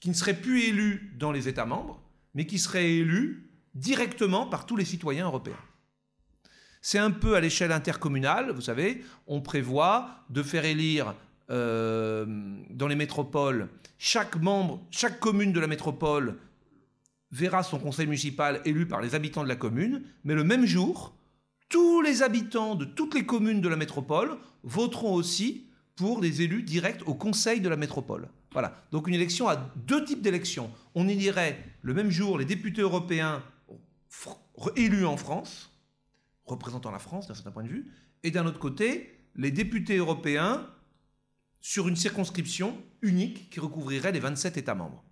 qui 0.00 0.08
ne 0.08 0.14
seraient 0.14 0.40
plus 0.40 0.62
élus 0.62 1.14
dans 1.18 1.32
les 1.32 1.48
États 1.48 1.66
membres, 1.66 2.02
mais 2.34 2.46
qui 2.46 2.58
seraient 2.58 2.94
élus 2.94 3.53
directement 3.74 4.46
par 4.46 4.66
tous 4.66 4.76
les 4.76 4.84
citoyens 4.84 5.26
européens. 5.26 5.58
C'est 6.80 6.98
un 6.98 7.10
peu 7.10 7.34
à 7.34 7.40
l'échelle 7.40 7.72
intercommunale, 7.72 8.50
vous 8.50 8.60
savez, 8.60 9.02
on 9.26 9.40
prévoit 9.40 10.24
de 10.28 10.42
faire 10.42 10.64
élire 10.64 11.14
euh, 11.50 12.26
dans 12.70 12.88
les 12.88 12.94
métropoles, 12.94 13.68
chaque 13.98 14.36
membre, 14.36 14.86
chaque 14.90 15.18
commune 15.18 15.52
de 15.52 15.60
la 15.60 15.66
métropole 15.66 16.38
verra 17.30 17.62
son 17.62 17.78
conseil 17.78 18.06
municipal 18.06 18.60
élu 18.64 18.86
par 18.86 19.00
les 19.00 19.14
habitants 19.14 19.42
de 19.42 19.48
la 19.48 19.56
commune, 19.56 20.02
mais 20.24 20.34
le 20.34 20.44
même 20.44 20.66
jour, 20.66 21.14
tous 21.68 22.00
les 22.00 22.22
habitants 22.22 22.74
de 22.74 22.84
toutes 22.84 23.14
les 23.14 23.26
communes 23.26 23.60
de 23.60 23.68
la 23.68 23.76
métropole 23.76 24.36
voteront 24.62 25.14
aussi 25.14 25.66
pour 25.96 26.20
les 26.20 26.42
élus 26.42 26.62
directs 26.62 27.02
au 27.06 27.14
conseil 27.14 27.60
de 27.60 27.68
la 27.68 27.76
métropole. 27.76 28.28
Voilà. 28.52 28.84
Donc 28.92 29.08
une 29.08 29.14
élection 29.14 29.48
a 29.48 29.56
deux 29.86 30.04
types 30.04 30.22
d'élections. 30.22 30.70
On 30.94 31.08
élirait 31.08 31.58
le 31.82 31.94
même 31.94 32.10
jour 32.10 32.38
les 32.38 32.44
députés 32.44 32.82
européens 32.82 33.42
élus 34.76 35.06
en 35.06 35.16
France, 35.16 35.70
représentant 36.46 36.90
la 36.90 36.98
France 36.98 37.26
d'un 37.26 37.34
certain 37.34 37.50
point 37.50 37.64
de 37.64 37.68
vue, 37.68 37.90
et 38.22 38.30
d'un 38.30 38.46
autre 38.46 38.58
côté, 38.58 39.18
les 39.36 39.50
députés 39.50 39.96
européens 39.96 40.66
sur 41.60 41.88
une 41.88 41.96
circonscription 41.96 42.76
unique 43.02 43.50
qui 43.50 43.60
recouvrirait 43.60 44.12
les 44.12 44.20
27 44.20 44.56
États 44.58 44.74
membres. 44.74 45.02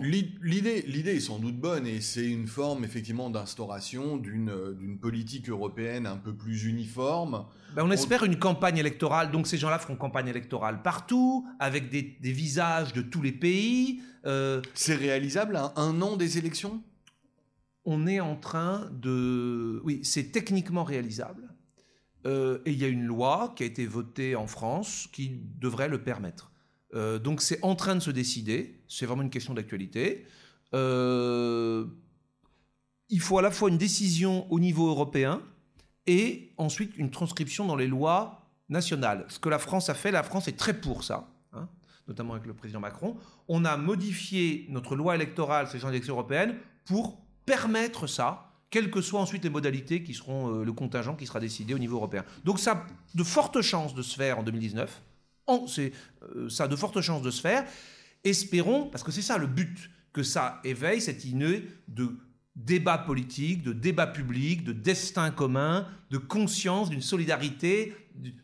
L'idée, 0.00 0.82
l'idée 0.86 1.16
est 1.16 1.20
sans 1.20 1.38
doute 1.38 1.58
bonne 1.58 1.86
et 1.86 2.00
c'est 2.00 2.24
une 2.24 2.46
forme 2.46 2.84
effectivement 2.84 3.28
d'instauration 3.28 4.16
d'une, 4.16 4.98
politique 5.00 5.50
européenne 5.50 6.06
un 6.06 6.16
peu 6.16 6.32
plus 6.32 6.64
uniforme. 6.64 7.44
Ben 7.74 7.82
on 7.84 7.90
espère 7.90 8.22
une 8.24 8.38
campagne 8.38 8.78
électorale, 8.78 9.30
donc 9.30 9.46
ces 9.46 9.58
gens-là 9.58 9.78
feront 9.78 9.96
campagne 9.96 10.28
électorale 10.28 10.82
partout, 10.82 11.46
avec 11.58 11.90
des, 11.90 12.16
visages 12.22 12.92
de 12.92 13.02
tous 13.02 13.20
les 13.20 13.32
pays. 13.32 14.00
Euh, 14.24 14.62
c'est 14.72 14.94
réalisable 14.94 15.56
à 15.56 15.74
un 15.76 16.00
an 16.00 16.16
des 16.16 16.38
élections? 16.38 16.80
On 17.84 18.06
est 18.06 18.20
en 18.20 18.36
train 18.36 18.90
de... 18.92 19.80
Oui, 19.84 20.00
c'est 20.02 20.32
techniquement 20.32 20.84
réalisable. 20.84 21.54
Euh, 22.26 22.58
et 22.64 22.72
il 22.72 22.78
y 22.78 22.84
a 22.84 22.88
une 22.88 23.04
loi 23.04 23.52
qui 23.56 23.62
a 23.62 23.66
été 23.66 23.86
votée 23.86 24.34
en 24.34 24.46
France 24.46 25.08
qui 25.12 25.40
devrait 25.60 25.88
le 25.88 26.02
permettre. 26.02 26.50
Euh, 26.94 27.18
donc 27.18 27.42
c'est 27.42 27.62
en 27.62 27.74
train 27.74 27.94
de 27.94 28.00
se 28.00 28.10
décider, 28.10 28.80
c'est 28.88 29.04
vraiment 29.04 29.22
une 29.22 29.30
question 29.30 29.52
d'actualité. 29.52 30.24
Euh, 30.74 31.86
il 33.10 33.20
faut 33.20 33.38
à 33.38 33.42
la 33.42 33.50
fois 33.50 33.68
une 33.68 33.78
décision 33.78 34.50
au 34.50 34.58
niveau 34.58 34.88
européen 34.88 35.42
et 36.06 36.52
ensuite 36.56 36.96
une 36.96 37.10
transcription 37.10 37.66
dans 37.66 37.76
les 37.76 37.86
lois 37.86 38.48
nationales. 38.68 39.26
Ce 39.28 39.38
que 39.38 39.48
la 39.48 39.58
France 39.58 39.88
a 39.88 39.94
fait, 39.94 40.10
la 40.10 40.22
France 40.22 40.48
est 40.48 40.56
très 40.56 40.80
pour 40.80 41.04
ça, 41.04 41.28
hein, 41.52 41.68
notamment 42.08 42.34
avec 42.34 42.46
le 42.46 42.54
président 42.54 42.80
Macron. 42.80 43.16
On 43.48 43.64
a 43.64 43.76
modifié 43.76 44.66
notre 44.70 44.96
loi 44.96 45.14
électorale, 45.14 45.68
ces 45.68 45.86
élections 45.86 46.14
européennes, 46.14 46.56
pour 46.86 47.23
permettre 47.46 48.06
ça, 48.06 48.50
quelles 48.70 48.90
que 48.90 49.00
soient 49.00 49.20
ensuite 49.20 49.44
les 49.44 49.50
modalités 49.50 50.02
qui 50.02 50.14
seront 50.14 50.52
euh, 50.52 50.64
le 50.64 50.72
contingent 50.72 51.14
qui 51.14 51.26
sera 51.26 51.40
décidé 51.40 51.74
au 51.74 51.78
niveau 51.78 51.96
européen. 51.96 52.24
Donc 52.44 52.58
ça 52.58 52.72
a 52.72 52.86
de 53.14 53.22
fortes 53.22 53.62
chances 53.62 53.94
de 53.94 54.02
se 54.02 54.16
faire 54.16 54.40
en 54.40 54.42
2019. 54.42 55.00
c'est, 55.68 55.92
euh, 56.34 56.48
ça 56.48 56.64
a 56.64 56.68
de 56.68 56.76
fortes 56.76 57.00
chances 57.00 57.22
de 57.22 57.30
se 57.30 57.40
faire. 57.40 57.64
Espérons, 58.24 58.86
parce 58.86 59.04
que 59.04 59.12
c'est 59.12 59.22
ça 59.22 59.38
le 59.38 59.46
but, 59.46 59.90
que 60.12 60.22
ça 60.22 60.60
éveille 60.64 61.00
cette 61.00 61.24
idée 61.24 61.68
de 61.88 62.16
débat 62.56 62.98
politique, 62.98 63.62
de 63.62 63.72
débat 63.72 64.06
public, 64.06 64.64
de 64.64 64.72
destin 64.72 65.30
commun, 65.30 65.86
de 66.10 66.18
conscience, 66.18 66.88
d'une 66.88 67.02
solidarité, 67.02 67.94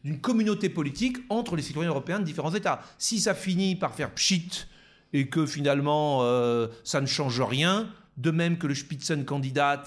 d'une 0.04 0.20
communauté 0.20 0.68
politique 0.68 1.18
entre 1.28 1.56
les 1.56 1.62
citoyens 1.62 1.90
européens 1.90 2.18
de 2.18 2.24
différents 2.24 2.54
États. 2.54 2.82
Si 2.98 3.20
ça 3.20 3.34
finit 3.34 3.76
par 3.76 3.94
faire 3.94 4.12
pchit 4.12 4.66
et 5.12 5.28
que 5.28 5.46
finalement 5.46 6.20
euh, 6.22 6.68
ça 6.82 7.00
ne 7.00 7.06
change 7.06 7.40
rien, 7.40 7.88
de 8.20 8.30
même 8.30 8.58
que 8.58 8.66
le 8.66 8.74
Spitzenkandidat 8.74 9.84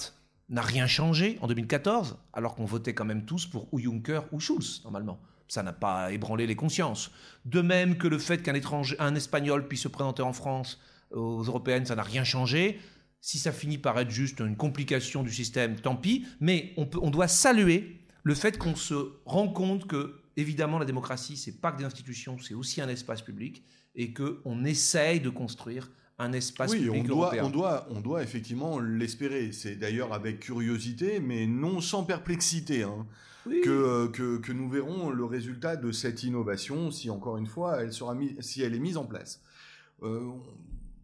n'a 0.50 0.62
rien 0.62 0.88
changé 0.88 1.38
en 1.42 1.48
2014, 1.48 2.18
alors 2.34 2.56
qu'on 2.56 2.66
votait 2.66 2.94
quand 2.94 3.06
même 3.06 3.26
tous 3.26 3.46
pour 3.46 3.72
ou 3.72 3.80
Juncker 3.80 4.22
ou 4.32 4.40
Schulz, 4.40 4.82
normalement. 4.84 5.22
Ça 5.48 5.62
n'a 5.62 5.74
pas 5.74 6.12
ébranlé 6.12 6.48
les 6.48 6.56
consciences. 6.56 7.12
De 7.46 7.62
même 7.62 7.98
que 7.98 8.08
le 8.08 8.18
fait 8.18 8.42
qu'un 8.42 8.56
étranger, 8.56 8.96
un 8.98 9.14
Espagnol 9.14 9.68
puisse 9.68 9.82
se 9.82 9.88
présenter 9.88 10.24
en 10.24 10.34
France 10.34 10.80
aux 11.12 11.44
européennes, 11.44 11.86
ça 11.86 11.96
n'a 11.96 12.02
rien 12.02 12.24
changé. 12.24 12.80
Si 13.22 13.38
ça 13.38 13.52
finit 13.52 13.78
par 13.78 14.00
être 14.00 14.10
juste 14.10 14.40
une 14.40 14.58
complication 14.58 15.22
du 15.22 15.32
système, 15.32 15.76
tant 15.76 15.96
pis. 15.96 16.26
Mais 16.40 16.74
on, 16.78 17.10
doit 17.12 17.28
saluer 17.28 18.00
le 18.24 18.34
fait 18.34 18.58
qu'on 18.58 18.76
se 18.76 19.12
rend 19.26 19.48
compte 19.48 19.86
que, 19.86 20.22
évidemment, 20.38 20.80
la 20.80 20.86
démocratie, 20.86 21.38
c'est 21.38 21.62
pas 21.62 21.72
que 21.72 21.78
des 21.78 21.86
institutions, 21.86 22.40
c'est 22.40 22.56
aussi 22.56 22.82
un 22.82 22.90
espace 22.90 23.22
public, 23.22 23.64
et 23.96 24.12
qu'on 24.12 24.66
essaye 24.66 25.20
de 25.20 25.30
construire 25.30 25.92
un 26.20 26.34
espace 26.34 26.72
oui, 26.72 26.86
public 26.86 27.04
on 27.04 27.08
doit, 27.08 27.26
européen. 27.26 27.44
On 27.46 27.50
doit, 27.50 27.88
on 27.90 28.02
doit 28.02 28.24
effectivement 28.24 28.80
l'espérer. 28.80 29.52
C'est 29.52 29.76
d'ailleurs 29.76 30.14
avec 30.14 30.40
curiosité, 30.40 31.20
mais 31.20 31.48
non 31.48 31.82
sans 31.82 32.04
perplexité, 32.04 32.84
hein, 32.84 33.08
Oui. 33.46 33.62
que, 33.62 33.70
euh, 33.70 34.08
que, 34.10 34.38
que 34.38 34.52
nous 34.52 34.70
verrons 34.70 35.10
le 35.10 35.26
résultat 35.26 35.76
de 35.76 35.92
cette 35.92 36.24
innovation, 36.24 36.92
si 36.92 37.10
encore 37.10 37.38
une 37.38 37.48
fois, 37.48 37.82
elle 37.82 37.94
sera 37.94 38.14
mise, 38.16 38.40
si 38.42 38.62
elle 38.62 38.76
est 38.76 38.80
mise 38.80 38.98
en 38.98 39.06
place. 39.06 39.42
Euh, 40.04 40.32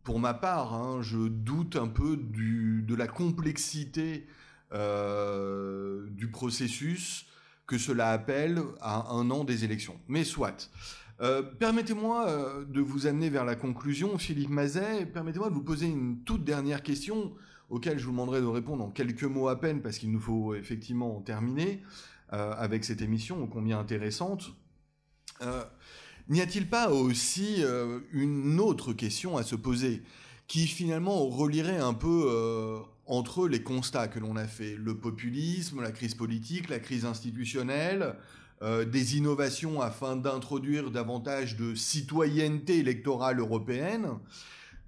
pour 0.03 0.20
ma 0.20 0.34
part, 0.34 0.74
hein, 0.74 1.01
je 1.01 1.28
doute 1.28 1.76
un 1.76 1.88
peu 1.88 2.18
du, 2.18 2.84
de 2.88 2.95
la 2.95 3.07
complexité 3.07 4.28
euh, 4.74 6.05
du 6.12 6.30
processus 6.30 7.26
que 7.68 7.78
cela 7.78 8.10
appelle 8.12 8.62
à 8.82 9.12
un 9.12 9.30
an 9.32 9.43
des 9.43 9.64
élections. 9.64 9.99
Mais 10.07 10.24
soit. 10.24 10.70
Euh, 11.22 11.42
permettez-moi 11.42 12.30
euh, 12.30 12.66
de 12.66 12.80
vous 12.80 13.06
amener 13.06 13.30
vers 13.30 13.44
la 13.44 13.56
conclusion, 13.56 14.18
Philippe 14.18 14.50
Mazet. 14.50 15.06
Permettez-moi 15.06 15.50
de 15.50 15.54
vous 15.54 15.64
poser 15.64 15.88
une 15.88 16.24
toute 16.24 16.46
dernière 16.46 16.82
question 16.82 17.34
auquel 17.70 18.00
je 18.00 18.06
vous 18.06 18.12
demanderai 18.12 18.40
de 18.40 18.46
répondre 18.46 18.84
en 18.86 18.90
quelques 18.90 19.24
mots 19.24 19.50
à 19.50 19.60
peine 19.60 19.82
parce 19.82 19.98
qu'il 19.98 20.12
nous 20.12 20.20
faut 20.20 20.56
effectivement 20.56 21.18
en 21.18 21.22
terminer 21.22 21.84
euh, 22.32 22.54
avec 22.54 22.86
cette 22.86 23.02
émission 23.02 23.44
ô 23.44 23.48
combien 23.48 23.80
intéressante. 23.80 24.52
N'y 26.30 26.42
a-t-il 26.42 26.70
pas 26.70 26.92
aussi 26.92 27.64
une 28.12 28.60
autre 28.60 28.92
question 28.92 29.38
à 29.38 29.44
se 29.44 29.56
poser 29.56 30.04
qui 30.48 30.68
finalement 30.68 31.28
relierait 31.28 31.80
un 31.80 31.94
peu 31.94 32.84
entre 33.06 33.48
les 33.48 33.64
constats 33.64 34.10
que 34.10 34.20
l'on 34.20 34.36
a 34.36 34.46
fait? 34.46 34.76
Le 34.76 34.98
populisme, 34.98 35.82
la 35.82 35.92
crise 35.92 36.14
politique, 36.14 36.70
la 36.70 36.80
crise 36.80 37.06
institutionnelle, 37.06 38.16
euh, 38.62 38.84
des 38.84 39.16
innovations 39.16 39.80
afin 39.80 40.18
d'introduire 40.18 40.91
davantage 40.91 41.55
de 41.55 41.76
citoyenneté 41.76 42.80
électorale 42.80 43.39
européenne, 43.39 44.10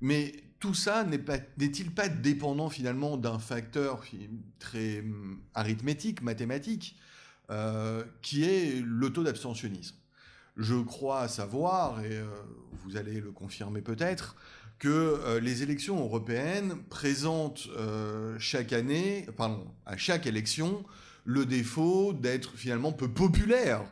mais 0.01 0.33
tout 0.59 0.73
ça 0.73 1.05
n'est-il 1.05 1.91
pas 1.91 2.09
dépendant 2.09 2.69
finalement 2.69 3.15
d'un 3.15 3.39
facteur 3.39 4.03
très 4.59 4.99
hum, 4.99 5.39
arithmétique, 5.53 6.21
mathématique, 6.21 6.97
euh, 7.49 8.03
qui 8.21 8.43
est 8.43 8.83
le 8.83 9.09
taux 9.09 9.23
d'abstentionnisme? 9.23 9.95
Je 10.57 10.75
crois 10.75 11.29
savoir, 11.29 12.03
et 12.03 12.17
euh, 12.17 12.25
vous 12.83 12.97
allez 12.97 13.21
le 13.21 13.31
confirmer 13.31 13.81
peut-être, 13.81 14.35
que 14.79 15.37
les 15.39 15.61
élections 15.61 15.99
européennes 15.99 16.75
présentent 16.89 17.69
chaque 18.39 18.73
année, 18.73 19.27
pardon, 19.37 19.67
à 19.85 19.95
chaque 19.95 20.25
élection, 20.25 20.83
le 21.25 21.45
défaut 21.45 22.13
d'être 22.13 22.55
finalement 22.55 22.91
peu 22.91 23.07
populaires. 23.07 23.83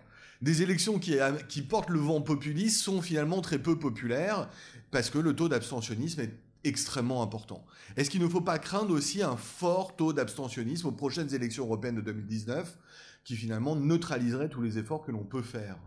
Des 0.42 0.62
élections 0.62 1.00
qui, 1.00 1.18
qui 1.48 1.62
portent 1.62 1.90
le 1.90 2.00
vent 2.00 2.22
populiste 2.22 2.82
sont 2.82 3.02
finalement 3.02 3.42
très 3.42 3.60
peu 3.60 3.78
populaires 3.78 4.50
parce 4.92 5.10
que 5.10 5.20
le 5.20 5.36
taux 5.36 5.50
d'abstentionnisme 5.50 6.22
est 6.22 6.34
extrêmement 6.64 7.22
important. 7.22 7.66
Est-ce 7.96 8.10
qu'il 8.10 8.22
ne 8.22 8.28
faut 8.28 8.42
pas 8.42 8.60
craindre 8.60 8.94
aussi 8.94 9.22
un 9.22 9.38
fort 9.38 9.96
taux 9.96 10.14
d'abstentionnisme 10.14 10.88
aux 10.88 10.92
prochaines 10.92 11.34
élections 11.34 11.66
européennes 11.66 11.96
de 11.96 12.02
2019 12.02 12.78
qui 13.24 13.36
finalement 13.36 13.76
neutraliserait 13.76 14.50
tous 14.50 14.62
les 14.62 14.78
efforts 14.78 15.04
que 15.04 15.12
l'on 15.12 15.24
peut 15.24 15.42
faire 15.42 15.78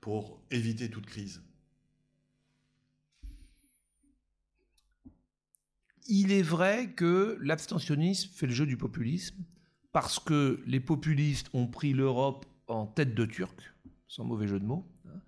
pour 0.00 0.40
éviter 0.50 0.90
toute 0.90 1.06
crise? 1.06 1.42
Il 6.06 6.32
est 6.32 6.42
vrai 6.42 6.92
que 6.92 7.38
l'abstentionnisme 7.40 8.30
fait 8.34 8.46
le 8.46 8.52
jeu 8.52 8.66
du 8.66 8.76
populisme 8.76 9.36
parce 9.92 10.18
que 10.18 10.62
les 10.66 10.80
populistes 10.80 11.48
ont 11.52 11.66
pris 11.66 11.92
l'Europe 11.92 12.46
en 12.68 12.86
tête 12.86 13.14
de 13.14 13.24
turc, 13.24 13.72
sans 14.08 14.24
mauvais 14.24 14.46
jeu 14.46 14.60
de 14.60 14.64
mots, 14.64 14.86
hein, 15.06 15.20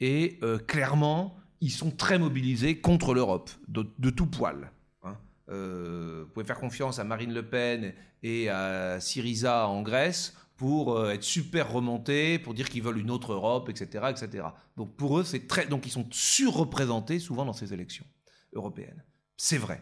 et 0.00 0.38
euh, 0.42 0.58
clairement, 0.58 1.36
ils 1.60 1.70
sont 1.70 1.90
très 1.90 2.18
mobilisés 2.18 2.80
contre 2.80 3.14
l'Europe, 3.14 3.50
de, 3.68 4.10
tout 4.10 4.26
poil. 4.26 4.70
hein. 5.02 5.16
Euh, 5.48 6.24
vous 6.24 6.32
pouvez 6.32 6.46
faire 6.46 6.58
confiance 6.58 6.98
à 6.98 7.04
Marine 7.04 7.32
Le 7.32 7.48
Pen 7.48 7.94
et 8.22 8.48
à 8.48 9.00
Syriza 9.00 9.68
en 9.68 9.82
Grèce 9.82 10.34
pour 10.56 10.96
euh, 10.96 11.10
être 11.10 11.22
super 11.22 11.72
remontés, 11.72 12.38
pour 12.38 12.52
dire 12.52 12.68
qu'ils 12.68 12.82
veulent 12.82 12.98
une 12.98 13.10
autre 13.10 13.32
Europe, 13.32 13.68
etc., 13.68 14.06
etc. 14.10 14.48
Donc 14.76 14.96
pour 14.96 15.18
eux, 15.18 15.24
c'est 15.24 15.46
très, 15.46 15.66
donc 15.66 15.86
ils 15.86 15.90
sont 15.90 16.06
surreprésentés 16.10 17.20
souvent 17.20 17.44
dans 17.44 17.52
ces 17.52 17.72
élections 17.72 18.04
européennes. 18.52 19.04
C'est 19.36 19.58
vrai, 19.58 19.80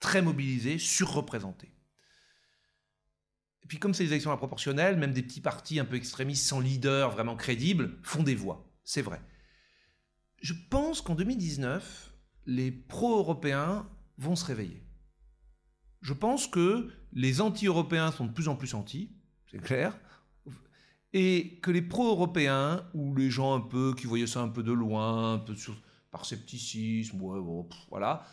très 0.00 0.22
mobilisés, 0.22 0.78
surreprésentés. 0.78 1.73
Et 3.64 3.66
puis 3.66 3.78
comme 3.78 3.94
c'est 3.94 4.04
des 4.04 4.10
élections 4.10 4.30
à 4.30 4.36
proportionnelles, 4.36 4.96
même 4.96 5.12
des 5.12 5.22
petits 5.22 5.40
partis 5.40 5.80
un 5.80 5.84
peu 5.84 5.96
extrémistes 5.96 6.46
sans 6.46 6.60
leader 6.60 7.10
vraiment 7.10 7.34
crédible 7.36 7.98
font 8.02 8.22
des 8.22 8.34
voix. 8.34 8.70
C'est 8.84 9.02
vrai. 9.02 9.20
Je 10.42 10.52
pense 10.70 11.00
qu'en 11.00 11.14
2019, 11.14 12.14
les 12.46 12.70
pro-européens 12.70 13.88
vont 14.18 14.36
se 14.36 14.44
réveiller. 14.44 14.82
Je 16.02 16.12
pense 16.12 16.46
que 16.46 16.90
les 17.14 17.40
anti-européens 17.40 18.12
sont 18.12 18.26
de 18.26 18.32
plus 18.32 18.48
en 18.48 18.56
plus 18.56 18.74
anti, 18.74 19.16
c'est 19.50 19.62
clair, 19.62 19.98
et 21.14 21.58
que 21.62 21.70
les 21.70 21.80
pro-européens, 21.80 22.84
ou 22.92 23.14
les 23.14 23.30
gens 23.30 23.54
un 23.54 23.60
peu 23.60 23.94
qui 23.96 24.06
voyaient 24.06 24.26
ça 24.26 24.42
un 24.42 24.48
peu 24.48 24.62
de 24.62 24.72
loin, 24.72 25.34
un 25.34 25.38
peu 25.38 25.54
sur- 25.54 25.80
par 26.10 26.26
scepticisme, 26.26 27.18
voilà, 27.88 28.26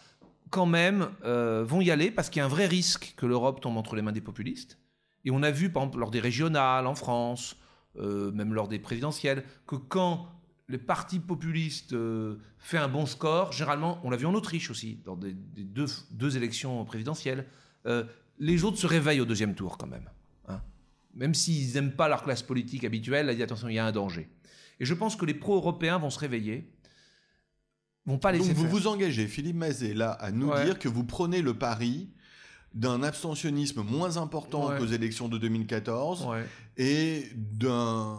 quand 0.49 0.65
même 0.65 1.09
euh, 1.23 1.63
vont 1.63 1.79
y 1.79 1.89
aller 1.91 2.11
parce 2.11 2.29
qu'il 2.29 2.41
y 2.41 2.43
a 2.43 2.45
un 2.45 2.49
vrai 2.49 2.65
risque 2.67 3.13
que 3.15 3.25
l'Europe 3.25 3.61
tombe 3.61 3.77
entre 3.77 3.95
les 3.95 4.01
mains 4.01 4.11
des 4.11 4.19
populistes. 4.21 4.80
Et 5.25 5.31
on 5.31 5.43
a 5.43 5.51
vu, 5.51 5.69
par 5.71 5.83
exemple, 5.83 5.99
lors 5.99 6.11
des 6.11 6.19
régionales 6.19 6.87
en 6.87 6.95
France, 6.95 7.57
euh, 7.97 8.31
même 8.31 8.53
lors 8.53 8.67
des 8.67 8.79
présidentielles, 8.79 9.43
que 9.67 9.75
quand 9.75 10.27
le 10.67 10.77
parti 10.77 11.19
populiste 11.19 11.93
euh, 11.93 12.37
fait 12.57 12.77
un 12.77 12.87
bon 12.87 13.05
score, 13.05 13.51
généralement, 13.51 13.99
on 14.03 14.09
l'a 14.09 14.17
vu 14.17 14.25
en 14.25 14.33
Autriche 14.33 14.69
aussi, 14.71 14.99
dans 15.05 15.15
des, 15.17 15.33
des 15.33 15.63
deux, 15.65 15.85
deux 16.11 16.37
élections 16.37 16.83
présidentielles, 16.85 17.45
euh, 17.85 18.05
les 18.39 18.63
autres 18.63 18.77
se 18.77 18.87
réveillent 18.87 19.21
au 19.21 19.25
deuxième 19.25 19.53
tour 19.53 19.77
quand 19.77 19.87
même. 19.87 20.09
hein. 20.47 20.61
Même 21.13 21.33
s'ils 21.33 21.73
n'aiment 21.73 21.91
pas 21.91 22.07
leur 22.07 22.23
classe 22.23 22.41
politique 22.41 22.83
habituelle, 22.85 23.25
là, 23.25 23.33
ils 23.33 23.35
disent 23.35 23.43
attention, 23.43 23.67
il 23.67 23.75
y 23.75 23.79
a 23.79 23.85
un 23.85 23.91
danger. 23.91 24.29
Et 24.79 24.85
je 24.85 24.93
pense 24.93 25.15
que 25.17 25.25
les 25.25 25.33
pro-européens 25.33 25.97
vont 25.99 26.09
se 26.09 26.17
réveiller, 26.19 26.71
vont 28.05 28.17
pas 28.17 28.31
laisser 28.31 28.47
Donc 28.49 28.55
vous 28.57 28.63
faire. 28.63 28.71
vous 28.71 28.87
engagez, 28.87 29.27
Philippe 29.27 29.57
Mazet, 29.57 29.93
là, 29.93 30.11
à 30.11 30.31
nous 30.31 30.47
Ouais. 30.49 30.63
dire 30.65 30.79
que 30.79 30.87
vous 30.87 31.03
prenez 31.03 31.41
le 31.41 31.53
pari 31.53 32.09
d'un 32.73 33.03
abstentionnisme 33.03 33.81
moins 33.83 34.17
important 34.17 34.69
Ouais. 34.69 34.77
qu'aux 34.77 34.85
élections 34.85 35.27
de 35.27 35.37
2014 35.37 36.25
Ouais. 36.25 36.45
et 36.77 37.25
d'un 37.35 38.17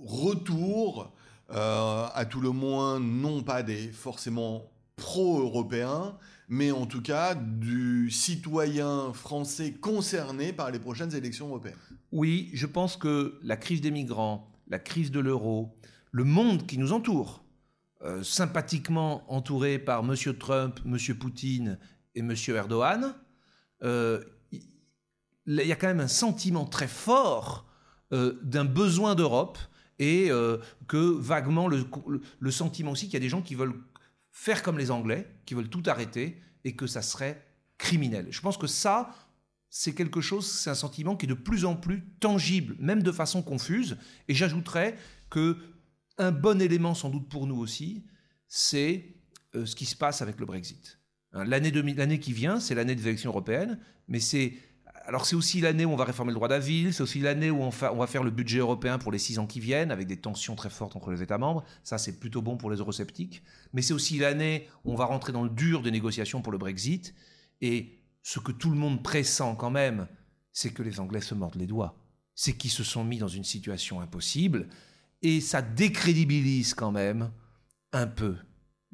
retour, 0.00 1.12
euh, 1.50 2.06
à 2.12 2.24
tout 2.24 2.40
le 2.40 2.50
moins, 2.50 2.98
non 3.00 3.42
pas 3.42 3.62
des 3.62 3.88
forcément 3.88 4.64
pro-européens, 4.96 6.16
mais 6.48 6.70
en 6.70 6.86
tout 6.86 7.02
cas 7.02 7.34
du 7.34 8.10
citoyen 8.10 9.12
français 9.12 9.72
concerné 9.72 10.52
par 10.52 10.70
les 10.70 10.78
prochaines 10.78 11.14
élections 11.14 11.48
européennes. 11.48 11.76
Oui, 12.12 12.50
je 12.54 12.66
pense 12.66 12.96
que 12.96 13.38
la 13.42 13.56
crise 13.56 13.80
des 13.80 13.90
migrants, 13.90 14.48
la 14.68 14.78
crise 14.78 15.10
de 15.10 15.20
l'euro, 15.20 15.74
le 16.12 16.24
monde 16.24 16.66
qui 16.66 16.78
nous 16.78 16.92
entoure, 16.92 17.44
euh, 18.02 18.22
sympathiquement 18.22 19.22
entouré 19.32 19.78
par 19.78 20.00
M. 20.04 20.14
Trump, 20.38 20.80
M. 20.84 20.98
Poutine 21.18 21.78
et 22.14 22.20
M. 22.20 22.34
Erdogan, 22.48 23.14
euh, 23.82 24.22
il 24.52 24.62
y 25.46 25.72
a 25.72 25.76
quand 25.76 25.86
même 25.86 26.00
un 26.00 26.08
sentiment 26.08 26.64
très 26.64 26.88
fort 26.88 27.66
euh, 28.12 28.38
d'un 28.42 28.64
besoin 28.64 29.14
d'Europe 29.14 29.58
et 29.98 30.30
euh, 30.30 30.58
que 30.88 30.96
vaguement 30.96 31.68
le, 31.68 31.84
le- 32.40 32.50
sentiment 32.50 32.90
aussi 32.92 33.06
qu'il 33.06 33.14
y 33.14 33.16
a 33.16 33.20
des 33.20 33.28
gens 33.28 33.42
qui 33.42 33.54
veulent 33.54 33.80
faire 34.32 34.62
comme 34.62 34.78
les 34.78 34.90
Anglais, 34.90 35.28
qui 35.46 35.54
veulent 35.54 35.70
tout 35.70 35.82
arrêter 35.86 36.40
et 36.64 36.74
que 36.74 36.86
ça 36.86 37.00
serait 37.00 37.46
criminel. 37.78 38.26
Je 38.30 38.40
pense 38.40 38.56
que 38.58 38.66
ça, 38.66 39.14
c'est 39.70 39.94
quelque 39.94 40.20
chose, 40.20 40.50
c'est 40.50 40.70
un 40.70 40.74
sentiment 40.74 41.16
qui 41.16 41.26
est 41.26 41.28
de 41.28 41.34
plus 41.34 41.64
en 41.64 41.76
plus 41.76 42.04
tangible, 42.20 42.76
même 42.78 43.02
de 43.02 43.12
façon 43.12 43.42
confuse. 43.42 43.96
Et 44.28 44.34
j'ajouterais 44.34 44.96
que 45.30 45.56
un 46.18 46.32
bon 46.32 46.60
élément, 46.60 46.94
sans 46.94 47.10
doute 47.10 47.28
pour 47.28 47.46
nous 47.46 47.58
aussi, 47.58 48.06
c'est 48.48 49.16
ce 49.54 49.74
qui 49.74 49.86
se 49.86 49.96
passe 49.96 50.22
avec 50.22 50.40
le 50.40 50.46
Brexit. 50.46 50.98
Hein, 51.36 51.44
L'année 51.44 51.70
2000 51.70 51.96
l'année 51.96 52.18
qui 52.18 52.32
vient, 52.32 52.58
c'est 52.60 52.74
l'année 52.74 52.94
des 52.94 53.06
élections 53.06 53.30
européennes, 53.30 53.78
mais 54.08 54.20
c'est 54.20 54.54
alors 55.04 55.24
c'est 55.24 55.36
aussi 55.36 55.60
l'année 55.60 55.84
où 55.84 55.90
on 55.90 55.96
va 55.96 56.04
réformer 56.04 56.32
le 56.32 56.34
droit 56.34 56.48
d'asile, 56.48 56.92
c'est 56.92 57.02
aussi 57.02 57.20
l'année 57.20 57.50
où 57.50 57.62
on, 57.62 57.70
on 57.70 57.96
va 57.96 58.06
faire 58.08 58.24
le 58.24 58.30
budget 58.30 58.58
européen 58.58 58.98
pour 58.98 59.12
les 59.12 59.18
six 59.18 59.38
ans 59.38 59.46
qui 59.46 59.60
viennent, 59.60 59.92
avec 59.92 60.08
des 60.08 60.16
tensions 60.16 60.56
très 60.56 60.70
fortes 60.70 60.96
entre 60.96 61.12
les 61.12 61.22
États 61.22 61.38
membres. 61.38 61.62
Ça, 61.84 61.96
c'est 61.96 62.18
plutôt 62.18 62.42
bon 62.42 62.56
pour 62.56 62.70
les 62.70 62.78
eurosceptiques. 62.78 63.44
Mais 63.72 63.82
c'est 63.82 63.94
aussi 63.94 64.18
l'année 64.18 64.68
où 64.84 64.92
on 64.92 64.96
va 64.96 65.04
rentrer 65.04 65.32
dans 65.32 65.44
le 65.44 65.50
dur 65.50 65.82
des 65.82 65.92
négociations 65.92 66.42
pour 66.42 66.50
le 66.50 66.58
Brexit. 66.58 67.14
Et 67.60 68.00
ce 68.24 68.40
que 68.40 68.50
tout 68.50 68.70
le 68.70 68.76
monde 68.76 69.04
pressent 69.04 69.42
quand 69.58 69.70
même, 69.70 70.08
c'est 70.52 70.70
que 70.70 70.82
les 70.82 70.98
Anglais 70.98 71.20
se 71.20 71.34
mordent 71.34 71.54
les 71.54 71.68
doigts. 71.68 71.96
C'est 72.34 72.54
qu'ils 72.54 72.72
se 72.72 72.82
sont 72.82 73.04
mis 73.04 73.18
dans 73.18 73.28
une 73.28 73.44
situation 73.44 74.00
impossible 74.00 74.68
et 75.22 75.40
ça 75.40 75.62
décrédibilise 75.62 76.74
quand 76.74 76.90
même 76.90 77.30
un 77.92 78.06
peu. 78.06 78.36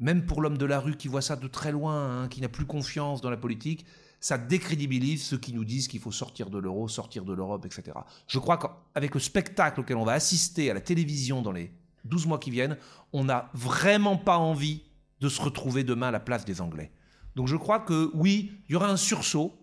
Même 0.02 0.26
pour 0.26 0.42
l'homme 0.42 0.58
de 0.58 0.66
la 0.66 0.80
rue 0.80 0.96
qui 0.96 1.06
voit 1.06 1.22
ça 1.22 1.36
de 1.36 1.46
très 1.46 1.70
loin, 1.70 2.24
hein, 2.24 2.28
qui 2.28 2.40
n'a 2.40 2.48
plus 2.48 2.66
confiance 2.66 3.20
dans 3.20 3.30
la 3.30 3.36
politique, 3.36 3.86
ça 4.18 4.36
décrédibilise 4.36 5.24
ceux 5.24 5.38
qui 5.38 5.52
nous 5.52 5.64
disent 5.64 5.86
qu'il 5.86 6.00
faut 6.00 6.10
sortir 6.10 6.50
de 6.50 6.58
l'euro, 6.58 6.88
sortir 6.88 7.24
de 7.24 7.32
l'Europe, 7.32 7.64
etc. 7.64 7.96
Je 8.26 8.40
crois 8.40 8.58
qu'avec 8.58 9.14
le 9.14 9.20
spectacle 9.20 9.78
auquel 9.78 9.96
on 9.96 10.04
va 10.04 10.14
assister 10.14 10.72
à 10.72 10.74
la 10.74 10.80
télévision 10.80 11.40
dans 11.40 11.52
les 11.52 11.72
12 12.04 12.26
mois 12.26 12.40
qui 12.40 12.50
viennent, 12.50 12.78
on 13.12 13.22
n'a 13.22 13.48
vraiment 13.54 14.16
pas 14.16 14.38
envie 14.38 14.82
de 15.20 15.28
se 15.28 15.40
retrouver 15.40 15.84
demain 15.84 16.08
à 16.08 16.10
la 16.10 16.20
place 16.20 16.44
des 16.44 16.60
Anglais. 16.60 16.90
Donc 17.36 17.46
je 17.46 17.56
crois 17.56 17.78
que 17.78 18.10
oui, 18.12 18.50
il 18.68 18.72
y 18.72 18.74
aura 18.74 18.88
un 18.88 18.96
sursaut 18.96 19.54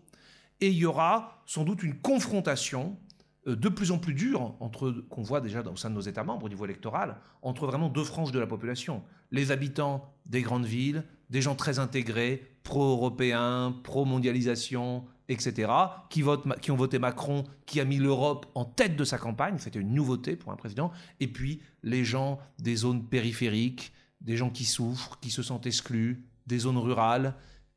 et 0.62 0.70
il 0.70 0.78
y 0.78 0.86
aura 0.86 1.44
sans 1.48 1.66
doute 1.66 1.84
une 1.84 2.00
confrontation 2.00 2.98
de 3.46 3.70
plus 3.70 3.92
en 3.92 3.98
plus 3.98 4.14
dure 4.14 4.56
entre 4.60 4.92
qu'on 5.10 5.24
voit 5.24 5.42
déjà 5.42 5.62
au 5.62 5.76
sein 5.76 5.90
de 5.90 5.96
nos 5.96 6.02
États 6.02 6.24
membres 6.24 6.46
au 6.46 6.50
niveau 6.50 6.66
électoral 6.66 7.18
entre 7.42 7.68
vraiment 7.68 7.90
deux 7.90 8.04
franges 8.04 8.32
de 8.32 8.40
la 8.40 8.48
population. 8.48 9.04
Les 9.32 9.52
habitants 9.52 10.14
des 10.26 10.42
grandes 10.42 10.66
villes 10.66 11.04
des 11.30 11.42
gens 11.42 11.56
très 11.56 11.80
intégrés 11.80 12.44
pro-européens 12.64 13.76
pro-mondialisation 13.84 15.06
etc 15.30 15.72
qui 16.10 16.22
votent 16.22 16.60
qui 16.60 16.72
ont 16.72 16.76
voté 16.76 17.00
Macron 17.00 17.46
qui 17.66 17.80
a 17.80 17.86
mis 17.86 17.98
l'Europe 17.98 18.48
en 18.56 18.66
tête 18.66 18.96
de 18.96 19.04
sa 19.04 19.18
campagne. 19.18 19.58
C'était 19.58 19.80
une 19.80 19.94
nouveauté 19.94 20.36
pour 20.36 20.52
un 20.52 20.56
président. 20.56 20.92
Et 21.20 21.28
puis 21.28 21.62
les 21.84 22.04
gens 22.04 22.40
des 22.60 22.76
zones 22.76 23.06
périphériques 23.06 23.94
des 24.22 24.36
gens 24.36 24.50
qui 24.50 24.66
souffrent 24.66 25.18
qui 25.22 25.32
se 25.32 25.44
sentent 25.44 25.66
exclus 25.66 26.26
des 26.46 26.60
zones 26.60 26.78
rurales 26.78 27.36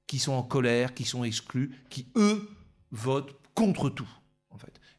qui 0.08 0.18
sont 0.18 0.32
en 0.32 0.42
colère 0.42 0.92
qui 0.92 1.04
sont 1.04 1.22
exclus 1.22 1.72
qui 1.88 2.08
eux 2.16 2.48
votent 2.90 3.36
contre 3.54 3.90
tout 3.90 4.08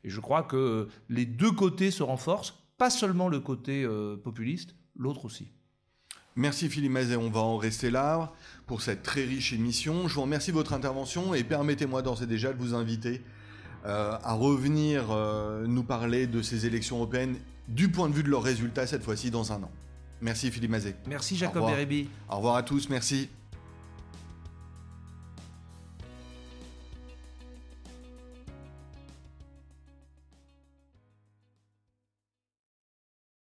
et 0.03 0.09
je 0.09 0.19
crois 0.19 0.43
que 0.43 0.87
les 1.09 1.25
deux 1.25 1.51
côtés 1.51 1.91
se 1.91 2.03
renforcent, 2.03 2.53
pas 2.77 2.89
seulement 2.89 3.29
le 3.29 3.39
côté 3.39 3.83
euh, 3.83 4.17
populiste, 4.17 4.75
l'autre 4.97 5.25
aussi. 5.25 5.51
Merci 6.35 6.67
Philippe 6.67 6.91
Mazet, 6.91 7.15
on 7.15 7.29
va 7.29 7.41
en 7.41 7.57
rester 7.57 7.91
là 7.91 8.33
pour 8.65 8.81
cette 8.81 9.03
très 9.03 9.23
riche 9.23 9.53
émission. 9.53 10.07
Je 10.07 10.15
vous 10.15 10.21
remercie 10.21 10.49
de 10.51 10.55
votre 10.55 10.73
intervention 10.73 11.35
et 11.35 11.43
permettez-moi 11.43 12.01
d'ores 12.01 12.23
et 12.23 12.25
déjà 12.25 12.51
de 12.51 12.57
vous 12.57 12.73
inviter 12.73 13.21
euh, 13.85 14.17
à 14.23 14.33
revenir 14.33 15.11
euh, 15.11 15.67
nous 15.67 15.83
parler 15.83 16.25
de 16.25 16.41
ces 16.41 16.65
élections 16.65 16.97
européennes 16.97 17.35
du 17.67 17.89
point 17.89 18.09
de 18.09 18.15
vue 18.15 18.23
de 18.23 18.29
leurs 18.29 18.43
résultats 18.43 18.87
cette 18.87 19.03
fois-ci 19.03 19.29
dans 19.29 19.51
un 19.51 19.61
an. 19.61 19.71
Merci 20.21 20.49
Philippe 20.49 20.71
Mazet. 20.71 20.95
Merci 21.05 21.35
Jacob 21.35 21.65
Beribi. 21.67 22.09
Au 22.29 22.37
revoir 22.37 22.55
à 22.55 22.63
tous, 22.63 22.89
merci. 22.89 23.29